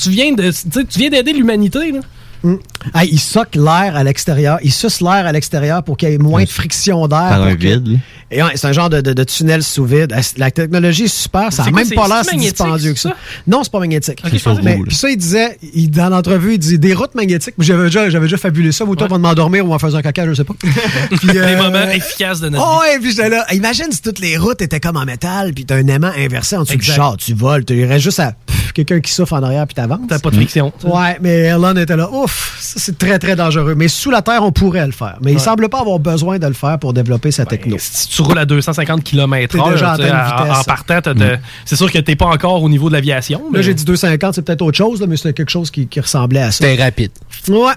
[0.00, 2.00] tu viens de, tu tu viens d'aider l'humanité, là.
[2.44, 2.56] Mm.
[2.94, 4.58] Hey, il soque l'air à l'extérieur.
[4.62, 7.18] Il suce l'air à l'extérieur pour qu'il y ait moins de friction d'air.
[7.30, 7.88] Par pour un que- vide.
[7.88, 7.98] là.
[8.30, 10.14] Et ouais, c'est un genre de, de- de tunnel sous vide.
[10.36, 11.52] La technologie est super.
[11.52, 13.10] Ça C'est n'a même pas l'air c'est si dispendieux que ça?
[13.10, 13.16] ça?
[13.46, 14.20] Non, c'est pas magnétique.
[14.62, 17.54] Mais puis ça, il disait, il- dans l'entrevue, il dit des routes magnétiques.
[17.58, 18.84] J'avais déjà, j'avais déjà fabulé ça.
[18.84, 20.54] Ou toi, va m'endormir ou en faisant caca, je sais pas.
[21.10, 22.90] Puis, Les euh, moments efficaces de notre Oh vie.
[22.90, 23.46] ouais, puis j'étais là.
[23.54, 26.62] Imagine si toutes les routes étaient comme en métal, puis t'as un aimant inversé en
[26.62, 26.92] dessous Exact.
[26.92, 27.16] du char.
[27.16, 28.34] Tu voles, tu irais juste à
[28.74, 30.00] quelqu'un qui souffle en arrière puis t'avances.
[30.08, 30.72] T'as pas de friction.
[30.82, 32.10] Ouais, mais Elon était là.
[32.10, 33.74] Ouf, ça c'est très très dangereux.
[33.76, 35.16] Mais sous la terre, on pourrait le faire.
[35.22, 35.40] Mais il Ouais.
[35.40, 37.76] semble pas avoir besoin de le faire pour développer sa techno.
[37.78, 40.58] Si tu roules à 250 km T'es déjà à h en, vitesse.
[40.58, 43.38] en partant, de- c'est sûr que t'es pas encore au niveau de l'aviation.
[43.40, 45.86] Là, mais- j'ai dit 250, c'est peut-être autre chose, là, mais c'était quelque chose qui,
[45.86, 46.66] qui ressemblait à ça.
[46.66, 47.10] C'était rapide.
[47.48, 47.72] Ouais.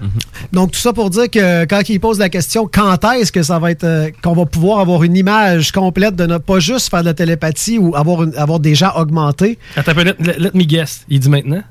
[0.52, 3.58] Donc, tout ça pour dire que quand il pose la question quand est-ce que ça
[3.58, 7.00] va être euh, qu'on va pouvoir avoir une image complète de ne pas juste faire
[7.00, 9.58] de la télépathie ou avoir, une- avoir des gens augmentés?
[9.76, 11.04] Attends let- let me guess.
[11.08, 11.62] Il dit maintenant?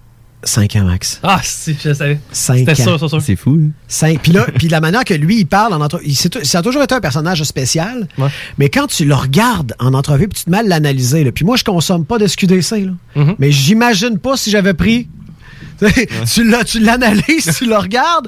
[0.44, 1.20] 5 ans max.
[1.24, 2.20] Ah, si, je savais.
[2.32, 2.76] 5 C'était ans.
[2.76, 3.22] sûr, sûr, sûr.
[3.22, 3.56] C'est fou.
[3.58, 3.66] là.
[3.88, 4.22] Cinq.
[4.22, 6.06] Puis là, puis la manière que lui, il parle en entrevue,
[6.44, 8.30] ça a toujours été un personnage spécial, Ouais.
[8.58, 11.44] mais quand tu le regardes en entrevue, puis tu te mets à l'analyser, là, puis
[11.44, 13.36] moi, je consomme pas de SQDC, là, Mhm.
[13.40, 15.08] mais j'imagine pas si j'avais pris...
[15.82, 18.28] L'as- tu l'analyses, tu le regardes,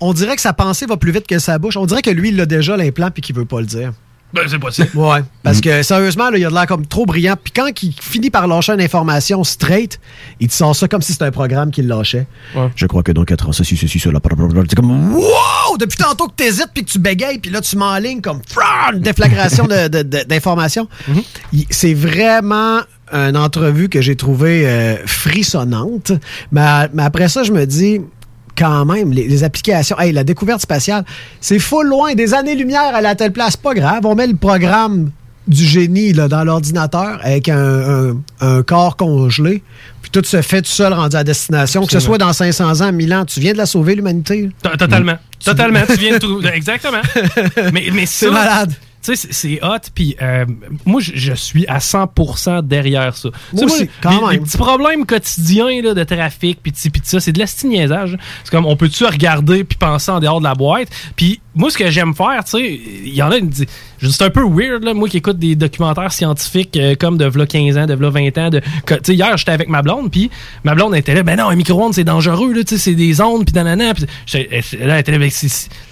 [0.00, 1.76] on dirait que sa pensée va plus vite que sa bouche.
[1.76, 3.92] On dirait que lui, il a déjà l'implant puis qu'il veut pas le dire.
[4.34, 4.90] Ben, c'est possible.
[4.94, 5.20] Ouais.
[5.42, 7.36] Parce que sérieusement, là, il a de l'air comme trop brillant.
[7.42, 9.98] Puis quand il finit par lâcher une information straight,
[10.40, 12.26] il te sort ça comme si c'était un programme qu'il lâchait.
[12.54, 12.68] Ouais.
[12.76, 14.62] Je crois que dans 4 ans, ceci, ceci, cela, blablabla.
[14.68, 15.78] C'est comme Wow!
[15.78, 18.40] Depuis tantôt que t'hésites puis que tu bégayes, puis là, tu m'enlignes comme
[18.92, 20.88] une déflagration de- de- de- d'informations.
[21.52, 22.80] Il- C'est vraiment
[23.12, 26.12] une entrevue que j'ai trouvée euh, frissonnante.
[26.52, 28.00] Mais, mais après ça, je me dis
[28.56, 31.04] quand même, les, les applications, hey, la découverte spatiale,
[31.40, 34.00] c'est full loin, des années-lumière à la telle place, pas grave.
[34.04, 35.10] On met le programme
[35.46, 39.62] du génie là, dans l'ordinateur avec un, un- un corps congelé,
[40.02, 41.84] puis tout se fait tout seul rendu à destination.
[41.86, 44.50] Que ce soit dans 500 ans, 1000 ans, tu viens de la sauver, l'humanité.
[44.62, 45.18] To- Totalement.
[45.44, 45.80] Totalement.
[45.88, 46.40] Tu viens de tout.
[46.52, 47.02] Exactement.
[47.72, 48.72] Mais, mais C'est malade.
[49.06, 49.78] Tu sais, c'est- hot.
[49.94, 50.44] Puis euh,
[50.84, 53.28] moi, je, je suis à 100% derrière ça.
[53.52, 54.30] Aussi, quand les, même.
[54.30, 58.16] les petits problèmes quotidiens là, de trafic, puis de ça, c'est de la niaisage.
[58.44, 60.88] C'est comme, on peut-tu regarder puis penser en dehors de la boîte?
[61.14, 63.36] Puis moi, ce que j'aime faire, tu sais, il y en a,
[64.02, 67.46] c'est un peu weird, là, moi qui écoute des documentaires scientifiques euh, comme de v'là
[67.46, 68.50] 15 ans, de v'là 20 ans.
[68.50, 70.30] De, que- tu sais, hier, j'étais avec ma blonde, puis
[70.64, 73.20] ma blonde était là, ben non, un micro-ondes, c'est dangereux, là, tu sais, c'est des
[73.22, 73.94] ondes, puis nanana.
[74.26, 75.30] J'étais- elle- là, elle était là, ben,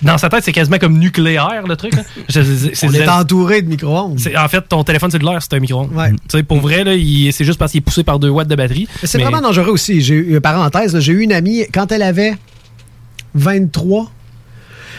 [0.02, 1.94] dans sa tête, c'est quasiment comme nucléaire, le truc.
[1.96, 2.02] là.
[2.28, 2.42] Je-
[2.74, 4.20] c'est- On est entouré de micro-ondes.
[4.38, 5.92] En fait, ton téléphone cellulaire, c'est un micro-ondes.
[5.94, 6.10] Ouais.
[6.10, 6.84] Tu sais, pour vrai,
[7.32, 8.86] c'est juste parce qu'il est poussé par deux watts de batterie.
[9.02, 10.02] C'est Mais- vraiment dangereux aussi.
[10.02, 12.34] J'ai eu, parenthèse, j'ai eu une amie, quand elle avait
[13.34, 14.10] 23,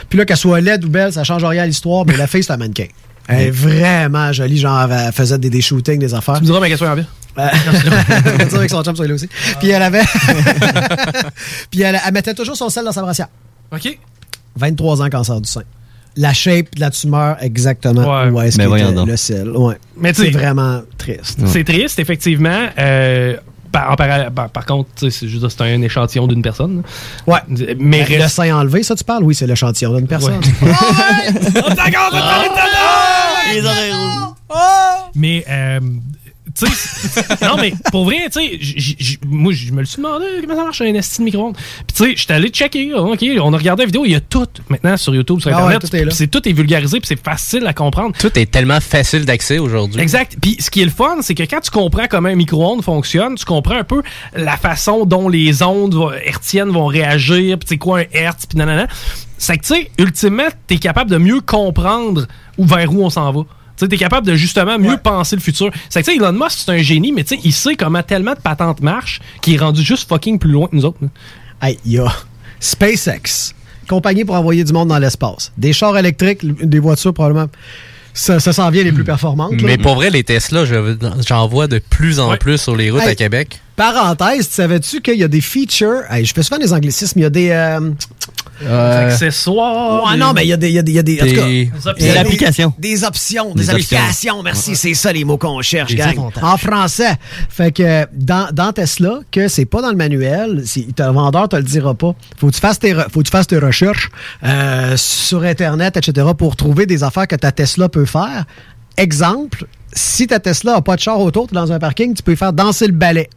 [0.09, 2.43] puis là, qu'elle soit laide ou belle, ça change rien à l'histoire, mais la fille,
[2.43, 2.87] c'est un mannequin.
[3.27, 6.35] Elle est vraiment jolie, genre, elle faisait des, des shootings, des affaires.
[6.35, 7.07] Tu me diras ma question en bien.
[7.37, 7.47] Euh,
[8.53, 9.27] avec son chum, soit là aussi.
[9.59, 10.03] Puis elle avait.
[11.71, 13.27] Puis elle, elle mettait toujours son sel dans sa brassière.
[13.73, 13.99] OK.
[14.55, 15.63] 23 ans, cancer du sein.
[16.17, 18.23] La shape de la tumeur, exactement.
[18.23, 18.29] Ouais.
[18.29, 18.57] Où est-ce
[18.93, 19.07] donc.
[19.07, 19.49] le sel.
[19.49, 19.77] Ouais.
[19.97, 21.39] Mais tu c'est vraiment triste.
[21.45, 22.67] C'est triste, effectivement.
[22.79, 23.35] Euh,
[24.51, 26.83] par, contre, tu sais, c'est juste c'est un échantillon d'une personne.
[27.27, 27.39] Ouais.
[27.77, 29.23] Mais Le reste- sein enlevé, ça, tu parles?
[29.23, 30.39] Oui, c'est l'échantillon d'une personne.
[35.15, 35.79] Mais, euh,
[37.41, 40.81] non, mais pour vrai, tu sais, moi, je me le suis demandé comment ça marche
[40.81, 41.55] un esti de micro-ondes.
[41.55, 44.15] Puis, tu sais, j'étais allé checker, là, OK, on a regardé la vidéo, il y
[44.15, 45.81] a tout maintenant sur YouTube, sur Ah ouais, Internet.
[45.89, 46.07] tout est là.
[46.07, 48.15] Puis c'est tout est vulgarisé, puis c'est facile à comprendre.
[48.17, 50.01] Tout est tellement facile d'accès aujourd'hui.
[50.01, 50.37] Exact.
[50.41, 53.35] Puis ce qui est le fun, c'est que quand tu comprends comment un micro-ondes fonctionne,
[53.35, 54.01] tu comprends un peu
[54.35, 58.87] la façon dont les ondes hertziennes vont réagir, puis c'est quoi un hertz, puis nanana.
[59.37, 62.25] C'est que, tu sais, ultimement, t'es capable de mieux comprendre
[62.57, 63.41] où, vers où on s'en va.
[63.77, 65.69] Tu sais, t'es capable de justement mieux penser le futur.
[65.89, 68.01] C'est que, tu sais, Elon Musk, c'est un génie, mais tu sais, il sait comment
[68.03, 70.97] tellement de patentes marchent qu'il est rendu juste fucking plus loin que nous autres.
[71.61, 72.07] Hey, il y a
[72.59, 73.53] SpaceX,
[73.87, 75.51] compagnie pour envoyer du monde dans l'espace.
[75.57, 77.47] Des chars électriques, des voitures probablement.
[78.13, 79.51] Ça, ça s'en vient les plus performantes.
[79.51, 79.57] là.
[79.67, 80.95] Mais pour vrai, les Tesla, je-
[81.27, 83.09] j'en vois de plus en plus sur les routes Hey.
[83.09, 83.59] à Québec.
[83.75, 86.03] Parenthèse, tu savais-tu qu'il y a des features?
[86.09, 87.19] Hey, je fais souvent des anglicismes.
[87.19, 87.49] Il y a des.
[87.49, 87.79] euh,
[89.07, 90.05] accessoires.
[90.05, 90.69] Ouais, non, mais il y a des.
[90.69, 91.33] il y a des- il y a des- en tout
[91.83, 92.73] cas, Des- applications.
[92.79, 93.53] Des options.
[93.53, 94.41] Des, applications.
[94.43, 96.15] Merci, c'est ça les mots qu'on cherche, gang.
[96.41, 97.15] En français.
[97.49, 101.57] Fait que dans, dans Tesla, que c'est pas dans le manuel, c'est- le vendeur te
[101.57, 102.15] le dira pas.
[102.37, 104.09] Faut que tu fasses tes, re- faut que tu fasses tes recherches
[104.43, 108.45] euh, sur Internet, etc., pour trouver des affaires que ta Tesla peut faire.
[108.97, 112.23] Exemple, si ta Tesla a pas de char autour, tu es dans un parking, tu
[112.23, 113.29] peux faire danser le balai.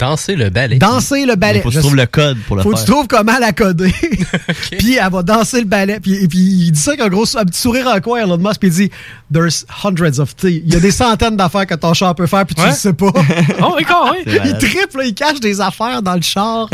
[0.00, 0.78] Danser le balai.
[0.78, 1.60] Danser le balai.
[1.60, 2.84] Faut que tu trouves le code pour le Faut que faire.
[2.86, 3.92] tu trouves comment la coder.
[4.78, 6.00] puis elle va danser le ballet.
[6.00, 8.58] Puis, puis il dit ça avec un gros un petit sourire en coin, Elon Musk.
[8.60, 8.90] Puis il dit
[9.32, 10.34] There's hundreds of.
[10.44, 12.68] Il y a des centaines d'affaires que ton char peut faire, puis tu Ouais.
[12.70, 13.12] le sais pas.
[13.62, 14.22] Oh, d'accord, oui.
[14.26, 16.68] C'est il triple, il cache des affaires dans le char.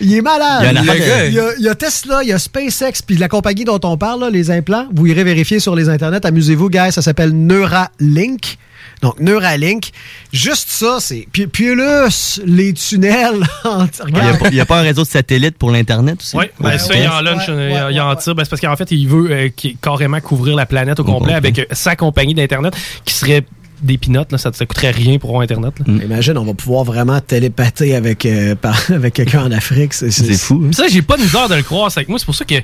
[0.00, 0.62] Il est malade.
[0.62, 2.32] Il y a une affaire il, de- y a, il y a Tesla, il y
[2.32, 5.74] a SpaceX, puis la compagnie dont on parle, là, les implants, vous irez vérifier sur
[5.76, 6.26] les internets.
[6.26, 8.58] Amusez-vous, guys, ça s'appelle Neuralink.
[9.02, 9.90] Donc, Neuralink.
[10.32, 11.26] Juste ça, c'est.
[11.32, 12.08] Puis, puis là,
[12.46, 13.44] les tunnels.
[14.08, 16.36] Il n'y a, pas- il y a pas un réseau de satellite pour l'Internet aussi?
[16.36, 18.34] Oui, ben, ça, il en lunch, euh, il en tire.
[18.34, 19.48] Ben, c'est parce qu'en fait, il veut euh,
[19.80, 23.44] carrément couvrir la planète au complet avec euh, sa compagnie d'Internet qui serait
[23.82, 24.32] des pinottes.
[24.32, 25.74] Là, ça ne coûterait rien pour avoir Internet.
[25.86, 26.04] là.
[26.04, 29.92] Imagine, on va pouvoir vraiment télépather avec, euh, par- avec quelqu'un en Afrique.
[29.94, 30.70] C'est fou.
[30.72, 31.90] Ça, j'ai pas de misère de le croire.
[31.90, 32.54] C'est avec moi, c'est pour ça que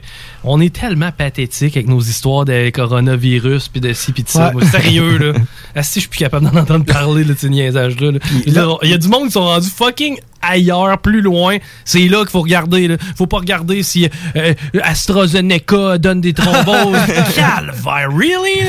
[0.45, 4.49] on est tellement pathétique avec nos histoires de coronavirus puis de ci puis de ça.
[4.49, 4.53] Ouais.
[4.55, 5.32] Moi, Sérieux, là.
[5.74, 8.12] Ah, si je suis plus capable d'en entendre parler de ces niaisages-là.
[8.47, 8.53] Il
[8.89, 11.56] y a du monde qui sont rendus fucking ailleurs, plus loin.
[11.85, 12.89] C'est là qu'il faut regarder.
[12.89, 12.97] Là.
[13.16, 16.98] Faut pas regarder si euh, AstraZeneca donne des thromboses.
[17.35, 18.60] Calvaire, really?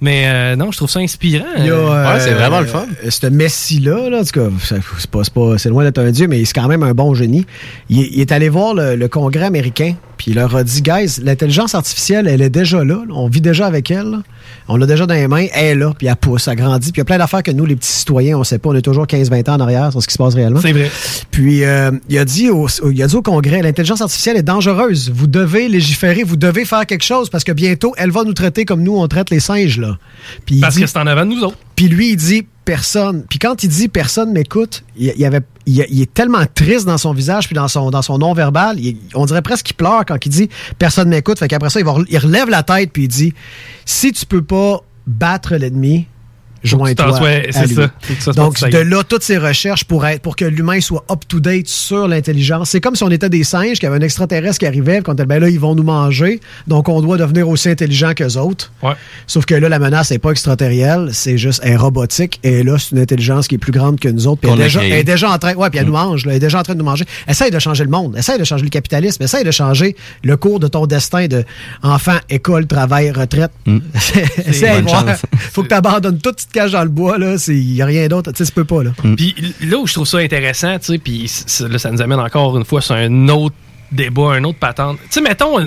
[0.00, 1.44] Mais euh, non, je trouve ça inspirant.
[1.58, 1.64] Euh,
[2.14, 2.86] Ouais, c'est vraiment le fun.
[3.04, 5.98] euh, Ce Messi-là, là, en tout cas, ça- c'est pas, c'est pas- c'est loin d'être
[5.98, 7.46] un dieu, mais c'est quand même un bon génie.
[7.88, 10.82] Il, est- il est allé voir le, le Congrès américain, puis il leur a dit,
[10.82, 13.14] guys, l'intelligence artificielle, elle est déjà là, là.
[13.14, 14.18] on vit déjà avec elle, là.
[14.68, 16.98] On l'a déjà dans les mains, elle est là, puis elle pousse, elle grandit, puis
[16.98, 18.82] il y a plein d'affaires que nous, les petits citoyens, on sait pas, on est
[18.82, 20.60] toujours 15-20 ans en arrière sur ce qui se passe réellement.
[20.60, 20.90] C'est vrai.
[21.30, 25.10] Puis euh, il, a dit au, il a dit au Congrès, l'intelligence artificielle est dangereuse.
[25.14, 28.64] Vous devez légiférer, vous devez faire quelque chose parce que bientôt, elle va nous traiter
[28.64, 29.78] comme nous, on traite les singes.
[29.78, 29.98] Là.
[30.44, 31.56] Puis Parce dit- que c'est en avant de nous autres.
[31.76, 33.24] Puis lui, il dit personne.
[33.28, 36.98] Puis quand il dit personne m'écoute, il, il avait, il, il est tellement triste dans
[36.98, 38.78] son visage puis dans son, dans non-verbal.
[39.14, 40.48] On dirait presque qu'il pleure quand il dit
[40.78, 41.38] personne m'écoute.
[41.38, 43.34] Fait qu'après ça, il, va, il relève la tête puis il dit
[43.84, 46.06] si tu peux pas battre l'ennemi,
[46.66, 47.12] joins-toi.
[47.12, 47.76] t'en- ouais, à c'est lui.
[48.20, 48.32] ça.
[48.32, 52.70] Donc, de là, toutes ces recherches pour, être, pour que l'humain soit up-to-date sur l'intelligence.
[52.70, 55.12] C'est comme si on était des singes, qu'il y avait un extraterrestre qui arrivait, qu'on
[55.14, 58.72] était, ben là, ils vont nous manger, donc on doit devenir aussi intelligent qu'eux autres.
[58.82, 58.92] Ouais.
[59.26, 62.40] Sauf que là, la menace n'est pas extraterrielle, c'est juste elle est robotique.
[62.42, 64.40] Et là, c'est une intelligence qui est plus grande que nous autres.
[64.42, 64.90] Puis elle, est déjà, créée.
[64.92, 65.54] elle est déjà en train.
[65.54, 66.24] Ouais, puis elle nous mange.
[66.26, 67.04] là, elle est déjà en train de nous manger.
[67.28, 68.16] Essaye de changer le monde.
[68.16, 69.22] Essaye de changer le capitalisme.
[69.22, 71.44] Essaye de changer le cours de ton destin de
[71.82, 73.50] enfant, école, travail, retraite.
[74.46, 74.76] Essaye.
[74.76, 75.06] Bonne voir.
[75.08, 75.22] chance.
[75.52, 77.18] Faut que tu abandonnes tout, tu te caches dans le bois.
[77.18, 77.36] là.
[77.48, 78.32] Il n'y a rien d'autre.
[78.32, 78.82] Tu sais, peux pas.
[78.82, 78.90] Là.
[79.16, 81.30] Puis là où je trouve ça intéressant, tu sais, puis
[81.68, 83.54] là, ça nous amène encore une fois sur un autre
[83.92, 84.98] débat, un autre patente.
[85.02, 85.66] Tu sais, mettons, euh,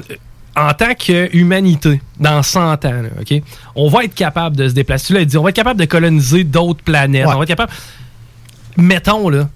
[0.56, 3.42] en tant qu'humanité, dans 100 ans, là, OK,
[3.76, 5.08] on va être capable de se déplacer.
[5.08, 7.26] Tu l'as dit, on va être capable de coloniser d'autres planètes.
[7.28, 7.34] Ouais.
[7.34, 7.72] On va être capable...
[8.78, 9.50] Mettons, là,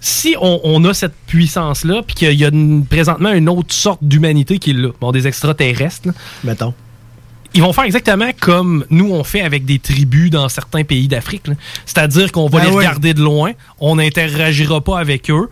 [0.00, 4.02] si on, on a cette puissance-là, puis qu'il y a une- présentement une autre sorte
[4.02, 6.12] d'humanité qui est là, bon, des extraterrestres, là,
[6.44, 6.74] Mettons.
[7.54, 11.44] Ils vont faire exactement comme nous on fait avec des tribus dans certains pays d'Afrique.
[11.86, 12.78] C'est-à-dire qu'on va Ben les oui.
[12.78, 15.48] regarder de loin, on n'interagira pas avec eux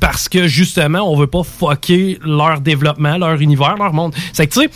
[0.00, 4.14] parce que justement on veut pas fucker leur développement, leur univers, leur monde.
[4.32, 4.70] C'est que tu sais.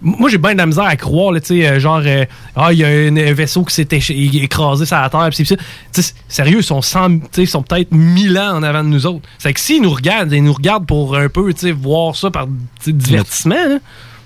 [0.00, 2.24] Moi, j'ai bien de la misère à croire, là, tu sais, euh, genre, euh,
[2.54, 6.14] ah, il y a un, un vaisseau qui s'est écrasé sur la Terre, pis c'est
[6.28, 9.06] sérieux, ils sont, 100 tu sais, ils sont peut-être 1000 ans en avant de nous
[9.06, 9.28] autres.
[9.38, 12.30] C'est que s'ils nous regardent, ils nous regardent pour un peu, tu sais, voir ça
[12.30, 12.46] par
[12.86, 13.78] divertissement, là.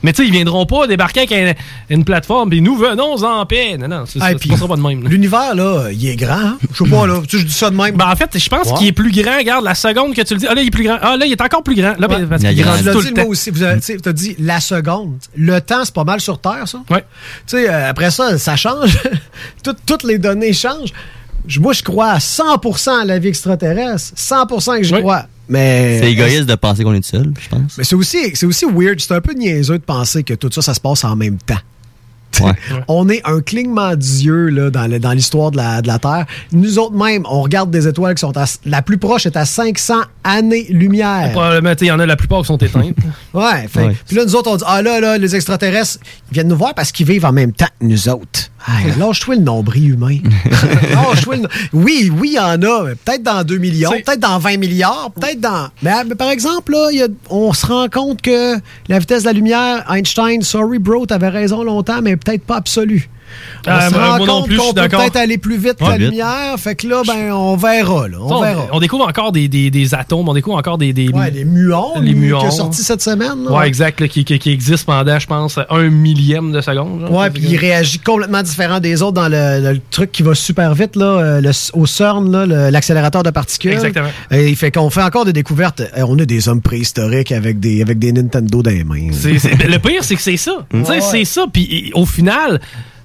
[0.02, 1.54] Mais tu sais, ils viendront pas débarquer avec un-
[1.94, 3.76] une plateforme et nous venons en paix.
[3.78, 5.06] Non, non, c'est Ah, puis, pas ça pas de même.
[5.06, 6.34] L'univers, là, il est grand.
[6.34, 6.58] hein?
[6.72, 7.20] Je sais pas, là.
[7.28, 7.96] Tu sais, je dis ça de même.
[7.96, 9.36] Ben, en fait, je pense qu'il est plus grand.
[9.38, 10.98] Regarde, la seconde que tu le dis, ah là, il est plus grand.
[11.00, 11.94] Ah là, il est encore plus grand.
[11.98, 12.26] Là, Ouais.
[12.26, 13.26] parce Tu qu'il grandit tout dit, le temps.
[13.28, 13.50] aussi.
[13.50, 15.18] Vous as dit la seconde.
[15.36, 16.78] Le temps, c'est pas mal sur Terre, ça.
[16.90, 17.04] Ouais.
[17.46, 18.98] Tu sais, euh, après ça, ça change.
[19.62, 20.92] Tout- toutes les données changent.
[21.47, 24.12] Je- Moi, je crois à 100% à la vie extraterrestre.
[24.16, 25.27] 100% que je crois.
[25.48, 25.98] Mais.
[26.01, 27.77] C'est égoïste de penser qu'on est seul, je pense.
[27.78, 29.01] Mais c'est aussi, c'est aussi weird.
[29.01, 31.59] C'est un peu niaiseux de penser que tout ça, ça se passe en même temps.
[32.89, 36.24] On est un clignement d'yeux là, dans, le- dans l'histoire de la, de la Terre.
[36.51, 39.44] Nous autres même, on regarde des étoiles qui sont à, la plus proche est à
[39.44, 41.31] 500 années-lumière.
[41.32, 42.94] Probablement, tu sais, il y en a la plupart qui sont éteintes.
[43.35, 43.69] Ouais.
[44.06, 45.98] Puis là, nous autres, on dit, ah là, là, les extraterrestres,
[46.31, 48.51] ils viennent nous voir parce qu'ils vivent en même temps que nous autres.
[48.98, 50.18] Lâche-toi le nombril humain.
[50.94, 52.84] lâche-toi le Oui, oui, il y en a.
[52.84, 55.68] mais Peut-être dans 2 millions, peut-être dans 20 milliards, peut-être dans.
[55.82, 58.56] Mais, mais par exemple, là, il y a- on se rend compte que
[58.89, 63.09] la vitesse de la lumière, Einstein, sorry bro, t'avais raison longtemps, mais peut-être pas absolue.
[63.66, 65.76] On Ah, se rend moi non compte plus, je qu'on peut peut-être aller plus vite
[65.78, 65.90] que Ouais.
[65.90, 66.10] la Vite.
[66.10, 66.54] lumière.
[66.59, 68.09] Fait que là, ben, on verra.
[68.09, 68.66] Là, on on, verra.
[68.72, 70.92] on découvre encore des, des, des atomes, on découvre encore des.
[70.92, 72.40] des Ouais, les muons, Les muons.
[72.40, 73.44] qui est sorti cette semaine.
[73.44, 73.50] là.
[73.52, 77.00] Ouais, exact, là, qui, qui, qui existe pendant, je pense, un millième de seconde.
[77.02, 77.12] genre.
[77.12, 80.74] Ouais, puis il réagit complètement différent des autres dans le, le truc qui va super
[80.74, 83.72] vite, là, euh, le- au CERN, l'accélérateur de particules.
[83.72, 84.09] Exactement.
[84.30, 85.80] Et il fait qu'on fait encore des découvertes.
[85.80, 89.09] Euh, on a des hommes préhistoriques avec des, avec des Nintendo dans les mains.
[89.12, 90.52] Le pire, c'est que c'est ça.
[90.72, 91.00] Ouais, ouais.
[91.00, 91.44] C'est ça.
[91.52, 92.60] Puis au final,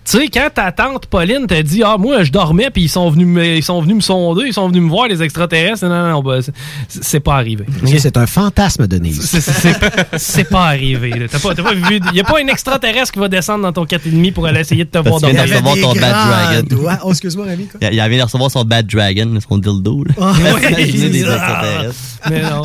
[0.10, 3.10] tu sais, quand ta tante Pauline t'a dit Ah, moi, je dormais, puis ils sont
[3.10, 5.86] venus me, ils sont venus me sonder, ils sont venus me voir, les extraterrestres.
[5.86, 6.40] Non, non, non, ben,
[6.88, 7.66] c'est- pas arrivé.
[7.98, 9.22] C'est un fantasme de Denise.
[10.18, 11.28] C'est- pas arrivé.
[11.30, 11.84] T'as pas, t'as pas vu.
[12.12, 14.86] Il y a pas un extraterrestre qui va descendre dans ton 4,5 pour aller essayer
[14.86, 15.44] de te voir dormir.
[15.44, 17.00] vient de recevoir ton Bad Dragon.
[17.04, 17.66] Oh, excuse-moi, Rémi.
[17.68, 17.80] quoi.
[17.82, 20.04] Il, il vient de recevoir son Bad Dragon, son dildo.
[20.06, 20.14] Là.
[20.22, 21.96] Ah, Imaginez des extraterrestres.
[22.30, 22.62] Mais non.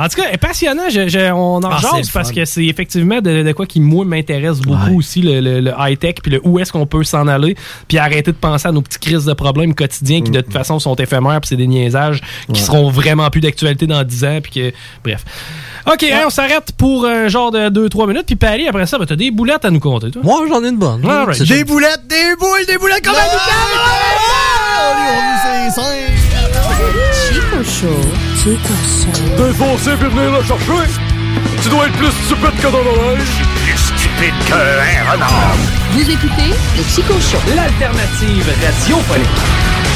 [0.00, 0.82] En tout cas, passionnant.
[0.90, 2.34] Je- je- on en Ah, jase parce fun.
[2.34, 6.16] que c'est effectivement de, de quoi qui, moi, m'intéresse beaucoup aussi, le, le- le high-tech,
[6.22, 7.56] puis le où est-ce qu'on peut s'en aller,
[7.88, 10.78] puis arrêter de penser à nos petites crises de problèmes quotidiens qui, de toute façon,
[10.78, 12.20] sont éphémères, puis c'est des niaisages
[12.52, 12.66] qui Ouais.
[12.66, 14.72] seront vraiment plus d'actualité dans 10 ans, puis que...
[15.02, 15.24] Bref.
[15.86, 19.04] OK, hein, on s'arrête pour un genre de 2-3 minutes, puis Paris, après ça, ben,
[19.06, 20.22] t'as des boulettes à nous compter, toi.
[20.24, 21.04] Moi, j'en ai une bonne.
[21.04, 21.42] All right.
[21.42, 23.14] Des boulettes, des boules, des boulettes comme
[27.28, 28.00] Chico Show.
[28.42, 29.36] Chico Show.
[29.36, 30.90] Défoncé puis venir le chercher.
[31.62, 33.14] Tu dois être plus stupide que dans la
[34.20, 35.56] qu'un renard?
[35.92, 37.38] Vous écoutez le Chico Show.
[37.54, 39.28] L'alternative radiophonique.«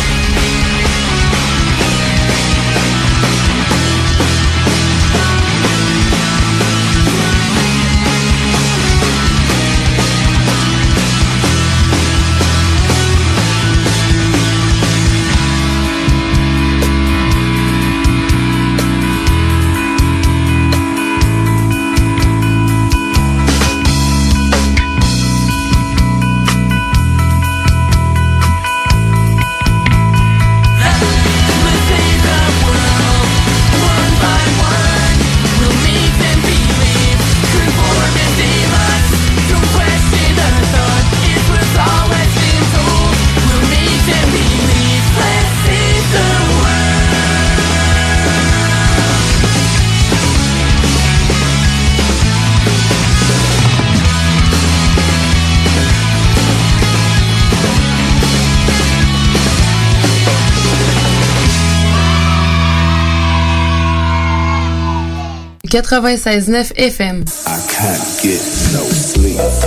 [65.83, 67.25] 96.9 FM.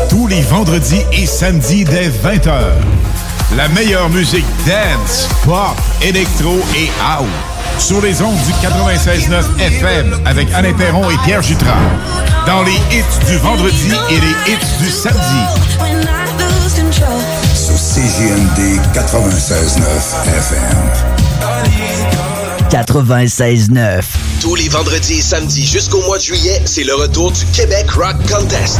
[0.10, 2.52] Tous les vendredis et samedis dès 20h.
[3.56, 7.28] La meilleure musique dance, pop, électro et house.
[7.80, 11.80] Sur les ondes du 96.9 FM avec Alain Perron et Pierre Jutras.
[12.46, 15.46] Dans les hits du vendredi et les hits du samedi.
[17.56, 19.82] Sur CGMD 96.9
[20.38, 22.31] FM.
[22.72, 24.02] 96.9.
[24.40, 28.16] Tous les vendredis et samedis jusqu'au mois de juillet, c'est le retour du Québec Rock
[28.32, 28.80] Contest.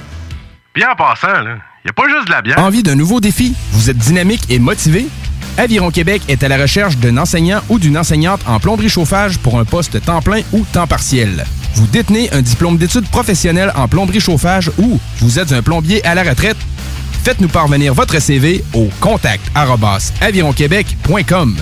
[0.73, 2.57] Bien en passant, là, y a pas juste de la bière.
[2.59, 3.53] Envie d'un nouveau défi?
[3.73, 5.07] Vous êtes dynamique et motivé?
[5.57, 9.59] Aviron Québec est à la recherche d'un enseignant ou d'une enseignante en plomberie chauffage pour
[9.59, 11.43] un poste temps plein ou temps partiel.
[11.75, 16.15] Vous détenez un diplôme d'études professionnelles en plomberie chauffage ou vous êtes un plombier à
[16.15, 16.57] la retraite?
[17.23, 19.43] Faites-nous parvenir votre CV au contact
[20.21, 21.57] avironquebec.com.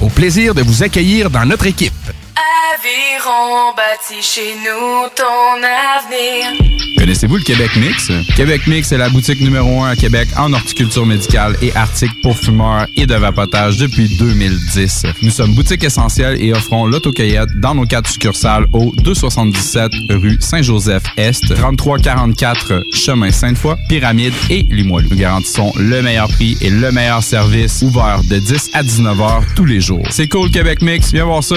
[0.00, 1.92] Au plaisir de vous accueillir dans notre équipe.
[2.36, 6.74] Aviron bâti chez nous ton avenir.
[6.98, 8.10] Connaissez-vous le Québec Mix?
[8.34, 12.36] Québec Mix est la boutique numéro 1 à Québec en horticulture médicale et articles pour
[12.36, 15.02] fumeurs et de vapotage depuis 2010.
[15.22, 21.54] Nous sommes boutique essentielle et offrons l'autocueillette dans nos quatre succursales au 277 rue Saint-Joseph-Est,
[21.54, 25.08] 3344 chemin Sainte-Foy, Pyramide et Limoilou.
[25.10, 29.44] Nous garantissons le meilleur prix et le meilleur service ouvert de 10 à 19 heures
[29.54, 30.06] tous les jours.
[30.10, 31.56] C'est cool Québec Mix, viens voir ça.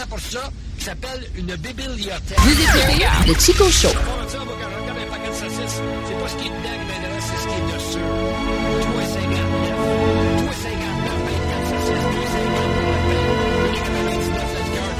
[0.10, 2.38] pour ça qui s'appelle une bibliothèque.
[2.38, 3.88] Vous écoutez le Chico Show.
[3.88, 6.46] C'est pas ça, moi, quand je regarde un paquet de saucisses, c'est pas ce qui
[6.46, 8.06] est dedans qui m'intéresse, c'est ce qui est dessus.
[8.84, 9.64] 3,59.
[10.44, 12.70] 3,59, 24 saucisses, 2,50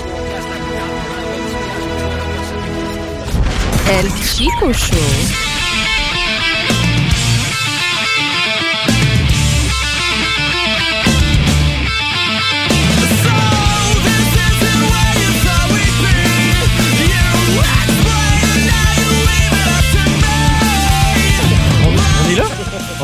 [0.10, 0.22] pour
[4.68, 5.53] le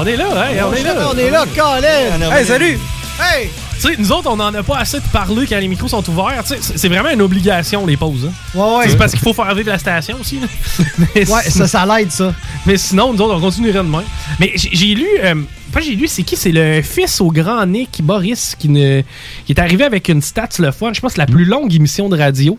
[0.02, 0.66] On est là, hein?
[0.70, 0.96] On est là.
[1.14, 2.32] On est là, Colin.
[2.38, 2.80] Hey, salut!
[3.20, 3.50] Hey!
[3.82, 6.08] Tu sais, nous autres, on n'en a pas assez de parler quand les micros sont
[6.10, 6.42] ouverts.
[6.48, 8.30] Tu sais, c'est- vraiment une obligation, les pauses.
[8.30, 8.58] hein.
[8.58, 8.90] Ouais, ouais.
[8.90, 10.40] C'est parce qu'il faut faire vivre la station aussi.
[10.40, 10.48] là.
[11.16, 12.34] Mais Ouais, ça, ça l'aide, ça.
[12.66, 14.04] Mais sinon, nous autres, on continuerait de même.
[14.40, 15.08] Mais j'ai lu.
[15.22, 15.36] Euh,
[15.74, 16.36] pas j'ai lu, c'est qui?
[16.38, 19.02] C'est le fils au grand Nick, Boris, qui, ne,
[19.46, 20.92] qui est arrivé avec une stats le fun.
[20.94, 22.58] Je pense que la plus longue émission de radio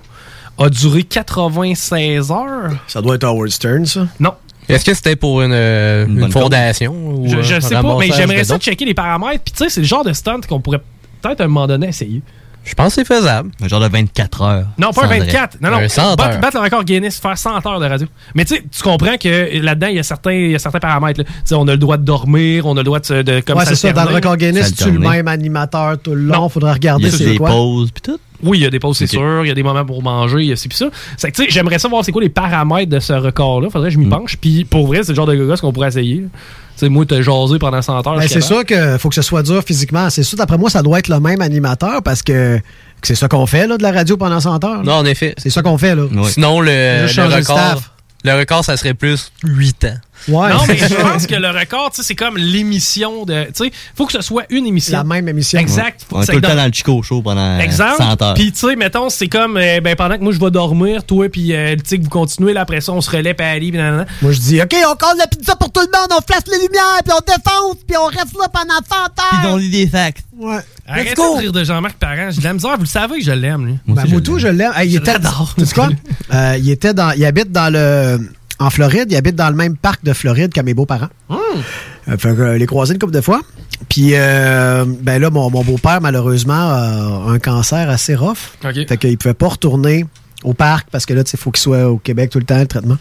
[0.58, 2.70] a duré 96 heures.
[2.86, 4.06] Ça doit être Howard Stern, ça.
[4.20, 4.34] Non.
[4.74, 6.92] Est-ce que c'était pour une, euh, une fondation?
[6.92, 9.42] ou, Je, je euh, sais un pas, mais j'aimerais ça checker les paramètres.
[9.44, 10.82] Puis tu sais, c'est le genre de stunt qu'on pourrait
[11.22, 12.22] peut-être à un moment donné essayer.
[12.62, 13.50] Je pense que c'est faisable.
[13.62, 14.66] Un genre de 24 heures.
[14.76, 15.56] Non, pas un Sans 24.
[15.62, 15.78] Non, non.
[15.78, 18.06] Un 100 battre, battre le record Guinness, faire 100 heures de radio.
[18.34, 20.78] Mais tu sais, tu comprends que là-dedans, il y a certains, il y a certains
[20.78, 21.22] paramètres.
[21.22, 23.40] Tu sais, on a le droit de dormir, on a le droit de, se- de
[23.40, 23.92] comme ouais, c'est ça.
[23.92, 26.48] Dans le record Guinness, tu es le même animateur tout le long.
[26.48, 27.48] Faudra regarder c'est quoi.
[27.48, 28.18] puis tout.
[28.42, 29.44] Oui, il y a des pauses, c'est sûr.
[29.44, 30.86] Il y a des moments pour manger, il y a ci pis ça.
[31.16, 33.68] C'est que, tu sais, j'aimerais savoir c'est quoi les paramètres de ce record-là.
[33.70, 34.10] Faudrait que je m'y Mm.
[34.10, 34.36] penche.
[34.36, 36.18] Puis pour vrai, c'est le genre de gars qu'on pourrait essayer.
[36.22, 36.28] Tu
[36.86, 38.16] sais, moi, te jaser pendant 100 heures.
[38.18, 40.08] Ben, c'est sûr qu'il faut que ce soit dur physiquement.
[40.10, 43.28] C'est sûr, d'après moi, ça doit être le même animateur parce que, que c'est ça
[43.28, 44.76] qu'on fait, là, de la radio pendant 100 heures.
[44.78, 44.82] là.
[44.84, 45.34] Non, en effet.
[45.36, 46.04] C'est ça qu'on fait, là.
[46.28, 47.90] Sinon, le, le le record, staff.
[48.24, 49.94] le record, ça serait plus 8 ans.
[50.28, 50.50] Ouais.
[50.50, 53.44] Non, mais je pense que le record, tu sais, c'est comme l'émission de.
[53.46, 54.98] Tu sais, faut que ce soit une émission.
[54.98, 55.58] La même émission.
[55.58, 56.06] Exact.
[56.10, 58.02] On est tout le temps dans le Chico Show pendant Exemple.
[58.02, 58.34] 100 heures.
[58.34, 61.28] Puis, tu sais, mettons, c'est comme, euh, ben, pendant que moi je vais dormir, toi,
[61.28, 63.70] puis, euh, tu sais, que vous continuez, là, après ça, on se relève, puis Ali,
[63.70, 64.06] puis nanana.
[64.22, 66.66] Moi, je dis, OK, on colle la pizza pour tout le monde, on flash les
[66.66, 69.40] lumières, puis on défonce, puis on reste là pendant 100 heures.
[69.42, 70.24] Puis on lit des facts.
[70.36, 70.60] Ouais.
[70.86, 71.36] Arrêtez go.
[71.36, 72.30] de rire de Jean-Marc Parent.
[72.30, 73.78] J'ai de la misère, vous le savez que je l'aime, lui.
[73.86, 74.72] Ben, Moutou, je l'aime.
[74.74, 75.88] Hey, il était, tu sais quoi?
[76.32, 78.18] Euh, il était dans, il habite dans le,
[78.60, 81.08] en Floride, il habite dans le même parc de Floride que mes beaux-parents.
[81.30, 83.40] Euh, fait que, euh, les croiser une couple de fois.
[83.88, 88.52] Puis, euh, ben là, mon, mon beau-père, malheureusement, a un cancer assez rough.
[88.64, 88.86] OK.
[88.86, 90.04] Fait qu'il pouvait pas retourner
[90.44, 92.58] au parc parce que là, tu sais, faut qu'il soit au Québec tout le temps,
[92.58, 92.96] le traitement.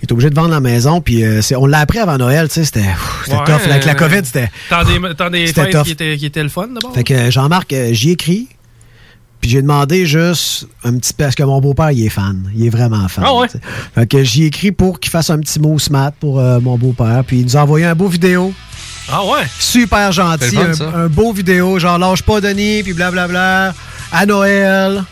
[0.00, 1.00] Il est obligé de vendre la maison.
[1.00, 3.64] Puis, euh, on l'a appris avant Noël, tu sais, c'était Ouais, tough.
[3.64, 4.50] Avec la COVID, c'était.
[4.68, 5.84] T'as des, des tough.
[5.84, 6.94] qui étaient, qui étaient le fun d'abord?
[6.94, 8.48] Fait que Jean-Marc, j'y écris.
[9.40, 12.50] Puis j'ai demandé juste un petit peu, parce que mon beau-père, il est fan.
[12.56, 13.24] Il est vraiment fan.
[13.26, 13.48] Ah ouais?
[13.48, 13.58] tu.
[13.94, 17.22] Fait que j'y écris pour qu'il fasse un petit mot smart pour euh, mon beau-père.
[17.26, 18.52] Puis il nous a envoyé un beau vidéo.
[19.10, 19.46] Ah ouais?
[19.58, 20.56] Super gentil.
[20.56, 20.84] Fun, un, ça.
[20.94, 23.72] un beau vidéo, genre lâche pas Denis, puis blablabla.
[24.12, 25.04] À Noël.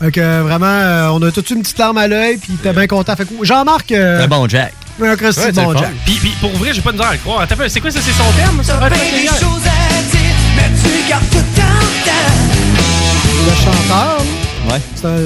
[0.00, 2.86] Fait que vraiment, euh, on a tout une petite larme à l'œil, puis t'es bien
[2.86, 3.14] content.
[3.16, 3.92] Fait que Jean-Marc.
[3.92, 4.72] euh, C'est bon, Jack.
[5.02, 5.76] Un Christy Ouais, de c'est bon.
[5.76, 5.90] Jack.
[6.04, 7.46] Puis, puis pour vrai, j'ai pas de misère à le croire.
[7.68, 8.00] C'est quoi ça?
[8.00, 8.62] C'est son terme?
[8.62, 8.78] Ça?
[8.80, 9.32] Ouais, faites les gars.
[13.46, 14.18] Le chanteur,
[14.70, 14.80] Ouais.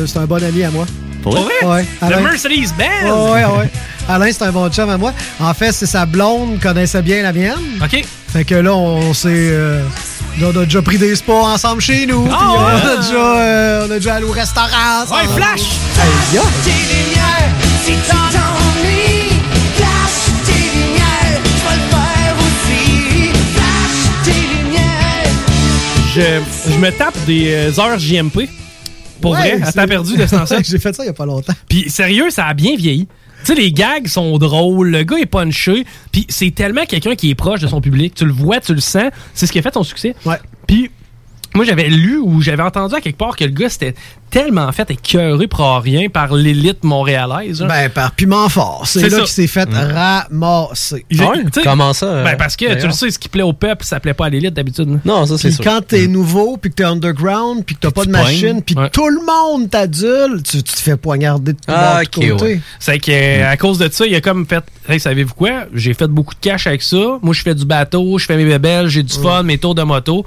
[0.08, 0.86] c'est un, bon ami à moi.
[1.22, 1.52] Pour vrai?
[1.64, 2.20] Ouais, Le Alain.
[2.20, 3.04] Mercedes Benz!
[3.04, 3.70] Ouais, ouais, ouais.
[4.08, 5.12] Alain, c'est un bon chum à moi.
[5.40, 7.54] En fait, c'est sa blonde connaissait bien la mienne.
[7.82, 8.04] OK.
[8.32, 9.28] Fait que là, on s'est.
[9.30, 9.82] euh,
[10.40, 12.28] on a déjà pris des spas ensemble chez nous.
[12.32, 12.58] Ah ouais?
[12.58, 15.04] on, a déjà, euh, on a déjà allé au restaurant.
[15.10, 15.62] Ouais, Flash!
[15.98, 16.42] Hey, yeah.
[26.16, 26.40] Je,
[26.72, 28.48] je me tape des euh, heures JMP.
[29.20, 30.60] Pour Ouais, vrai, à temps perdu de ce temps-là.
[30.64, 31.52] J'ai fait ça il y a pas longtemps.
[31.68, 33.06] Puis sérieux, ça a bien vieilli.
[33.44, 37.30] Tu sais, les gags sont drôles, le gars est punché, puis c'est tellement quelqu'un qui
[37.30, 38.14] est proche de son public.
[38.14, 39.10] Tu le vois, tu le sens.
[39.34, 40.14] C'est ce qui a fait son succès.
[40.24, 40.36] Ouais.
[40.66, 40.90] Puis
[41.56, 43.94] moi, j'avais lu ou j'avais entendu à quelque part que le gars s'était
[44.30, 47.64] tellement fait écœuré pour rien par l'élite montréalaise.
[47.68, 48.82] Ben, par Piment Fort.
[48.86, 49.22] C'est C'est là ça.
[49.24, 51.04] qu'il s'est fait ramasser.
[51.18, 51.44] Ah ouais?
[51.64, 52.06] Comment ça?
[52.06, 54.26] euh, Ben parce que tu le sais, ce qui plaît au peuple, ça plaît pas
[54.26, 55.00] à l'élite d'habitude.
[55.04, 55.64] Non, ça, c'est sûr.
[55.64, 58.80] quand t'es nouveau, puis que t'es underground, puis que t'as pas de machine, puis que
[58.80, 58.90] Ouais.
[58.90, 62.38] tout le monde t'adule, tu, tu te fais poignarder de tout Ah, bord, de ok,
[62.38, 62.44] côté.
[62.54, 62.60] ouais.
[62.78, 65.64] C'est que euh, à cause de ça, il a comme fait Hey, savez-vous quoi?
[65.74, 67.18] J'ai fait beaucoup de cash avec ça.
[67.22, 69.82] Moi, je fais du bateau, je fais mes bébelles, j'ai du fun, mes tours de
[69.82, 70.24] moto.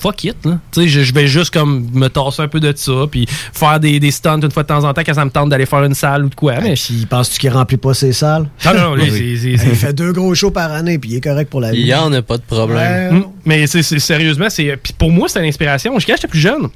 [0.00, 0.58] Fuck it, là.
[0.72, 3.78] Tu sais, je, je vais juste comme me tasser un peu de ça, puis faire
[3.78, 5.84] des, des stunts une fois de temps en temps quand ça me tente d'aller faire
[5.84, 6.54] une salle ou de quoi.
[6.62, 8.48] Mais Puis penses-tu qu'il remplit pas ses salles?
[8.64, 11.10] non, non, non, lui, c'est- c'est- c'est- Il fait deux gros shows par année, puis
[11.10, 11.80] il est correct pour la vie.
[11.80, 13.12] Il y en a pas de problème.
[13.12, 13.18] Ouais.
[13.20, 13.24] Mm.
[13.44, 14.76] Mais c'est c'est- sérieusement, c'est.
[14.82, 15.92] Puis pour moi, c'est l'inspiration.
[15.92, 16.68] Quand j'étais plus jeune,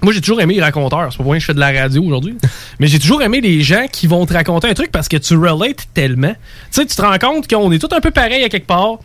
[0.00, 1.08] moi j'ai toujours aimé les raconteurs.
[1.10, 2.36] C'est pas pour rien que je fais de la radio aujourd'hui.
[2.80, 5.36] Mais j'ai toujours aimé les gens qui vont te raconter un truc parce que tu
[5.36, 6.32] relates tellement.
[6.32, 6.36] Tu
[6.70, 8.98] sais, tu te rends compte qu'on est tous un peu pareil à quelque part.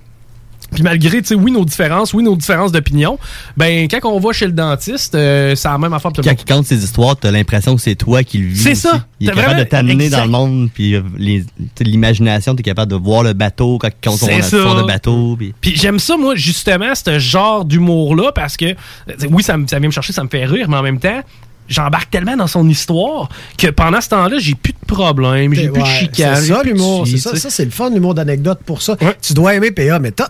[0.74, 3.20] Puis malgré, tu sais, oui, nos différences, oui, nos différences d'opinion,
[3.58, 6.66] ben, quand on va chez le dentiste, euh, c'est la même affaire Quand il compte
[6.66, 8.62] ses histoires, t'as l'impression que c'est toi qui le vis.
[8.62, 9.06] C'est ça.
[9.20, 11.02] Il est capable de t'amener dans le monde, puis euh,
[11.80, 15.36] l'imagination, t'es capable de voir le bateau quand il compte son histoire de bateau.
[15.38, 18.76] puis- Puis j'aime ça, moi, justement, ce genre d'humour-là, parce que, euh,
[19.30, 21.22] oui, ça, vient me chercher, ça me fait rire, mais en même temps,
[21.68, 25.82] j'embarque tellement dans son histoire que pendant ce temps-là, j'ai plus de problèmes, j'ai plus
[25.82, 26.36] de Ouais, chicanes.
[26.38, 27.08] C'est ça l'humour.
[27.08, 28.96] C'est ça, c'est le fun, l'humour d'anecdote pour ça.
[29.02, 29.16] Ouais.
[29.22, 30.28] Tu dois aimer PA méthode.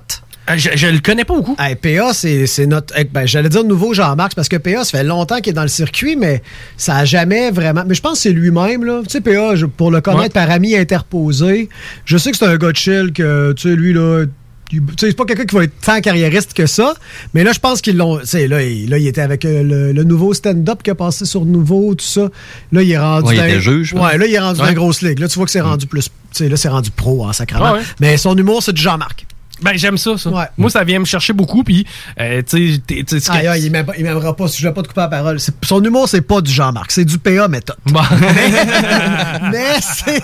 [0.49, 1.55] Euh, Je, je le connais pas beaucoup.
[1.59, 2.93] Hey, PA, c'est c'est notre.
[2.97, 5.61] eh, Ben, J'allais dire nouveau Jean-Marc, parce que PA, ça fait longtemps qu'il est dans
[5.61, 6.41] le circuit, mais
[6.77, 7.83] ça a jamais vraiment.
[7.85, 9.01] Mais je pense que c'est lui-même, là.
[9.03, 10.29] Tu sais, PA, je- pour le connaître Ouais.
[10.29, 11.69] par ami interposé,
[12.05, 14.25] je sais que c'est un gars de chill, que, tu sais, lui, là.
[14.73, 16.93] il- tu sais, C'est pas quelqu'un qui va être tant carriériste que ça,
[17.33, 18.17] mais là, je pense qu'ils l'ont.
[18.19, 20.95] tu sais, Là, il, là, il était avec euh, le, le nouveau stand-up qui a
[20.95, 22.29] passé sur Nouveau, tout ça.
[22.71, 23.27] Là, il est rendu.
[23.27, 24.05] Ouais, il dans- était juge, je pense.
[24.11, 24.69] Ouais, là, il est rendu dans Ouais.
[24.69, 25.19] la grosse ligue.
[25.19, 26.05] Là, tu vois que c'est rendu plus.
[26.05, 27.73] Tu sais, là, c'est rendu pro en sacrament.
[27.73, 27.81] Ouais.
[27.99, 29.25] Mais son humour, c'est du Jean-Marc.
[29.63, 30.29] Ben, j'aime ça, ça.
[30.29, 30.45] Ouais.
[30.57, 31.85] Moi, ça vient me chercher beaucoup, puis,
[32.19, 32.81] euh, tu sais,
[33.59, 35.37] il m'aime- il m'aimera pas si je vais pas te couper la parole.
[35.63, 37.75] Son humour, c'est pas du Jean-Marc, c'est du PA méthode.
[37.85, 38.01] Bon.
[39.51, 40.21] mais c'est.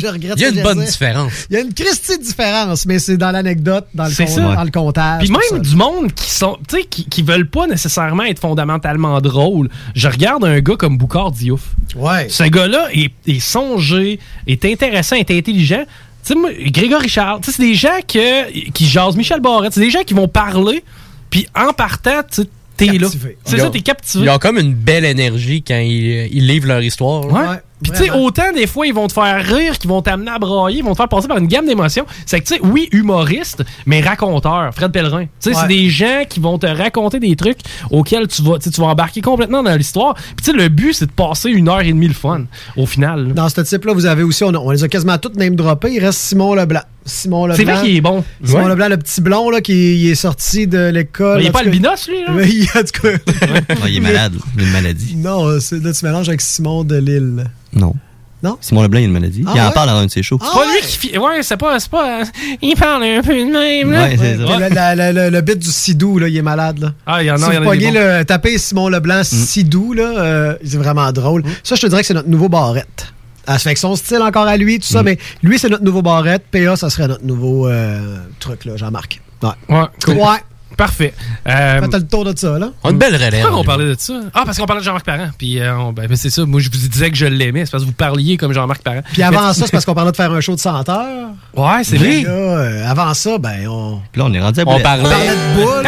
[0.00, 1.32] je regrette Il y a une bonne différence.
[1.50, 4.34] Il y a une Christie de différence, mais c'est dans l'anecdote, dans le, C'est con-
[4.36, 4.54] ça.
[4.54, 5.20] dans le comptage.
[5.22, 5.58] Puis même ça.
[5.58, 9.68] du monde qui sont, tu sais, qui, qui veulent pas nécessairement être fondamentalement drôles.
[9.94, 11.62] Je regarde un gars comme Boucard Diouf.
[11.96, 12.28] Ouais.
[12.28, 15.84] Ce gars-là est, est songé, est intéressant, est intelligent.
[16.30, 19.72] Tu sais, moi, Grégory Charles, tu sais, c'est des gens que, qui jasent Michel Barrette,
[19.72, 20.84] c'est des gens qui vont parler,
[21.28, 23.08] puis en partant, tu sais, t'es là.
[23.44, 24.24] C'est ça, t'es captivé.
[24.24, 27.26] Ils ont comme une belle énergie quand ils, ils livrent leur histoire.
[27.26, 27.32] là.
[27.32, 27.56] Ouais.
[27.82, 30.38] Puis tu sais, autant des fois, ils vont te faire rire, qu'ils vont t'amener à
[30.38, 32.04] brailler, ils vont te faire passer par une gamme d'émotions.
[32.26, 35.24] C'est que tu sais, oui, humoriste, mais raconteur, Fred Pellerin.
[35.24, 37.58] Tu sais, c'est des gens qui vont te raconter des trucs
[37.90, 40.14] auxquels tu vas, tu vas embarquer complètement dans l'histoire.
[40.14, 42.42] Puis tu sais, le but, c'est de passer une heure et demie le fun,
[42.76, 43.28] au final.
[43.28, 43.34] là.
[43.34, 45.92] Dans ce type-là, vous avez aussi, on, on les a quasiment toutes name droppés.
[45.92, 46.82] Il reste Simon Leblanc.
[47.04, 47.56] Simon Leblanc.
[47.56, 48.24] C'est vrai qu'il est bon.
[48.44, 48.68] Simon Ouais.
[48.70, 51.40] Leblanc, le petit blond là, qui il est sorti de l'école.
[51.42, 52.32] Il est pas albinos, lui, là?
[52.32, 53.08] Mais il en tout cas.
[53.08, 55.16] Ouais, il est malade, il a une maladie.
[55.16, 57.44] Non, c'est- là, tu mélanges avec Simon de Lille.
[57.72, 57.94] Non.
[58.42, 58.56] Non?
[58.62, 59.44] Simon Leblanc, il a une maladie.
[59.46, 59.72] Ah il en ouais?
[59.74, 60.38] parle dans un de ses shows.
[60.42, 60.96] C'est pas lui qui.
[60.96, 61.78] fi- Ouais, c'est pas.
[61.78, 62.24] C'est pas euh,
[62.62, 64.04] il parle un peu de même, là.
[64.04, 64.94] Ouais, c'est ça.
[65.30, 66.78] Le, bit du Sidou, là, il est malade.
[66.78, 66.94] Là.
[67.06, 69.24] Ah, il y en a, si il y en a des le, tapez Simon Leblanc
[69.24, 71.42] Sidou, là, euh, c'est vraiment drôle.
[71.62, 73.12] Ça, je te dirais que c'est notre nouveau barrette.
[73.52, 75.82] Ah, ça fait que son style encore à lui, tout ça, mais lui, c'est notre
[75.82, 76.44] nouveau barrette.
[76.52, 79.20] PA, ça serait notre nouveau euh, truc, là, Jean-Marc.
[79.42, 79.48] Ouais.
[79.68, 80.14] Ouais, cool.
[80.18, 80.38] Ouais.
[80.80, 81.12] Parfait.
[81.46, 82.70] Euh, T'as le tour de ça, là?
[82.88, 83.42] Une belle relève.
[83.42, 84.14] Pourquoi on parlait de ça?
[84.32, 85.28] Ah, parce qu'on parlait de Jean-Marc Parent.
[85.36, 86.46] Puis, euh, on- ben, ben, c'est ça.
[86.46, 87.66] Moi, je vous disais que je l'aimais.
[87.66, 89.02] C'est parce que vous parliez comme Jean-Marc Parent.
[89.12, 91.28] Puis avant Mais- ça, c'est parce qu'on parlait de faire un show de 100 heures.
[91.54, 92.30] Ouais, c'est Puis vrai.
[92.32, 94.00] là, euh, avant ça, ben, on.
[94.10, 94.82] Puis là, on est rendu à On Boulette.
[94.82, 95.02] parlait.
[95.02, 95.82] parlait de boules.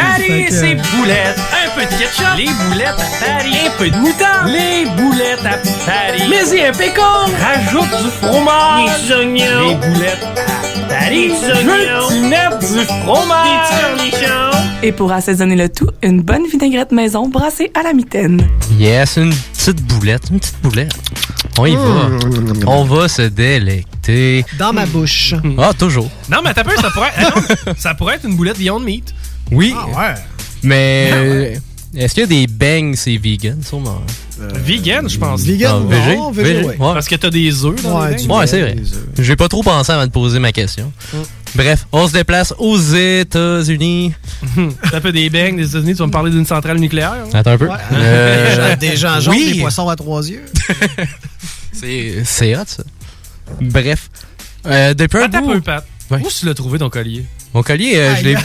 [0.47, 1.39] Que- c'est boulettes.
[1.39, 2.37] Un peu de ketchup.
[2.37, 3.57] Les boulettes à Paris.
[3.65, 4.47] Un peu de moutarde.
[4.47, 5.57] Les boulettes à
[5.87, 6.23] Paris.
[6.29, 7.01] Mais y un pécan.
[7.41, 9.07] Rajoute du fromage.
[9.07, 9.69] Des oignons.
[9.69, 11.29] Les boulettes à Paris.
[11.41, 12.07] Des oignons.
[12.09, 13.69] Tu mets du fromage.
[13.97, 14.62] Des.
[14.85, 18.45] Et pour assaisonner le tout, une bonne vinaigrette maison brassée à la mitaine.
[18.77, 20.93] Yes, une petite boulette, une petite boulette.
[21.57, 22.09] On y va.
[22.67, 24.43] On va se délecter.
[24.59, 25.35] Dans ma bouche.
[25.57, 26.09] Ah, toujours.
[26.29, 27.31] Non, mais t'as peur, ça pourrait, ah
[27.65, 29.13] non, ça pourrait être une boulette Beyond Meat.
[29.51, 30.13] Oui, Ah ouais.
[30.63, 31.55] mais euh,
[31.95, 34.01] est-ce qu'il y a des bangs, c'est vegan, sûrement?
[34.65, 35.41] Vegan, je pense.
[35.43, 36.17] Vegan, Ah, végé?
[36.17, 36.65] non, végé, Végé?
[36.65, 36.71] ouais.
[36.71, 36.93] Ouais.
[36.93, 38.25] Parce que t'as des œufs dans Ouais, les.
[38.27, 38.75] Ouais, c'est vrai.
[39.17, 40.91] J'ai pas trop pensé avant de poser ma question.
[41.55, 44.13] Bref, on se déplace aux États-Unis.
[44.91, 47.13] T'as fait des beignes des États-Unis, tu vas me parler d'une centrale nucléaire.
[47.13, 47.29] hein?
[47.33, 47.67] Attends un peu.
[47.67, 47.75] Ouais.
[47.93, 49.53] Euh, Des gens- jaunes, oui.
[49.53, 50.43] des poissons à trois yeux.
[51.73, 52.83] C'est c'est hot, ça.
[53.61, 54.09] Bref.
[54.65, 55.53] Euh, depuis un bout...
[55.53, 55.85] peu, Pat.
[56.11, 56.19] Ouais.
[56.23, 57.25] Où tu l'as trouvé ton collier?
[57.53, 58.35] Mon collier, euh, je l'ai...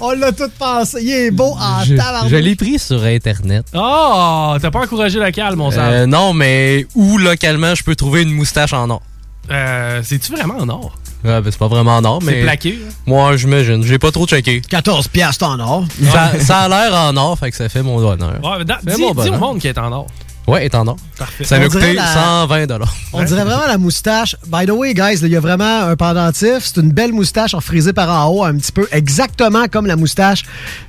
[0.00, 0.98] On l'a tout pensé.
[1.02, 1.94] Il est beau en je,
[2.28, 3.66] je l'ai pris sur Internet.
[3.74, 5.80] Oh, t'as pas encouragé la cale, mon sang.
[5.82, 9.02] Euh, non, mais où localement je peux trouver une moustache en or?
[9.50, 10.92] Euh, C'est-tu vraiment en or?
[11.24, 12.32] Ah, ben, c'est pas vraiment en or, mais.
[12.32, 12.78] C'est plaqué.
[12.86, 12.92] hein?
[13.06, 13.82] Moi, j'imagine.
[13.82, 14.60] J'ai pas trop checké.
[14.60, 15.84] 14 piastres en or.
[16.12, 18.34] Ça, ça a l'air en or, fait que ça fait mon honneur.
[18.42, 20.06] Ouais, mais dans- dis, mon dis au monde qu'il est en or.
[20.48, 20.96] Ouais, est en or.
[21.18, 21.44] Parfait.
[21.44, 22.94] Ça m'a coûté la- 120 dollars.
[23.12, 24.34] On dirait vraiment la moustache.
[24.46, 26.58] By the way, guys, là, il y a vraiment un pendentif.
[26.62, 29.96] C'est une belle moustache en frisée par en haut, un petit peu exactement comme la
[29.96, 30.44] moustache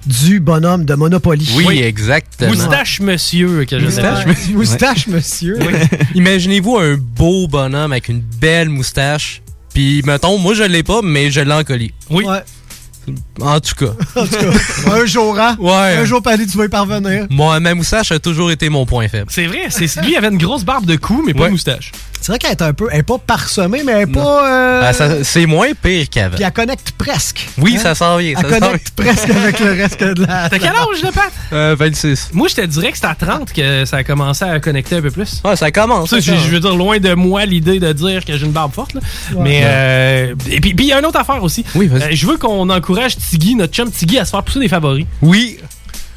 [0.06, 1.50] du bonhomme de Monopoly.
[1.56, 2.52] Oui, exactement.
[2.52, 4.52] Moustache monsieur, que je Moustache, sais.
[4.54, 5.60] moustache monsieur.
[6.16, 9.42] Imaginez-vous un beau bonhomme avec une belle moustache.
[9.74, 11.94] Puis, mettons, moi, je l'ai pas, mais je l'ai en colis.
[12.10, 12.26] Oui.
[12.26, 12.40] Ouais.
[13.42, 13.94] En tout cas.
[14.16, 15.56] En tout cas, un jour, hein?
[15.60, 15.98] Ouais.
[15.98, 17.26] Un jour, Paddy, tu vas y parvenir.
[17.30, 19.28] Moi, ma moustache a toujours été mon point faible.
[19.30, 21.46] C'est vrai, c'est lui il avait une grosse barbe de cou, mais pas Ouais.
[21.48, 21.92] de moustache.
[22.22, 22.88] C'est vrai qu'elle est un peu.
[22.92, 24.48] Elle est pas parsemée, mais elle est pas.
[24.50, 26.36] euh, Ah, c'est moins pire qu'avant.
[26.36, 27.48] Puis elle connecte presque.
[27.58, 27.82] Oui, Hein?
[27.82, 28.34] ça s'en vient.
[28.38, 30.50] Elle ça connecte presque avec le reste de la.
[30.50, 31.32] T'as quel âge, le Pat?
[31.54, 32.30] Euh, 26.
[32.34, 35.02] Moi, je te dirais que c'est à 30 que ça a commencé à connecter un
[35.02, 35.42] peu plus.
[35.46, 36.10] Ouais, ça commence.
[36.10, 36.46] Ça, je, commence.
[36.46, 38.94] je veux dire, loin de moi l'idée de dire que j'ai une barbe forte.
[38.94, 39.02] là.
[39.38, 41.64] Mais, euh, et puis, puis il y a une autre affaire aussi.
[41.76, 42.04] Oui, vas-y.
[42.04, 45.06] Euh, je veux qu'on encourage Tiggy, notre chum Tiggy, à se faire pousser des favoris.
[45.22, 45.58] Oui.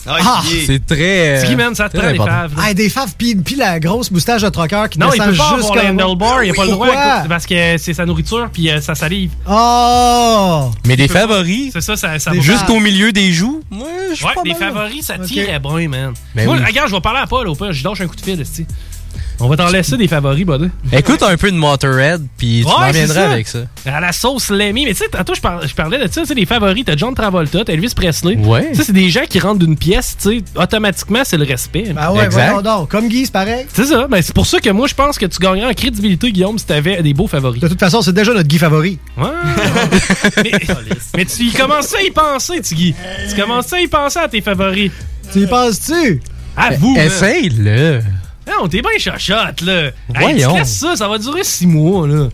[0.07, 0.43] Ah!
[0.67, 1.39] C'est très.
[1.39, 2.53] euh, Tiggy, man, ça te très prend des faves.
[2.59, 5.37] Ah, des faves, puis, puis la grosse moustache de troqueur qui Non, il descend peut
[5.37, 6.05] pas avoir jusqu'en le bas.
[6.05, 8.95] handlebar, il a pas le droit écoute, parce que c'est sa nourriture puis euh, sa
[8.95, 9.31] salive.
[9.49, 10.71] Oh!
[10.87, 14.35] Mais des favoris, C'est ça, ça, ça jusqu'au milieu des joues, moi, je suis Ouais,
[14.35, 14.59] pas des mal.
[14.59, 15.27] favoris, ça Ok.
[15.27, 16.13] tirait bien, man.
[16.35, 16.65] Ben Moi, oui.
[16.67, 18.43] regarde, je vais parler à Paul au pire, je lâche un coup de fil.
[19.41, 20.69] On va t'en laisser des favoris, buddy.
[20.93, 23.31] Écoute un peu de Motorhead, puis tu Ouais, m'en c'est viendras ça.
[23.31, 23.59] avec ça.
[23.87, 24.85] À la sauce Lemmy.
[24.85, 26.85] Mais tu sais, tantôt, je, par- je parlais de ça, tu sais, les favoris.
[26.85, 28.37] T'as John Travolta, t'as Elvis Presley.
[28.37, 28.69] Ouais.
[28.71, 31.93] Tu sais, c'est des gens qui rentrent d'une pièce, tu sais, automatiquement, c'est le respect.
[31.95, 32.55] Ben ouais, Exact.
[32.89, 33.67] Comme Guy, c'est pareil.
[33.73, 34.07] C'est ça.
[34.09, 36.67] Ben, c'est pour ça que moi, je pense que tu gagnerais en crédibilité, Guillaume, si
[36.67, 37.61] t'avais des beaux favoris.
[37.61, 38.99] De toute façon, c'est déjà notre Guy favori.
[39.17, 39.25] Ouais.
[40.45, 40.53] mais,
[41.17, 42.95] mais tu y commences à y penser, Tiggy.
[43.29, 44.91] Tu commences à y penser à tes favoris.
[45.33, 46.21] Tu y penses-tu?
[46.57, 46.95] Avoue.
[46.95, 47.07] man.
[47.07, 48.01] Essaye-le.
[48.47, 49.91] Non, t'es bien chachotte, là.
[50.15, 52.29] Hey, tu laisses ça, ça va durer six mois, là.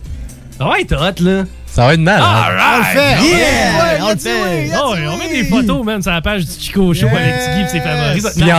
[0.57, 1.43] Ça va être hot, là.
[1.67, 2.21] Ça va être mal.
[2.21, 2.95] On Alright!
[2.95, 3.29] le fait!
[3.29, 3.83] Yeah!
[3.83, 4.71] Ouais, On le fait!
[4.75, 7.67] Oh, on met des photos, même, sur la page du Chico Show avec Tiggy et
[7.67, 8.35] ses favoris.
[8.35, 8.51] Puis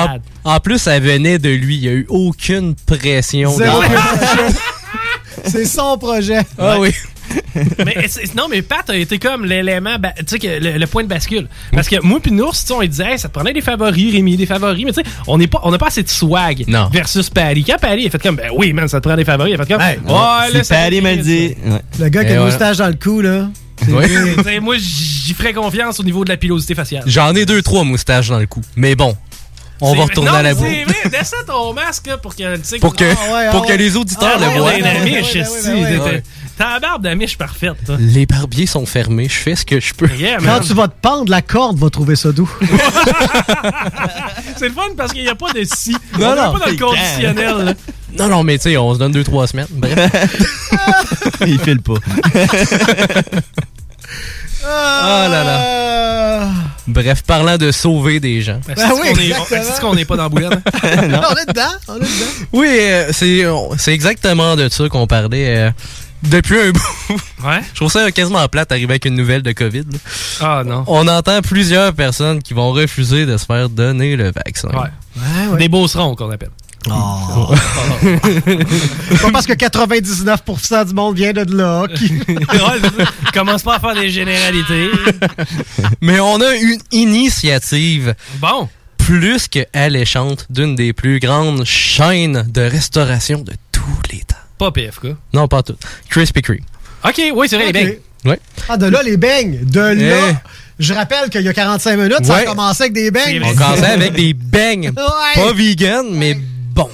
[0.44, 1.76] en, plus, ça venait de lui.
[1.76, 3.52] Il n'y a eu aucune pression.
[5.44, 6.40] C'est son projet.
[6.58, 6.94] Ah oui.
[7.84, 10.86] mais c'est- non, mais Pat a été comme l'élément, ba- tu sais, que le, le
[10.86, 11.48] point de bascule.
[11.72, 13.60] Parce que moi puis Nours, tu sais, on lui disait, Hey, ça te prenait des
[13.60, 14.84] favoris, Rémi, des favoris.
[14.84, 16.88] Mais tu sais, on n'est pas, on n'a pas assez de swag Non.
[16.92, 17.64] versus Paris.
[17.66, 19.52] Quand Paris a fait comme, ben oui, man, ça te prend des favoris.
[19.56, 20.12] Il a fait comme, Hey, ouais,
[20.52, 21.54] là, me le dit.
[21.64, 21.80] ouais.
[21.98, 22.50] Le gars qui a une voilà.
[22.52, 23.48] moustache dans le cou, là.
[23.88, 24.04] Oui.
[24.36, 27.02] Tu sais, moi, j'y ferais confiance au niveau de la pilosité faciale.
[27.06, 28.60] J'en ai deux, trois moustaches dans le cou.
[28.76, 29.16] Mais bon,
[29.80, 30.64] on va retourner non, à la boue.
[30.64, 33.68] C'est vrai, descends ton masque là, pour que, Pour que, Ah ouais, ah pour que
[33.70, 33.76] ouais.
[33.78, 36.10] les auditeurs Ah, le ouais, voient.
[36.60, 37.96] T'as la barbe d'amiche parfaite, toi.
[37.98, 39.28] Les barbiers sont fermés.
[39.30, 40.06] Je fais ce que je peux.
[40.18, 42.50] Yeah, Quand tu vas te pendre, la corde va trouver ça doux.
[44.56, 45.92] C'est le fun parce qu'il n'y a pas de si.
[46.18, 47.56] Non, on non, pas dans le c'est conditionnel.
[47.64, 47.72] là.
[48.18, 49.68] Non, non, mais tu sais, on se donne deux, trois semaines.
[49.70, 50.12] Bref.
[51.46, 51.94] Il file pas.
[54.62, 56.48] Oh là là.
[56.86, 58.60] Bref, parlant de sauver des gens.
[58.66, 59.62] C'est Ben oui, qu'on est- exactement.
[59.64, 60.30] c'est qu'on n'est pas dans hein?
[60.32, 62.46] on est dedans, on est dedans.
[62.52, 63.44] Oui, euh, c'est
[63.78, 65.70] c'est exactement de ça qu'on parlait euh,
[66.22, 67.20] depuis un bout.
[67.44, 67.60] Ouais.
[67.72, 69.84] Je trouve ça quasiment plate d'arriver avec une nouvelle de COVID.
[69.92, 69.98] là.
[70.40, 70.84] Ah non.
[70.86, 74.68] On entend plusieurs personnes qui vont refuser de se faire donner le vaccin.
[74.68, 74.88] Ouais.
[75.16, 75.58] Ouais, ouais.
[75.58, 76.50] Des beaucerons qu'on appelle.
[76.88, 77.52] Oh.
[79.20, 81.86] pas parce que 99% du monde vient de là.
[81.94, 82.18] qui-
[83.34, 84.88] Commence pas à faire des généralités.
[86.00, 88.14] Mais on a une initiative.
[88.36, 88.68] Bon.
[88.96, 93.82] Plus que alléchante d'une des plus grandes chaînes de restauration de tous
[94.12, 94.36] les temps.
[94.60, 95.16] Pas PFK.
[95.32, 95.76] Non, pas tout.
[96.10, 96.60] Krispy Kreme.
[97.02, 97.94] OK, oui, c'est vrai, les beignes.
[98.26, 98.38] Ouais.
[98.68, 99.60] Ah, de là, les beignes.
[99.64, 99.94] De là.
[100.32, 100.34] Eh.
[100.78, 103.42] Je rappelle qu'il y a 45 minutes, ça a commencé avec des beignes.
[103.42, 104.92] On commençait avec des beignes.
[104.96, 105.42] Ouais.
[105.42, 106.36] Pas vegan, mais
[106.74, 106.90] bon.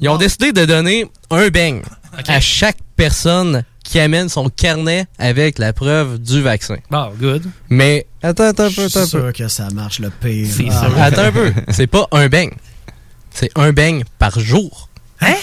[0.00, 1.82] Ils ont décidé de donner un beigne
[2.26, 6.76] à chaque personne qui amène son carnet avec la preuve du vaccin.
[6.90, 7.44] Bon, good.
[7.70, 10.48] Mais attends, attends un peu, Je attends un sûr que ça marche le pire.
[10.52, 10.80] C'est Ah.
[10.88, 11.00] sûr.
[11.00, 11.52] Attends un peu.
[11.70, 12.50] C'est pas un beigne.
[13.32, 14.88] C'est un beigne par jour.
[15.20, 15.34] Hein?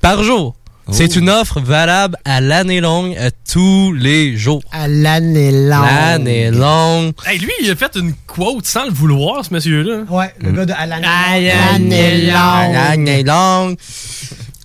[0.00, 0.54] Par jour.
[0.92, 4.62] C'est une offre valable à l'année longue, à tous les jours.
[4.72, 5.84] À l'année longue.
[5.84, 7.12] L'année longue.
[7.26, 10.04] Hey, lui, il a fait une quote sans le vouloir, ce monsieur-là.
[10.08, 12.74] Ouais, le gars de à l'année À l'année longue.
[12.74, 13.76] L'année longue.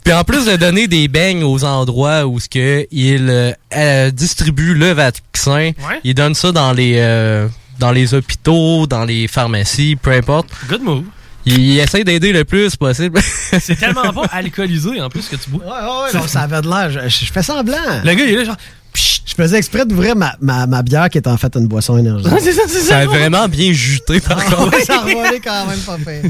[0.04, 4.12] Puis en plus de donner des beignes aux endroits où ce que il euh, euh,
[4.12, 5.72] distribue le vaccin,
[6.04, 7.48] il donne ça dans les euh,
[7.80, 10.50] dans les hôpitaux, dans les pharmacies, peu importe.
[10.70, 11.04] Good move.
[11.46, 13.20] Il, il essaie d'aider le plus possible.
[13.60, 15.64] C'est tellement pas alcoolisé, en plus, que tu bois.
[15.64, 16.90] Ouais, ouais, ouais, non, ça avait de l'air.
[16.90, 17.78] Je, je fais semblant.
[18.04, 18.58] Le gars, il est là, genre.
[18.96, 22.40] Je faisais exprès d'ouvrir ma, ma, ma bière qui est en fait une boisson énergétique.
[22.42, 24.74] c'est ça, c'est Ça a vraiment bien juté par Ah contre.
[24.78, 26.22] ouais, ça a revolé quand même pas fait.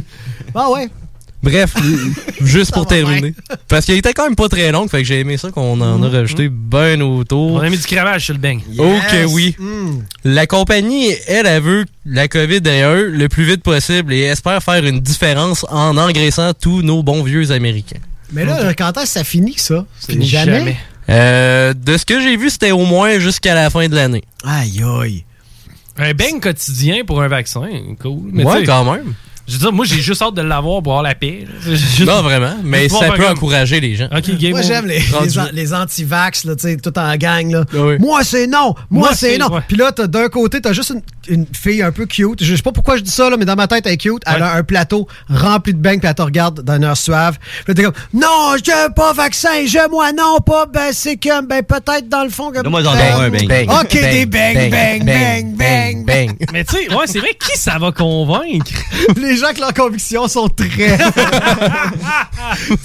[0.52, 0.90] Bon, ouais.
[1.46, 1.76] Bref,
[2.42, 3.36] juste pour terminer.
[3.68, 6.02] Parce qu'il était quand même pas très long, fait que j'ai aimé ça qu'on en
[6.02, 7.54] a rajouté ben autour.
[7.54, 8.62] On a mis du cravage sur le beigne.
[8.80, 9.56] Ok, oui.
[9.60, 10.00] Mm.
[10.24, 14.84] La compagnie, elle, elle veut la COVID d'ailleurs le plus vite possible et espère faire
[14.84, 18.00] une différence en engraissant tous nos bons vieux Américains.
[18.34, 19.86] Mais là, quand est-ce que ça finit, ça?
[20.00, 20.60] Ça finit Jamais?
[20.60, 20.78] jamais.
[21.10, 24.24] Euh, de ce que j'ai vu, c'était au moins jusqu'à la fin de l'année.
[24.44, 25.24] Aïe, aïe.
[25.98, 27.70] Un beigne quotidien pour un vaccin,
[28.02, 28.30] cool.
[28.32, 29.14] Mais ouais, quand même.
[29.48, 31.46] Je veux dire, moi, j'ai juste hâte de l'avoir pour avoir la paix.
[32.06, 32.56] Non, vraiment.
[32.64, 34.08] Mais ça peut comme- encourager les gens.
[34.10, 37.64] Moi, j'aime les, les, an- les anti-vax, là, tu sais, tout en gang, là.
[37.72, 37.98] Ah oui.
[38.00, 38.74] Moi, c'est non!
[38.90, 39.50] Moi, Moi, c'est non!
[39.68, 40.92] Puis là, t'as d'un côté, t'as juste
[41.28, 42.44] une, une fille un peu cute.
[42.44, 44.24] Je sais pas pourquoi je dis ça, là, mais dans ma tête, elle est cute.
[44.26, 47.38] Elle a un plateau rempli de beignes, puis elle te regarde d'un air suave.
[47.40, 51.18] Puis là, t'es comme, non, je veux pas vaccin, je, moi, non, pas, ben, c'est
[51.18, 52.64] que, ben, peut-être dans le fond, comme.
[52.64, 53.30] Donne-moi j'en ai un.
[53.30, 56.36] Bang, Ok, des beignes, bang, bang, bang, bang.
[56.52, 58.72] Mais tu sais, ouais, c'est vrai, qui ça va convaincre?
[59.36, 60.98] Les gens que leurs convictions sont très.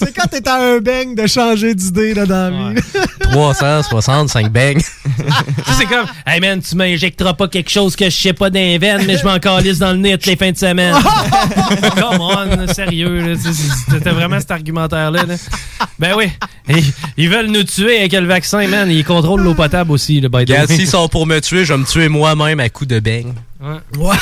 [0.01, 2.81] c'est quand t'es à un beigne de changer d'idée, là, dans la vie.
[3.21, 4.75] 365 bangs.
[4.75, 8.51] Tu sais, c'est comme, hey man, tu m'injecteras pas quelque chose que je sais pas
[8.51, 10.97] d'un veine, mais je m'en calisse dans le nez toutes les fins de semaine.
[11.97, 13.37] Come on, sérieux,
[13.89, 15.23] c'était vraiment cet argumentaire-là.
[15.23, 15.35] là.
[16.01, 16.31] Ben oui,
[16.69, 16.83] ils,
[17.17, 18.91] ils veulent nous tuer avec le vaccin, man.
[18.91, 20.47] Ils contrôlent l'eau potable aussi, le way.
[20.67, 23.35] s'ils sont pour me tuer, je vais me tuer moi-même à coups de bang.
[23.61, 24.17] Ouais.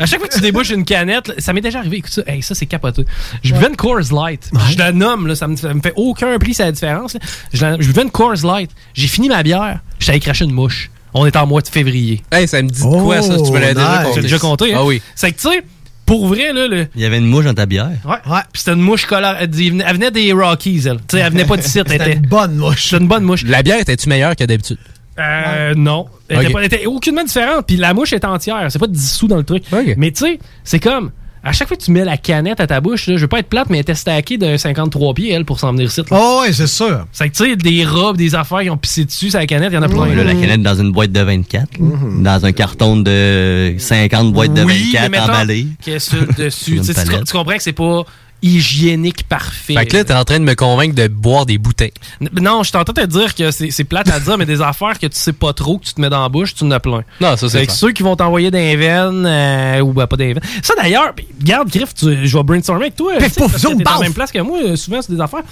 [0.00, 1.98] À chaque fois que tu débouches une canette, ça m'est déjà arrivé.
[1.98, 3.04] Écoute ça, hey, ça c'est capoté.
[3.44, 4.50] Je buvais une Coors Light.
[4.70, 7.14] Je la nomme, là, ça, me, ça me fait aucun pli, c'est la différence.
[7.14, 7.20] là.
[7.52, 8.70] Je, la- je buvais une Coors Light.
[8.94, 9.78] J'ai fini ma bière.
[10.00, 10.90] J'allais cracher une mouche.
[11.14, 12.22] On est en mois de février.
[12.32, 13.36] Hey, ça me dit de quoi ça?
[13.38, 14.06] Si tu me l'as déjà nice.
[14.08, 14.14] compté.
[14.16, 14.74] J'ai déjà compté.
[14.74, 14.78] hein?
[14.80, 15.02] Ah oui.
[15.14, 15.62] C'est que tu sais,
[16.06, 16.86] pour vrai, là, le.
[16.96, 17.90] Il y avait une mouche dans ta bière.
[18.04, 18.10] Ouais.
[18.28, 18.40] ouais.
[18.52, 19.36] Puis c'était une mouche colorée.
[19.40, 20.96] Elle, dit- elle venait des Rockies, elle.
[20.98, 22.12] Tu sais, elle venait pas d'ici, C'était était.
[22.14, 22.84] une bonne mouche.
[22.84, 23.44] C'était une bonne mouche.
[23.44, 24.78] La bière était-tu meilleure que d'habitude?
[25.18, 26.06] Euh, non.
[26.28, 27.66] Elle, était pas- elle était aucunement différente.
[27.66, 28.66] Puis la mouche est entière.
[28.70, 29.64] C'est pas dissous dans le truc.
[29.96, 31.10] Mais tu sais, c'est comme.
[31.42, 33.38] À chaque fois que tu mets la canette à ta bouche, là, je veux pas
[33.38, 36.02] être plate, mais elle était stackée d'un 53 pieds, elle, pour s'en venir ici.
[36.10, 37.06] Oh, ouais, c'est sûr.
[37.12, 39.70] C'est que tu sais, des robes, des affaires qui ont pissé dessus, sur la canette,
[39.72, 40.14] il y en a plein.
[40.14, 41.86] Là, la canette dans une boîte de 24, là.
[42.38, 45.66] dans un carton de 50 boîtes de oui, 24 mais mettons emballées.
[45.82, 46.78] Qu'est-ce que dessus?
[46.84, 48.04] Tu comprends que c'est pas
[48.42, 49.74] hygiénique parfait.
[49.74, 51.92] Fait que là, t'es en train de me convaincre de boire des bouteilles.
[52.20, 55.06] N- Non, je t'entends te dire que c'est plate à dire, mais des affaires que
[55.06, 57.02] tu sais pas trop, que tu te mets dans la bouche, tu en as plein.
[57.20, 57.76] Non, ça, c'est Fait que clair.
[57.76, 60.42] ceux qui vont t'envoyer des veines, euh, ou ben, pas des veines.
[60.62, 63.12] Ça d'ailleurs, pis garde, Griff, tu- je vais brainstormer avec toi.
[63.20, 65.42] Sais, pouf, zoom, t'es dans la même place que moi, euh, souvent c'est des affaires.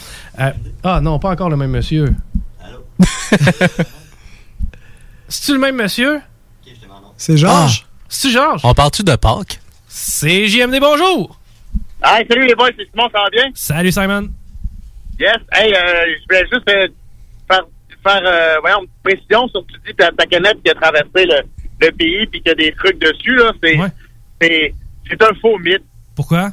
[0.41, 0.51] Euh,
[0.85, 2.15] ah non, pas encore le même monsieur.
[5.29, 6.21] C'est-tu le même monsieur?
[7.17, 7.87] C'est Georges?
[8.09, 8.61] C'est-tu Georges?
[8.65, 9.61] On parle-tu de Pâques?
[9.89, 11.38] C'est JMD, bonjour!
[12.03, 13.51] Hey, salut les boys, c'est Simon, ça va bien?
[13.55, 14.29] Salut Simon.
[15.19, 15.39] Yes.
[15.53, 16.89] Hey, euh, je voulais juste euh,
[17.51, 17.65] faire,
[18.05, 21.41] faire euh, voyons, une précision sur tu dis ta, ta canette qui a traversé le,
[21.81, 23.53] le pays puis qu'il y a des trucs dessus, là.
[23.63, 23.77] C'est,
[24.41, 24.75] c'est,
[25.11, 25.83] c'est un faux mythe.
[26.15, 26.51] Pourquoi?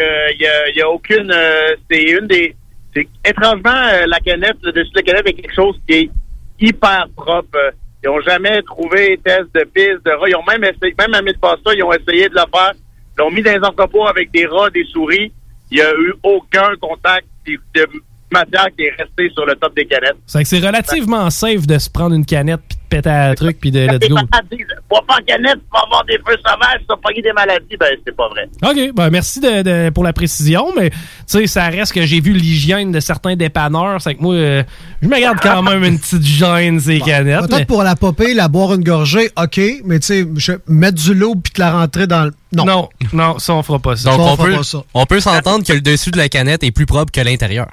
[0.00, 1.32] Il y, a, y a aucune.
[1.90, 2.56] c'est une des.
[2.96, 6.10] C'est étrangement la canette, le dessus de la canette est quelque chose qui est
[6.58, 7.74] hyper propre.
[8.02, 10.28] Ils ont jamais trouvé test de piste, de rats.
[10.28, 12.72] Ils ont même essayé, même à ça, ils ont essayé de le faire.
[13.20, 15.30] L'ont mis dans les entrepôts avec des rats, des souris.
[15.70, 17.86] Il n'y a eu aucun contact de
[18.32, 20.16] matière qui est restée sur le top des canettes.
[20.26, 23.70] C'est que c'est relativement safe de se prendre une canette puis péter un truc, puis
[23.70, 24.16] de let's go.
[24.90, 27.76] Bois pas en canette, tu vas avoir des feux sauvages, tu vas pogner des maladies.
[27.78, 28.48] Ben, c'est pas vrai.
[28.62, 30.96] OK, ben merci de, de- pour la précision, mais tu
[31.26, 34.62] sais, ça reste que j'ai vu l'hygiène de certains dépanneurs, c'est que moi, euh,
[35.00, 37.40] je me garde quand même une petite gêne, ces canettes.
[37.40, 41.00] Peut-être mais- pour la popper, la boire une gorgée, OK, mais tu sais, je- mettre
[41.02, 42.32] du lot puis te la rentrer dans le.
[42.52, 42.64] Non.
[42.64, 44.10] Non, non, ça, on fera pas ça.
[44.10, 44.78] Donc, Ça, on on fera peut, pas ça.
[44.92, 47.68] on peut s'entendre que le dessus de la canette est plus propre que l'intérieur.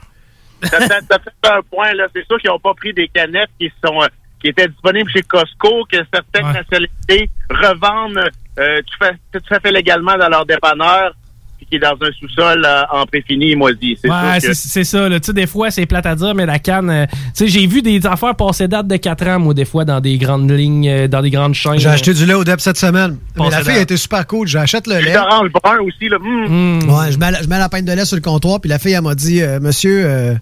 [0.61, 2.05] T'as fait, t'as fait un point, là.
[2.15, 4.07] C'est sûr qu'ils n'ont pas pris des canettes qui sont euh,
[4.41, 9.71] qui étaient disponibles chez Costco, que certaines nationalités revendent euh, tout, fait, tout à fait
[9.71, 11.13] légalement dans leur dépanneur,
[11.57, 13.97] puis qui est dans un sous-sol euh, en préfini et moisi.
[13.99, 14.53] C'est Ouais, c'est que...
[14.53, 15.09] c'est ça.
[15.09, 15.19] là.
[15.19, 16.89] Tu sais, des fois, c'est plate à dire, mais la canne.
[16.89, 19.83] euh, tu sais, j'ai vu des affaires passer date de 4 ans, moi, des fois,
[19.83, 21.79] dans des grandes lignes, euh, dans des grandes chaînes.
[21.79, 23.17] J'ai acheté du lait au DEP cette semaine.
[23.37, 24.47] Mais la fille été super cool.
[24.47, 25.17] J'achète le lait.
[25.17, 26.17] orange brun aussi, là.
[26.19, 26.89] mm.
[26.89, 28.77] Ouais, je mets, la, je mets la pinte de lait sur le comptoir, puis la
[28.77, 30.35] fille, elle m'a dit, euh, monsieur, euh,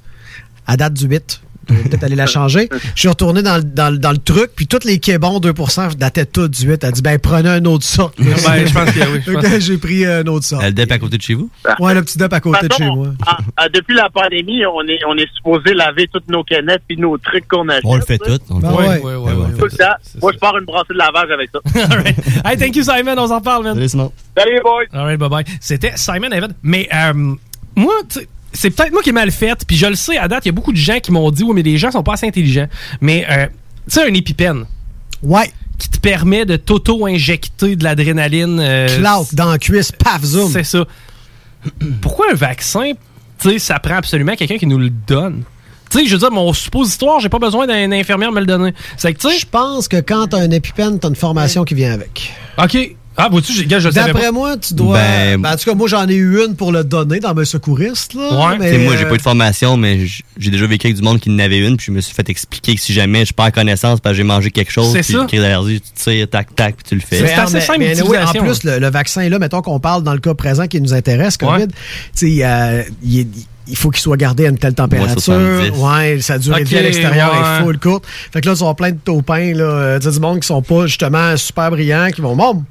[0.67, 1.41] à date du 8.
[1.69, 2.69] Je vais peut-être aller la changer.
[2.95, 5.95] Je suis retourné dans, le- dans, le- dans le truc, puis tous les québons 2%
[5.95, 6.83] dataient tous du 8.
[6.83, 8.15] Elle dit, ben, prenez un autre sorte.
[8.19, 10.63] Ben, je pense que oui, J'ai pris un autre sorte.
[10.63, 11.49] Elle dep à côté de chez vous?
[11.79, 13.07] Ouais, le petit dep à côté de chez moi.
[13.25, 16.97] Ah, ah, depuis la pandémie, on est, on est supposé laver toutes nos canettes puis
[16.97, 17.81] nos trucs qu'on achète.
[17.85, 18.39] On le fait tout.
[18.49, 18.75] On le Ben fait.
[18.77, 18.99] ouais.
[18.99, 19.53] Ouais, ouais, ouais.
[19.57, 19.85] Tout le temps.
[20.21, 21.59] Moi, je pars une brassée de lavage avec ça.
[22.45, 23.15] Hey, thank you, Simon.
[23.17, 23.73] On s'en parle, man.
[23.75, 24.11] Salut, Simon.
[24.37, 24.83] Salut, boys!
[24.93, 25.43] All right, bye bye.
[25.59, 26.53] C'était Simon Evan.
[26.63, 27.13] Mais euh,
[27.75, 29.57] moi, tu sais, c'est peut-être moi qui ai mal fait.
[29.67, 31.43] Puis je le sais, à date, il y a beaucoup de gens qui m'ont dit,
[31.43, 32.67] oui, mais les gens sont pas assez intelligents.
[33.01, 33.45] Mais, euh,
[33.87, 34.65] tu sais, un épipène.
[35.21, 35.51] Ouais.
[35.77, 38.59] Qui te permet de t'auto-injecter de l'adrénaline.
[38.59, 38.87] euh,
[39.33, 40.51] dans la cuisse, paf, zoom.
[40.51, 40.85] C'est ça.
[42.01, 42.91] Pourquoi un vaccin,
[43.39, 45.43] tu sais, ça prend absolument quelqu'un qui nous le donne?
[45.91, 48.73] Tu sais, je veux dire, mon suppositoire, j'ai pas besoin d'un infirmière me le donner.
[48.97, 49.37] C'est que, tu sais.
[49.37, 52.33] Je pense que quand t'as un épipène, t'as une formation qui vient avec.
[52.57, 52.95] OK.
[53.17, 54.97] Ah, vois-tu, je savais D'après moi, tu dois.
[54.97, 57.45] Ben- ben, en tout cas, moi, j'en ai eu une pour le donner dans mes
[57.45, 58.13] secouristes.
[58.13, 58.57] Là, Ouais.
[58.59, 60.05] mais, moi, j'ai pas eu de formation, mais
[60.37, 62.27] j'ai déjà vécu avec du monde qui en avait une, puis je me suis fait
[62.29, 65.13] expliquer que si jamais je perds connaissance parce que j'ai mangé quelque chose, C'est puis
[65.13, 65.21] ça.
[65.21, 67.21] une crise d'allergie, tu tires, tac, tac, puis tu le fais.
[67.21, 70.19] Mais, mais- mais anyway, en plus, le, le vaccin, là, mettons qu'on parle dans le
[70.19, 71.73] cas présent qui nous intéresse, COVID, tu
[72.13, 73.27] sais, euh, il est-
[73.67, 75.19] il faut qu'il soit gardé à une telle température.
[75.19, 75.71] 70.
[75.79, 77.39] Ouais, sa durée de vie à l'extérieur ouais.
[77.61, 78.03] est full courte.
[78.31, 79.63] Fait que là, ils sont plein de taupins, là.
[79.63, 82.63] euh, Tu sais, du monde qui sont pas, justement, super brillants, qui vont, bon,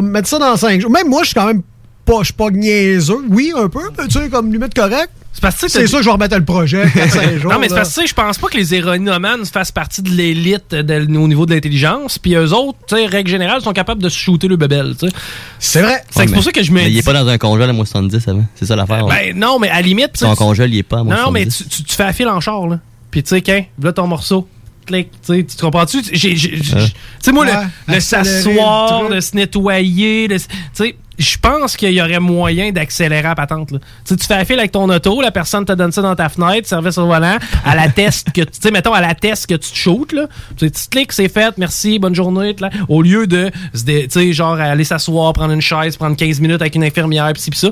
[0.00, 0.90] mettre ça dans 5 jours.
[0.90, 1.62] Même moi, je suis quand même
[2.04, 3.24] pas, je suis pas niaiseux.
[3.28, 5.10] Oui, un peu, mais tu sais, comme limite correct.
[5.34, 7.52] C'est parce que C'est sûr que je vais remettre le projet dans 5 jours.
[7.52, 10.02] non, mais c'est parce que tu sais, je pense pas que les héroïnomanes fassent partie
[10.02, 12.18] de l'élite au niveau de l'intelligence.
[12.18, 15.08] Puis eux autres, tu sais, règle générale, sont capables de se shooter le bebel, tu
[15.08, 15.14] sais.
[15.58, 16.02] C'est vrai.
[16.10, 18.28] C'est pour ça que je me il est pas dans un congèle à moins 70
[18.28, 18.44] avant.
[18.56, 19.06] C'est ça l'affaire.
[19.06, 20.16] Ben non, mais à la limite.
[20.16, 21.56] Son congèle, il est pas à moins Non, non, mais 70.
[21.68, 22.80] tu, tu, tu fais la file en char, là.
[23.10, 24.48] Puis tu sais, qu'un, là ton morceau.
[24.86, 25.98] Clic, tu te comprends-tu?
[26.12, 26.86] J'ai- j'ai- j'ai- Hein?
[26.86, 27.52] Tu sais, moi, Ouais,
[27.88, 32.18] le, le s'asseoir, le de se nettoyer, le- tu sais, je pense qu'il y aurait
[32.18, 33.78] moyen d'accélérer la patente, là.
[33.78, 36.16] Tu sais, tu fais la file avec ton auto, la personne te donne ça dans
[36.16, 37.36] ta fenêtre, service au volant,
[37.70, 40.26] elle atteste que, tu sais, mettons, elle atteste que tu te shootes, là.
[40.56, 42.70] Tu cliques, c'est fait, merci, bonne journée, là.
[42.88, 46.74] Au lieu de, tu sais, genre, aller s'asseoir, prendre une chaise, prendre 15 minutes avec
[46.74, 47.68] une infirmière, pis ci, pis ça.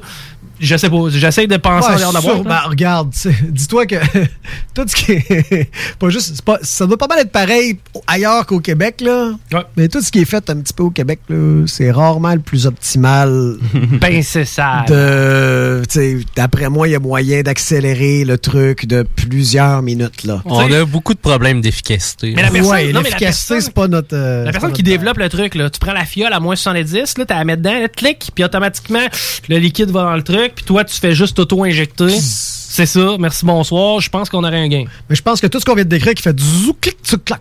[0.61, 2.12] Je sais pas, j'essaie de penser Ouais, en
[2.43, 3.11] ben, regarde,
[3.49, 3.97] dis-toi que
[4.74, 5.70] tout ce qui est.
[5.99, 6.32] Pas juste.
[6.35, 9.32] c'est Pas, ça doit pas mal être pareil ailleurs qu'au Québec, là.
[9.77, 12.41] Mais tout ce qui est fait un petit peu au Québec, là, c'est rarement le
[12.41, 13.57] plus optimal.
[14.01, 14.85] ben, c'est ça.
[14.89, 15.82] De.
[15.89, 20.43] Tu sais, d'après moi, il y a moyen d'accélérer le truc de plusieurs minutes, là.
[20.45, 22.32] On a beaucoup de problèmes d'efficacité.
[22.37, 24.15] Mais la personne- ouais, l'efficacité, c'est pas notre.
[24.15, 26.57] euh, La personne qui notre- développe le truc, là, tu prends la fiole à moins
[26.57, 29.07] 70, là, tu la mets dedans, là, clic, puis automatiquement,
[29.49, 32.10] le liquide va dans le truc, puis toi, tu fais juste auto-injecter.
[32.20, 34.85] C'est ça, merci, bonsoir, je pense qu'on aurait un gain.
[35.09, 37.18] Mais je pense que tout ce qu'on vient de décrire qui fait zou, clic, zou,
[37.18, 37.40] clac,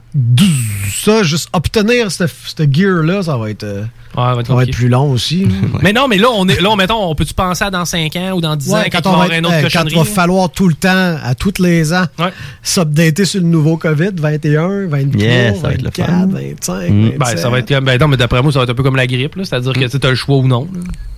[1.04, 3.64] ça, juste obtenir ce, ce gear-là, ça va être.
[3.64, 3.84] euh,
[4.16, 5.48] va être ça va être plus long aussi.
[5.82, 8.32] Mais non, mais là, on est, là, mettons, on peut-tu penser à dans 5 ans
[8.34, 9.84] ou dans 10 ans, Ouais, quand, il on va avoir une être- autre euh, quand
[9.90, 12.06] il va falloir tout le temps, à tous les ans,
[12.64, 16.28] s'updater sur le nouveau COVID, 21, 23, Yeah, ça va être le 24, fun.
[16.28, 17.04] 25, Mm.
[17.04, 17.18] 27.
[17.20, 17.86] Ben, ça va être comme.
[17.86, 19.44] Ben, non, mais d'après moi, ça va être un peu comme la grippe, là.
[19.46, 20.68] C'est-à-dire que tu as le choix ou non.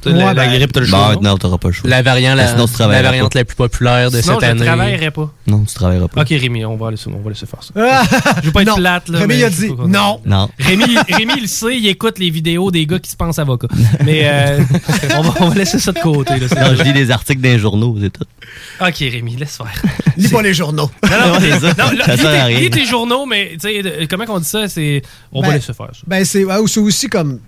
[0.02, 1.16] Tu la, Ouais, la ben, grippe, t'as le Ben, choix.
[1.16, 1.22] non.
[1.32, 1.90] non, t'auras pas le choix.
[1.90, 3.40] La variante, la, Sinon, tu la variante pas.
[3.40, 4.66] la plus populaire de Sinon, cette je année.
[4.66, 5.32] travaillerais pas.
[5.48, 6.22] Non, tu travailleras pas.
[6.22, 7.74] Ok, Rémi, on va aller, on va laisser faire ça.
[7.78, 8.04] Ah!
[8.42, 8.76] Je veux pas être Non.
[8.76, 9.20] plate, là.
[9.20, 10.20] Rémi mais a je dit non.
[10.26, 10.50] Non.
[10.60, 13.68] Rémi, Rémi, il le sait, il écoute les vidéos des gars qui se pensent avocats.
[14.06, 14.60] Mais euh,
[15.18, 16.38] on, va, on va laisser ça de côté.
[16.40, 18.26] Là, Non, je lis des articles dans les journaux, c'est tout.
[18.82, 19.82] Ok, Rémi, laisse faire.
[20.18, 20.90] Lis pas les journaux.
[21.04, 22.60] Non, non, ça, non, là, ça lis sert à tes- rien.
[22.60, 23.58] lis tes journaux, mais
[24.10, 24.68] comment on dit ça?
[24.68, 25.02] C'est,
[25.32, 26.02] on va Ben, laisser faire ça.
[26.08, 27.40] Ben, c'est ouais, ou c'est aussi comme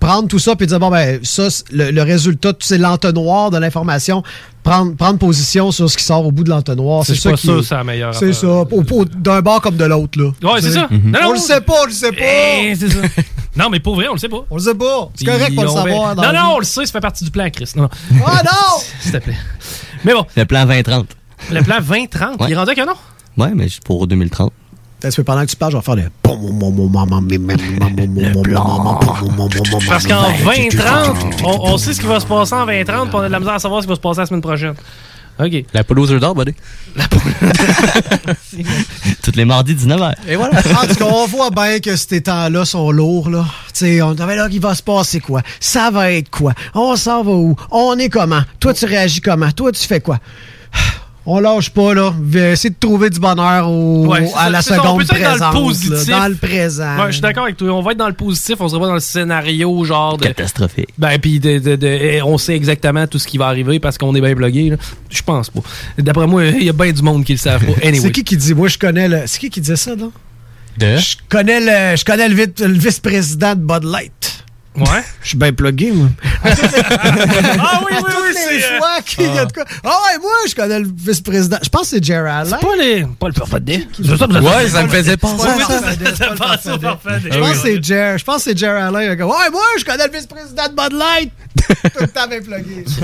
[0.00, 4.22] prendre tout ça puis dire bon ben ça le, le résultat c'est l'entonnoir de l'information
[4.62, 7.36] prendre prendre position sur ce qui sort au bout de l'entonnoir C'est c'est ça pas
[7.36, 10.30] qui ça, c'est la meilleure c'est ça au- au- d'un bord comme de l'autre là
[10.52, 10.80] Ouais, c'est Tu sais.
[10.80, 10.88] ça.
[10.90, 11.28] Non, non.
[11.28, 12.98] on le sait pas on le sait pas Eh, c'est ça.
[13.56, 14.44] Non, mais pour vrai, on le sait pas.
[14.50, 16.92] on le sait pas c'est correct pas le savoir Non, non, on le sait, ça
[16.92, 17.70] fait partie du plan, Chris.
[17.76, 17.88] Non, non.
[18.26, 19.36] ah non S'il te plaît.
[20.04, 21.06] Mais bon, Le plan 2030.
[21.52, 22.94] le plan 2030, il est rendu avec un nom?
[23.36, 24.52] Ouais, mais c'est pour 2030.
[25.00, 26.06] Peut-être que pendant que tu parles, je vais faire des.
[29.88, 33.20] Parce qu'en 2030, on, on sait ce qui va se passer en 2030, puis on
[33.20, 34.74] a de la misère à savoir ce qui va se passer la semaine prochaine.
[35.38, 35.64] OK.
[35.72, 36.54] La poule aux œufs d'or, buddy.
[39.22, 40.14] Toutes les mardis, 19h.
[40.28, 40.58] Et voilà.
[40.58, 43.44] En tout cas, on voit bien que ces temps-là sont lourds, là.
[43.72, 45.42] Tu sais, on avait là, il va se passer quoi?
[45.58, 46.54] Ça va être quoi?
[46.74, 47.56] On s'en va où?
[47.70, 48.42] On est comment?
[48.60, 49.50] Toi, tu réagis comment?
[49.50, 50.20] Toi, tu fais quoi?
[51.26, 52.12] On lâche pas, là.
[52.34, 55.16] Essayer de trouver du bonheur au- Ouais, à ça, la c'est ça, on seconde peut
[55.16, 55.38] être présente.
[55.40, 56.08] dans le là, positif.
[56.10, 56.96] dans le présent.
[56.98, 57.70] Ouais, je suis d'accord avec toi.
[57.72, 60.24] On va être dans le positif, on sera pas dans le scénario genre de.
[60.24, 60.90] Catastrophique.
[60.98, 63.96] Ben, puis de, de- de- eh, on sait exactement tout ce qui va arriver parce
[63.96, 64.68] qu'on est bien blogué.
[64.70, 64.76] là.
[65.08, 65.60] Je pense pas.
[65.96, 67.72] D'après moi, il y a bien du monde qui le savent pas.
[67.82, 68.00] Anyway.
[68.00, 69.22] C'est qui qui dit, moi, je connais le.
[69.26, 70.12] C'est qui qui disait ça, non?
[70.76, 70.96] De?
[70.98, 74.43] Je connais le, je connais le, le vice-président de Bud Light.
[74.76, 75.04] Ouais.
[75.22, 76.08] Je suis bien plugué, moi.
[76.44, 79.64] ah oui, oui, oui, les c'est, euh, fois qu'il y a de quoi.
[79.84, 81.58] Ah ouais, moi, je connais le vice-président.
[81.62, 82.56] Je pense que c'est Jerry Allen.
[82.60, 83.60] C'est pas, les, pas le parfait
[84.40, 86.26] Ouais, ça me faisait penser C'est ça.
[86.60, 88.18] c'est Je pense que c'est Jerry.
[88.18, 89.22] Je pense que c'est Jerry Allen.
[89.22, 91.32] Ouais, moi, je connais le vice-président de Bud Light.
[91.94, 92.84] Tout le temps bien plugué.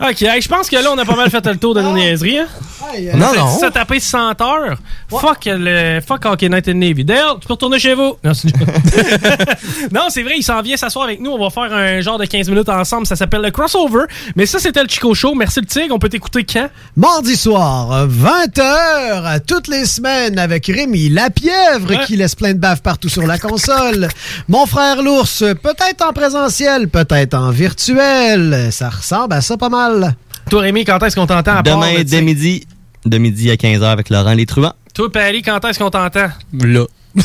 [0.00, 1.92] Ok, hey, je pense que là, on a pas mal fait le tour de nos
[1.92, 2.40] niaiseries.
[2.40, 2.48] Hein?
[2.92, 3.58] Hey, euh, On Non, a non.
[3.58, 4.76] Ça tapé 100 heures.
[5.08, 7.04] Fuck, le, fuck Hockey Night and Navy.
[7.04, 8.16] Dale, tu peux retourner chez vous.
[8.24, 8.48] Non, c'est
[9.92, 11.30] Non, c'est vrai, il s'en vient s'asseoir avec nous.
[11.30, 13.06] On va faire un genre de 15 minutes ensemble.
[13.06, 14.04] Ça s'appelle le crossover.
[14.36, 15.34] Mais ça, c'était le Chico Show.
[15.34, 15.94] Merci le Tigre.
[15.94, 16.68] On peut t'écouter quand?
[16.96, 22.04] Mardi soir, 20h, toutes les semaines, avec Rémi Lapièvre Ouais.
[22.06, 24.08] qui laisse plein de baves partout sur la console.
[24.48, 28.68] Mon frère l'ours, peut-être en présentiel, peut-être en virtuel.
[28.70, 30.14] Ça ressemble à ça pas mal.
[30.50, 32.66] Toi, Rémi, quand est-ce qu'on t'entend à Demain, de- dès midi,
[33.06, 34.74] de midi à 15h avec Laurent Les Truands.
[34.94, 36.28] Toi, Paris, quand est-ce qu'on t'entend?
[36.52, 36.84] Là.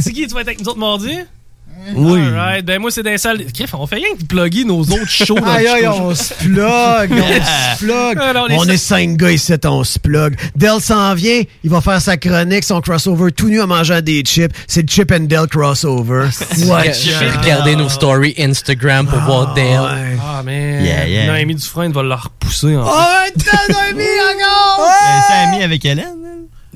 [0.00, 0.26] c'est qui?
[0.26, 1.16] Tu vas être avec nous autres mardi?
[1.94, 2.20] Oui.
[2.20, 3.44] Alright, ben moi c'est dans les salles.
[3.52, 5.36] Crif, on fait rien que plugger nos autres shows.
[5.44, 8.18] Aïe, aïe, on se plug, on se plug.
[8.20, 10.36] Ah, non, les on est cinq gars ici, on se plug.
[10.56, 14.22] Dell s'en vient, il va faire sa chronique, son crossover tout nu en mangeant des
[14.22, 14.54] chips.
[14.66, 16.28] C'est le Chip and Dell crossover.
[16.66, 17.42] Watch out.
[17.42, 20.18] Regardez nos stories Instagram pour voir Dale.
[20.22, 20.84] Ah, man.
[20.84, 21.26] Yeah, yeah.
[21.26, 24.04] Noémie Dufresne va la repousser en Oh, Noémie
[24.34, 24.88] encore!
[25.28, 26.21] C'est ami avec Hélène?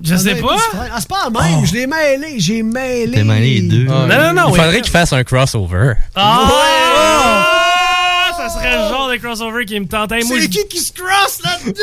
[0.02, 0.56] Je sais Noémie pas.
[0.92, 3.12] Ah, c'est pas la même, je l'ai mêlé, j'ai mêlé.
[3.12, 3.84] T'es mêlé les deux.
[3.84, 4.48] Non, non, non.
[4.48, 4.58] Il ouais.
[4.60, 5.94] faudrait qu'il fasse un crossover.
[6.14, 8.32] Ah, ouais!
[8.36, 10.20] Ça serait le genre de crossover qui me tentait.
[10.24, 11.80] Moi, C'est je- qui qui se cross là-dedans?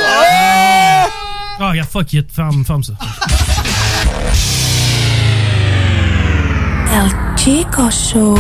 [1.59, 2.27] Ah, regarde, fuck it.
[2.31, 2.93] Ferme, ferme ça.
[6.93, 8.37] El Chico Show.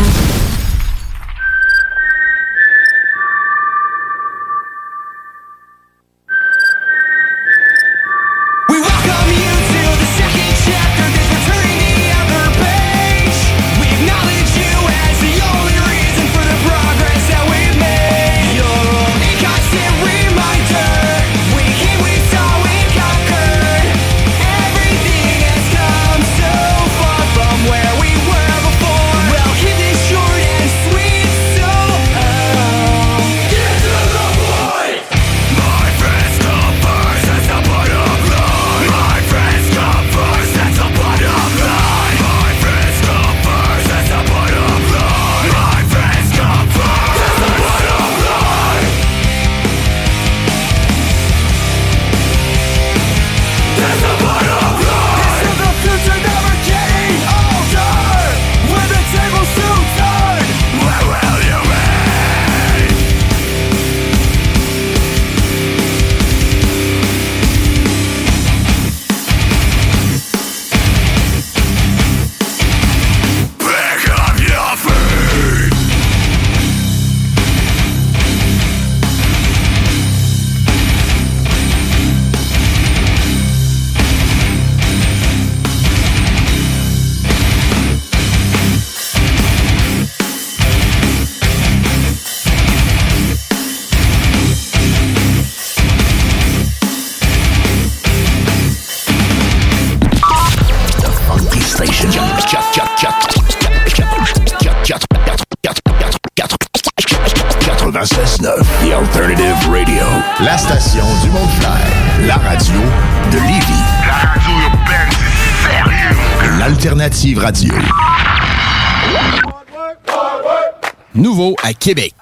[121.23, 122.13] Nouveau à Québec.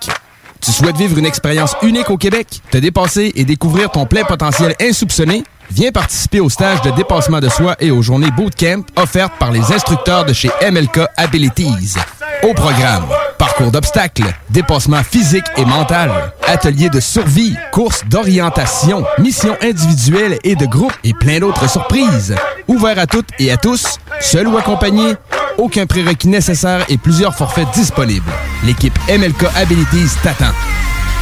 [0.61, 4.75] Tu souhaites vivre une expérience unique au Québec, te dépasser et découvrir ton plein potentiel
[4.79, 5.43] insoupçonné?
[5.71, 9.73] Viens participer au stage de dépassement de soi et aux journées bootcamp offertes par les
[9.73, 11.95] instructeurs de chez MLK Abilities.
[12.43, 13.07] Au programme,
[13.41, 16.11] Parcours d'obstacles, dépassement physique et mental,
[16.45, 22.35] atelier de survie, course d'orientation, mission individuelle et de groupe et plein d'autres surprises.
[22.67, 25.15] Ouvert à toutes et à tous, seul ou accompagné,
[25.57, 28.31] aucun prérequis nécessaire et plusieurs forfaits disponibles.
[28.65, 30.51] L'équipe MLK Abilities t'attend.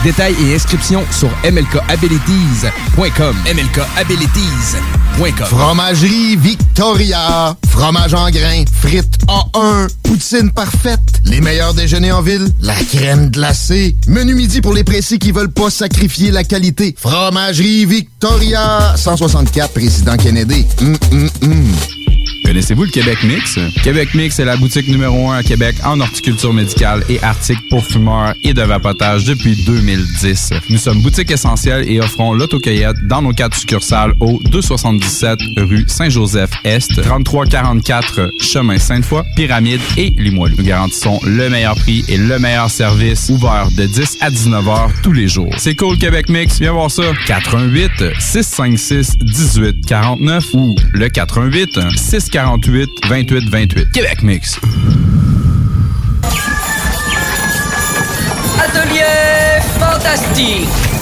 [0.03, 3.35] Détails et inscriptions sur mlkabilities.com.
[3.45, 5.45] mlkabilities.com.
[5.47, 7.53] Fromagerie Victoria.
[7.67, 8.63] Fromage en grains.
[8.81, 9.89] Frites A1.
[10.03, 11.01] Poutine parfaite.
[11.25, 12.47] Les meilleurs déjeuners en ville.
[12.61, 13.97] La crème glacée.
[14.07, 16.95] Menu midi pour les pressés qui veulent pas sacrifier la qualité.
[16.97, 18.93] Fromagerie Victoria.
[18.95, 20.65] 164 Président Kennedy.
[20.81, 21.65] Hum, hum, hum.
[22.49, 23.59] Connaissez-vous le Québec Mix?
[23.83, 27.85] Québec Mix est la boutique numéro un à Québec en horticulture médicale et articles pour
[27.85, 30.53] fumeurs et de vapotage depuis 2010.
[30.71, 36.99] Nous sommes boutique essentielle et offrons l'autocueillette dans nos quatre succursales au 277 rue Saint-Joseph-Est,
[37.03, 40.55] 3344 chemin Sainte-Foy, Pyramide et Limoilou.
[40.57, 44.91] Nous garantissons le meilleur prix et le meilleur service ouvert de 10 à 19 heures
[45.03, 45.53] tous les jours.
[45.57, 47.03] C'est cool Québec Mix, viens voir ça.
[47.27, 51.77] 88 656 18 49 ou le 88
[52.39, 53.91] 648 28 28.
[53.91, 54.57] Québec Mix.
[58.57, 60.88] Atelier fantastique.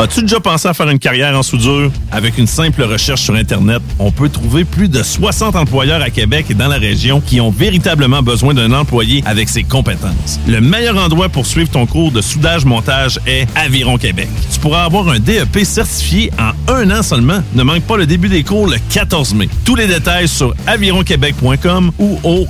[0.00, 1.90] As-tu déjà pensé à faire une carrière en soudure?
[2.12, 6.46] Avec une simple recherche sur Internet, on peut trouver plus de 60 employeurs à Québec
[6.50, 10.38] et dans la région qui ont véritablement besoin d'un employé avec ses compétences.
[10.46, 14.28] Le meilleur endroit pour suivre ton cours de soudage-montage est Aviron Québec.
[14.52, 17.42] Tu pourras avoir un DEP certifié en un an seulement.
[17.54, 19.48] Ne manque pas le début des cours le 14 mai.
[19.64, 22.46] Tous les détails sur avironquebec.com ou au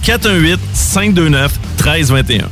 [1.89, 2.48] 418-529-1321.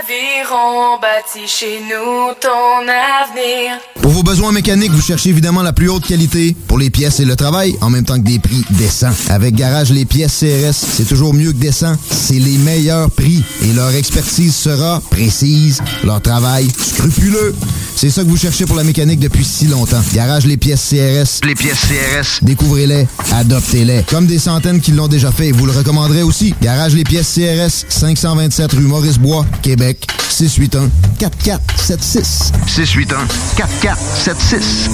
[0.00, 3.78] Aviron bâti chez nous ton avenir.
[4.02, 7.24] Pour vos besoins mécaniques, vous cherchez évidemment la plus haute qualité pour les pièces et
[7.24, 9.12] le travail, en même temps que des prix décents.
[9.28, 11.94] Avec Garage Les Pièces CRS, c'est toujours mieux que décent.
[12.10, 17.54] C'est les meilleurs prix et leur expertise sera précise, leur travail scrupuleux.
[17.94, 20.00] C'est ça que vous cherchez pour la mécanique depuis si longtemps.
[20.14, 21.46] Garage Les Pièces CRS.
[21.46, 22.42] Les pièces CRS.
[22.42, 24.04] Découvrez-les, adoptez-les.
[24.08, 26.54] Comme des centaines qui l'ont déjà fait vous le recommanderez aussi.
[26.62, 32.52] Garage Les Pièces CRS, 527 Maurice-Bois, Québec, 681 4476.
[32.66, 33.26] 681
[33.56, 34.90] 4476.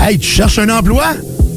[0.00, 1.04] Hey, tu cherches un emploi?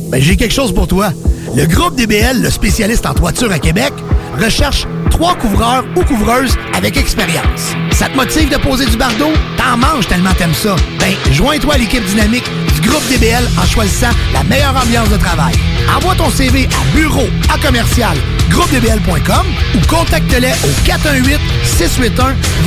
[0.09, 1.11] Ben, j'ai quelque chose pour toi.
[1.55, 3.93] Le groupe DBL, le spécialiste en toiture à Québec,
[4.39, 7.73] recherche trois couvreurs ou couvreuses avec expérience.
[7.91, 9.31] Ça te motive de poser du bardeau?
[9.57, 10.75] T'en manges tellement t'aimes ça.
[10.99, 12.49] Ben, joins-toi à l'équipe dynamique
[12.81, 15.53] du groupe DBL en choisissant la meilleure ambiance de travail.
[15.95, 18.17] Envoie ton CV à bureau à commercial
[18.49, 19.45] groupedbl.com
[19.75, 20.71] ou contacte-les au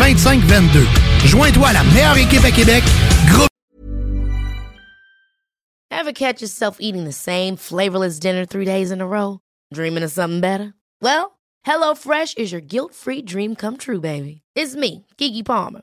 [0.01, 0.87] 418-681-2522.
[1.27, 2.83] Joins-toi à la meilleure équipe à Québec,
[3.29, 3.49] Groupe
[5.91, 9.39] Ever catch yourself eating the same flavorless dinner three days in a row?
[9.73, 10.75] Dreaming of something better?
[11.01, 14.43] Well, HelloFresh is your guilt-free dream come true, baby.
[14.57, 15.83] It's me, Kiki Palmer.